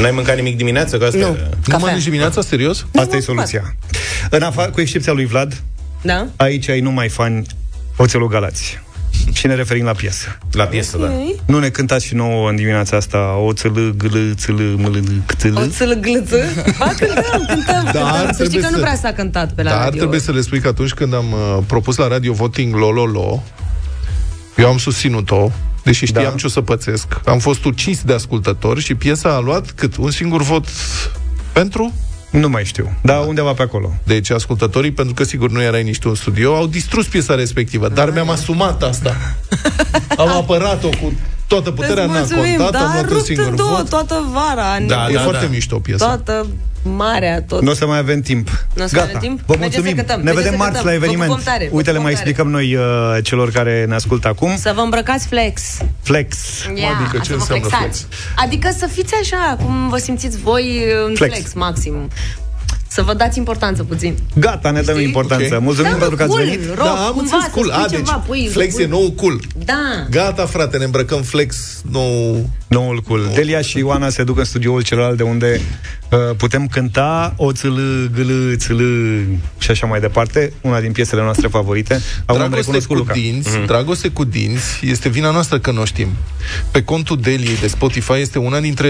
n-ai 0.00 0.10
mâncat 0.10 0.36
nimic 0.36 0.56
dimineața? 0.56 0.98
Că 0.98 1.04
asta 1.04 1.18
Nu. 1.18 1.36
Nu 1.80 1.86
mănânci 1.86 2.04
dimineața, 2.04 2.40
serios? 2.40 2.86
Asta 2.94 3.16
e 3.16 3.20
soluția. 3.20 3.74
În 4.30 4.42
afară, 4.42 4.70
cu 4.70 4.80
excepția 4.80 5.12
lui 5.12 5.26
Vlad, 5.26 5.62
Da? 6.02 6.26
aici 6.36 6.68
ai 6.68 6.80
numai 6.80 7.08
fani 7.08 7.46
Oțelul 7.96 8.28
Galați. 8.28 8.78
Și 9.32 9.46
ne 9.46 9.54
referim 9.54 9.84
la 9.84 9.92
piesă. 9.92 10.38
La 10.52 10.64
piesă, 10.64 10.96
da. 10.96 11.10
Nu 11.46 11.58
ne 11.58 11.68
cântați 11.68 12.06
și 12.06 12.14
nouă 12.14 12.48
în 12.48 12.56
dimineața 12.56 12.96
asta 12.96 13.36
o 13.36 13.52
țălă, 13.52 13.94
glă, 13.96 14.32
țălă, 14.34 14.74
mălă, 14.76 15.00
câtălă? 15.26 15.60
O 15.60 15.66
țâlă 15.66 15.94
glâță? 15.94 16.36
Ba, 16.78 16.86
cântăm, 16.98 17.44
cântăm, 17.46 17.84
Dar 17.92 17.92
cântăm. 17.92 18.26
Să 18.26 18.32
știi 18.32 18.34
trebuie 18.48 18.60
că 18.60 18.68
nu 18.70 18.76
să- 18.76 18.80
prea 18.82 18.96
s-a 18.96 19.12
cântat 19.12 19.52
pe 19.52 19.62
la 19.62 19.70
Dar 19.70 19.78
radio. 19.82 19.98
trebuie 19.98 20.20
să 20.20 20.32
le 20.32 20.40
spui 20.40 20.60
că 20.60 20.68
atunci 20.68 20.92
când 20.92 21.14
am 21.14 21.32
uh, 21.32 21.58
propus 21.66 21.96
la 21.96 22.08
radio 22.08 22.32
voting 22.32 22.74
Lololo, 22.74 23.42
eu 24.56 24.68
am 24.68 24.78
susținut-o, 24.78 25.50
deși 25.84 26.06
știam 26.06 26.24
da. 26.30 26.38
ce 26.38 26.46
o 26.46 26.48
să 26.48 26.60
pățesc. 26.60 27.06
Am 27.24 27.38
fost 27.38 27.64
ucis 27.64 28.02
de 28.02 28.12
ascultători 28.12 28.80
și 28.80 28.94
piesa 28.94 29.34
a 29.34 29.38
luat 29.38 29.70
cât? 29.70 29.96
Un 29.96 30.10
singur 30.10 30.42
vot 30.42 30.66
pentru? 31.52 31.92
Nu 32.30 32.48
mai 32.48 32.64
știu, 32.64 32.92
dar 33.02 33.26
undeva 33.26 33.52
pe 33.52 33.62
acolo. 33.62 33.92
Deci 34.04 34.30
ascultătorii, 34.30 34.92
pentru 34.92 35.14
că 35.14 35.24
sigur 35.24 35.50
nu 35.50 35.62
erai 35.62 35.82
nici 35.82 35.98
tu 35.98 36.08
în 36.08 36.14
studio, 36.14 36.54
au 36.54 36.66
distrus 36.66 37.06
piesa 37.06 37.34
respectivă, 37.34 37.88
dar 37.88 38.10
mi-am 38.10 38.30
asumat 38.30 38.82
asta. 38.82 39.16
Am 40.16 40.28
apărat-o 40.28 40.88
cu 40.88 41.12
toată 41.50 41.70
puterea, 41.70 42.04
Îți 42.04 42.12
n-a 42.12 42.18
mulțumim, 42.18 42.56
contat, 42.56 42.74
am 42.74 42.80
dar 42.86 42.92
luat 42.92 43.02
un 43.10 43.12
rupt 43.16 43.24
singur 43.24 43.46
în 43.48 43.56
două 43.56 43.70
vot. 43.76 43.88
toată 43.88 44.24
vara. 44.32 44.78
Da, 44.86 45.06
e 45.10 45.16
foarte 45.18 45.48
mișto 45.50 45.78
piesa. 45.78 46.04
Toată 46.06 46.46
marea, 46.82 47.42
tot. 47.42 47.62
Nu 47.62 47.70
o 47.70 47.74
să 47.74 47.86
mai 47.86 47.98
avem 47.98 48.20
timp. 48.20 48.48
Nu 48.74 48.84
o 48.84 48.86
să 48.86 48.94
Gata. 48.94 49.06
mai 49.06 49.14
avem 49.16 49.28
timp? 49.28 49.40
Vă 49.46 49.54
Mergeți 49.58 49.76
mulțumim. 49.82 49.88
să 49.90 49.94
cântăm, 50.04 50.16
ne 50.18 50.22
mergeți 50.32 50.42
vedem 50.44 50.58
să 50.58 50.64
marți 50.64 50.72
cântăm. 50.82 50.92
la 50.92 50.98
Vă 50.98 51.04
eveniment. 51.04 51.30
pupăm 51.30 51.44
tare, 51.52 51.68
vă 51.70 51.76
Uite, 51.76 51.90
le 51.90 51.96
pupăm 51.96 52.02
mai 52.02 52.12
tare. 52.12 52.28
explicăm 52.28 52.50
noi 52.50 52.74
uh, 52.74 52.82
celor 53.22 53.50
care 53.50 53.84
ne 53.88 53.94
ascultă 53.94 54.28
acum. 54.28 54.56
Să 54.56 54.72
vă 54.74 54.80
îmbrăcați 54.80 55.26
flex. 55.26 55.62
Flex. 56.02 56.36
Ia, 56.74 56.88
Adică 57.00 57.16
ce 57.16 57.22
să 57.24 57.32
vă 57.32 57.34
înseamnă 57.38 57.66
flexați. 57.66 58.06
Adică 58.36 58.68
să 58.78 58.86
fiți 58.86 59.14
așa, 59.22 59.56
cum 59.64 59.88
vă 59.88 59.96
simțiți 59.96 60.38
voi 60.38 60.84
în 61.08 61.14
Flex. 61.14 61.32
flex, 61.34 61.52
maxim. 61.52 61.94
Să 62.92 63.02
vă 63.02 63.14
dați 63.14 63.38
importanță 63.38 63.84
puțin. 63.84 64.14
Gata, 64.34 64.70
ne 64.70 64.80
dăm 64.80 64.94
Știi? 64.94 65.06
importanță. 65.06 65.54
Ok. 65.54 65.62
Mulțumim 65.62 65.90
Da, 65.90 65.96
pentru 65.96 66.16
că 66.16 66.22
ați 66.22 66.32
cool, 66.32 66.44
venit. 66.44 66.66
rock, 66.66 66.76
da, 66.78 66.90
am 67.06 67.12
cumva, 67.12 67.20
înțeles 67.20 67.44
să 67.44 67.50
cool. 67.50 67.66
spui 67.70 67.82
A, 67.84 67.88
deci 67.88 67.98
ceva, 67.98 68.12
pui, 68.26 68.48
flex 68.52 68.74
pui. 68.74 68.82
e 68.82 68.86
nou 68.86 69.10
cool. 69.10 69.40
Da. 69.64 70.06
Gata, 70.10 70.46
frate, 70.46 70.76
ne 70.78 70.84
îmbrăcăm 70.84 71.22
flex 71.22 71.56
nou... 71.90 72.48
Noul 72.70 73.00
cool. 73.00 73.30
Delia 73.34 73.60
și 73.60 73.78
Ioana 73.78 74.08
se 74.08 74.24
duc 74.24 74.38
în 74.38 74.44
studioul 74.44 74.82
celălalt 74.82 75.16
de 75.16 75.22
unde 75.22 75.60
uh, 76.10 76.18
putem 76.36 76.66
cânta 76.66 77.34
o 77.36 77.52
țâlă, 77.52 78.10
gâlă, 78.14 78.56
țâlă 78.56 78.84
și 79.58 79.70
așa 79.70 79.86
mai 79.86 80.00
departe. 80.00 80.52
Una 80.60 80.80
din 80.80 80.92
piesele 80.92 81.22
noastre 81.22 81.48
favorite. 81.48 81.94
Acum 82.26 82.42
am 82.42 82.48
Dragoste 82.48 82.56
recunoscut 82.56 82.96
cu 82.96 83.02
Luca. 83.02 83.12
dinți, 83.12 83.50
dragoste 83.66 84.08
cu 84.08 84.24
dinți, 84.24 84.86
este 84.86 85.08
vina 85.08 85.30
noastră 85.30 85.58
că 85.58 85.70
nu 85.70 85.80
o 85.80 85.84
știm. 85.84 86.08
Pe 86.70 86.82
contul 86.82 87.20
Deliei 87.20 87.56
de 87.60 87.66
Spotify 87.66 88.12
este 88.12 88.38
una 88.38 88.60
dintre 88.60 88.88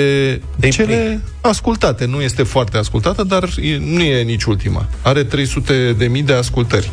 cele 0.70 1.20
ascultate. 1.40 2.04
Nu 2.04 2.20
este 2.20 2.42
foarte 2.42 2.76
ascultată, 2.76 3.22
dar 3.22 3.44
e, 3.60 3.76
nu 3.76 4.00
e 4.00 4.22
nici 4.22 4.44
ultima. 4.44 4.88
Are 5.02 5.24
300 5.24 5.94
de 5.98 6.06
mii 6.06 6.22
de 6.22 6.32
ascultări. 6.32 6.90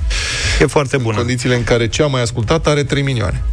E 0.61 0.65
foarte 0.65 0.97
bună. 0.97 1.09
În 1.17 1.17
condițiile 1.17 1.55
în 1.55 1.63
care 1.63 1.87
cea 1.87 2.05
mai 2.05 2.21
ascultată 2.21 2.69
are 2.69 2.83
3 2.83 3.01
milioane. 3.01 3.43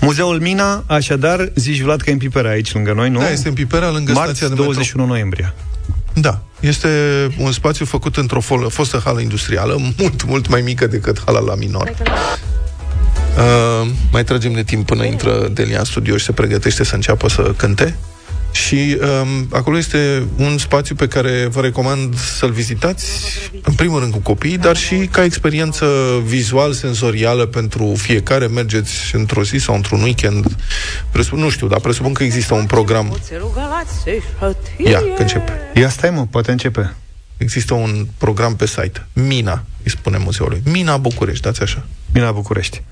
Muzeul 0.00 0.40
Mina, 0.40 0.84
așadar, 0.86 1.52
zici 1.54 1.80
Vlad 1.80 2.00
că 2.00 2.10
e 2.10 2.12
în 2.12 2.18
Pipera 2.18 2.48
aici 2.48 2.72
lângă 2.72 2.92
noi, 2.92 3.10
nu? 3.10 3.18
Da, 3.18 3.30
este 3.30 3.48
în 3.48 3.54
Pipera, 3.54 3.90
lângă 3.90 4.12
Marți, 4.12 4.36
stația 4.36 4.46
de 4.48 4.54
metro. 4.54 4.72
21 4.72 5.06
noiembrie. 5.06 5.54
Da. 6.12 6.38
Este 6.60 6.88
un 7.38 7.52
spațiu 7.52 7.84
făcut 7.84 8.16
într-o 8.16 8.40
fol- 8.40 8.70
fostă 8.70 9.00
hală 9.04 9.20
industrială, 9.20 9.80
mult, 9.98 10.24
mult 10.24 10.48
mai 10.48 10.60
mică 10.60 10.86
decât 10.86 11.22
hala 11.24 11.40
la 11.40 11.54
minor. 11.54 11.94
Uh, 13.36 13.88
mai 14.12 14.24
tragem 14.24 14.52
de 14.52 14.62
timp 14.62 14.86
până 14.86 15.04
intră 15.04 15.48
Delia 15.52 15.78
în 15.78 15.84
studio 15.84 16.16
și 16.16 16.24
se 16.24 16.32
pregătește 16.32 16.84
să 16.84 16.94
înceapă 16.94 17.28
să 17.28 17.42
cânte. 17.56 17.96
Și 18.56 18.98
um, 19.00 19.48
acolo 19.50 19.76
este 19.76 20.26
un 20.36 20.58
spațiu 20.58 20.94
pe 20.94 21.08
care 21.08 21.46
vă 21.46 21.60
recomand 21.60 22.18
să-l 22.18 22.50
vizitați, 22.50 23.06
în 23.62 23.74
primul 23.74 24.00
rând 24.00 24.12
cu 24.12 24.18
copiii, 24.18 24.58
dar 24.58 24.76
și 24.76 24.96
ca 24.96 25.24
experiență 25.24 25.86
vizual-senzorială 26.24 27.46
pentru 27.46 27.94
fiecare. 27.96 28.46
Mergeți 28.46 28.92
într-o 29.12 29.42
zi 29.42 29.58
sau 29.58 29.74
într-un 29.74 30.02
weekend. 30.02 30.56
Presupun, 31.10 31.38
nu 31.38 31.48
știu, 31.48 31.66
dar 31.66 31.80
presupun 31.80 32.12
că 32.12 32.22
există 32.22 32.54
un 32.54 32.66
program. 32.66 33.18
Ia, 34.76 34.98
că 34.98 35.22
începe. 35.22 35.52
Ia 35.74 35.88
stai 35.88 36.10
mă, 36.10 36.26
poate 36.30 36.50
începe. 36.50 36.94
Există 37.36 37.74
un 37.74 38.06
program 38.18 38.56
pe 38.56 38.66
site. 38.66 39.06
Mina, 39.12 39.64
îi 39.82 39.90
spune 39.90 40.18
muzeului. 40.18 40.62
Mina 40.64 40.96
București, 40.96 41.42
dați 41.42 41.62
așa. 41.62 41.86
Mina 42.12 42.32
București. 42.32 42.82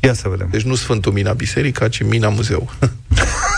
Ia 0.00 0.12
să 0.12 0.28
vedem. 0.28 0.48
Deci 0.50 0.62
nu 0.62 0.74
Sfântul 0.74 1.12
Mina 1.12 1.32
Biserica, 1.32 1.88
ci 1.88 2.02
Mina 2.02 2.28
Muzeu. 2.28 2.70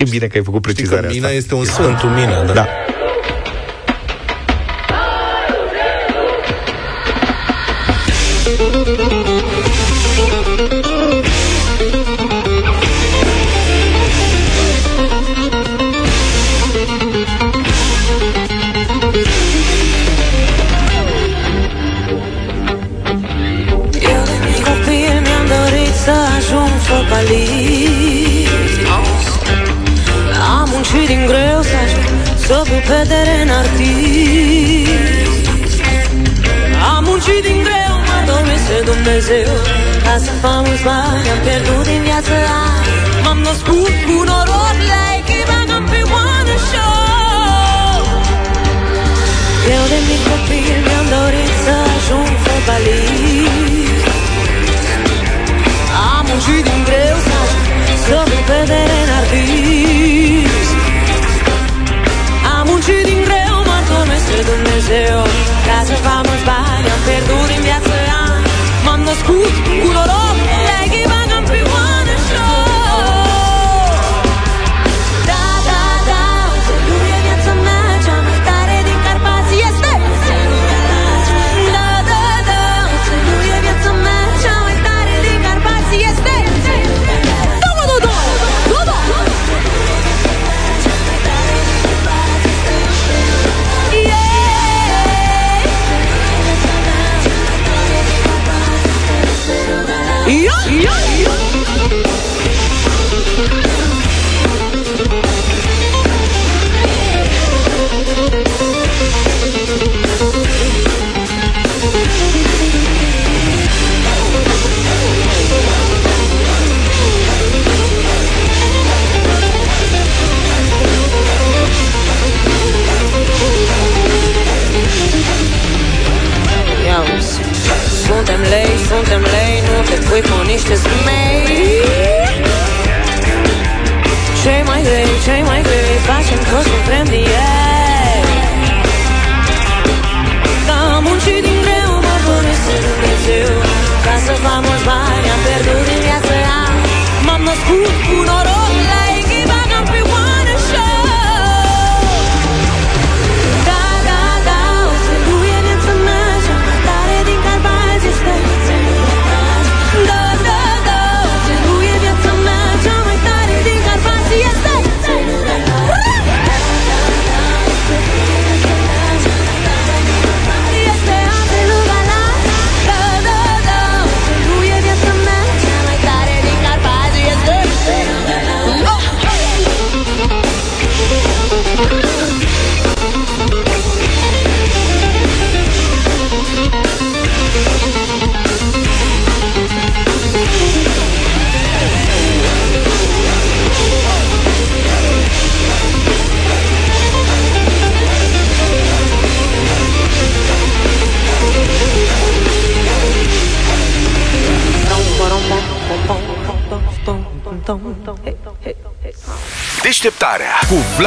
E 0.00 0.04
bine 0.10 0.26
că 0.26 0.36
ai 0.36 0.44
făcut 0.44 0.62
precizarea 0.62 1.08
Știi 1.08 1.20
că 1.20 1.26
mina 1.26 1.26
asta. 1.26 1.36
este 1.38 1.54
un 1.54 1.64
sfânt, 1.64 2.02
mină, 2.14 2.44
da. 2.46 2.52
da. 2.52 2.66
Să-mi 32.50 32.82
vedere 32.94 33.34
în 33.42 33.50
artist. 33.60 35.46
Am 36.94 37.02
muncit 37.08 37.42
din 37.48 37.58
greu, 37.66 37.94
mă 38.08 38.18
dormese 38.30 38.76
Dumnezeu. 38.90 39.52
Ca 40.04 40.14
să 40.24 40.30
fac 40.42 40.58
mulți 40.66 40.84
bani, 40.88 41.28
am 41.34 41.40
pierdut 41.44 41.84
din 41.90 42.00
viață. 42.08 42.36
M-am 43.24 43.38
născut 43.48 43.94
cu 44.06 44.16
noroc 44.28 44.76
la 44.90 45.04
pe 45.26 45.36
campioană 45.72 46.56
show 46.70 48.02
Eu 49.74 49.84
de 49.92 49.98
mic 50.08 50.22
copil 50.28 50.76
mi-am 50.86 51.06
dorit 51.16 51.52
să 51.64 51.74
ajung 51.94 52.30
fotbalist. 52.44 54.04
Am 56.12 56.22
muncit 56.28 56.69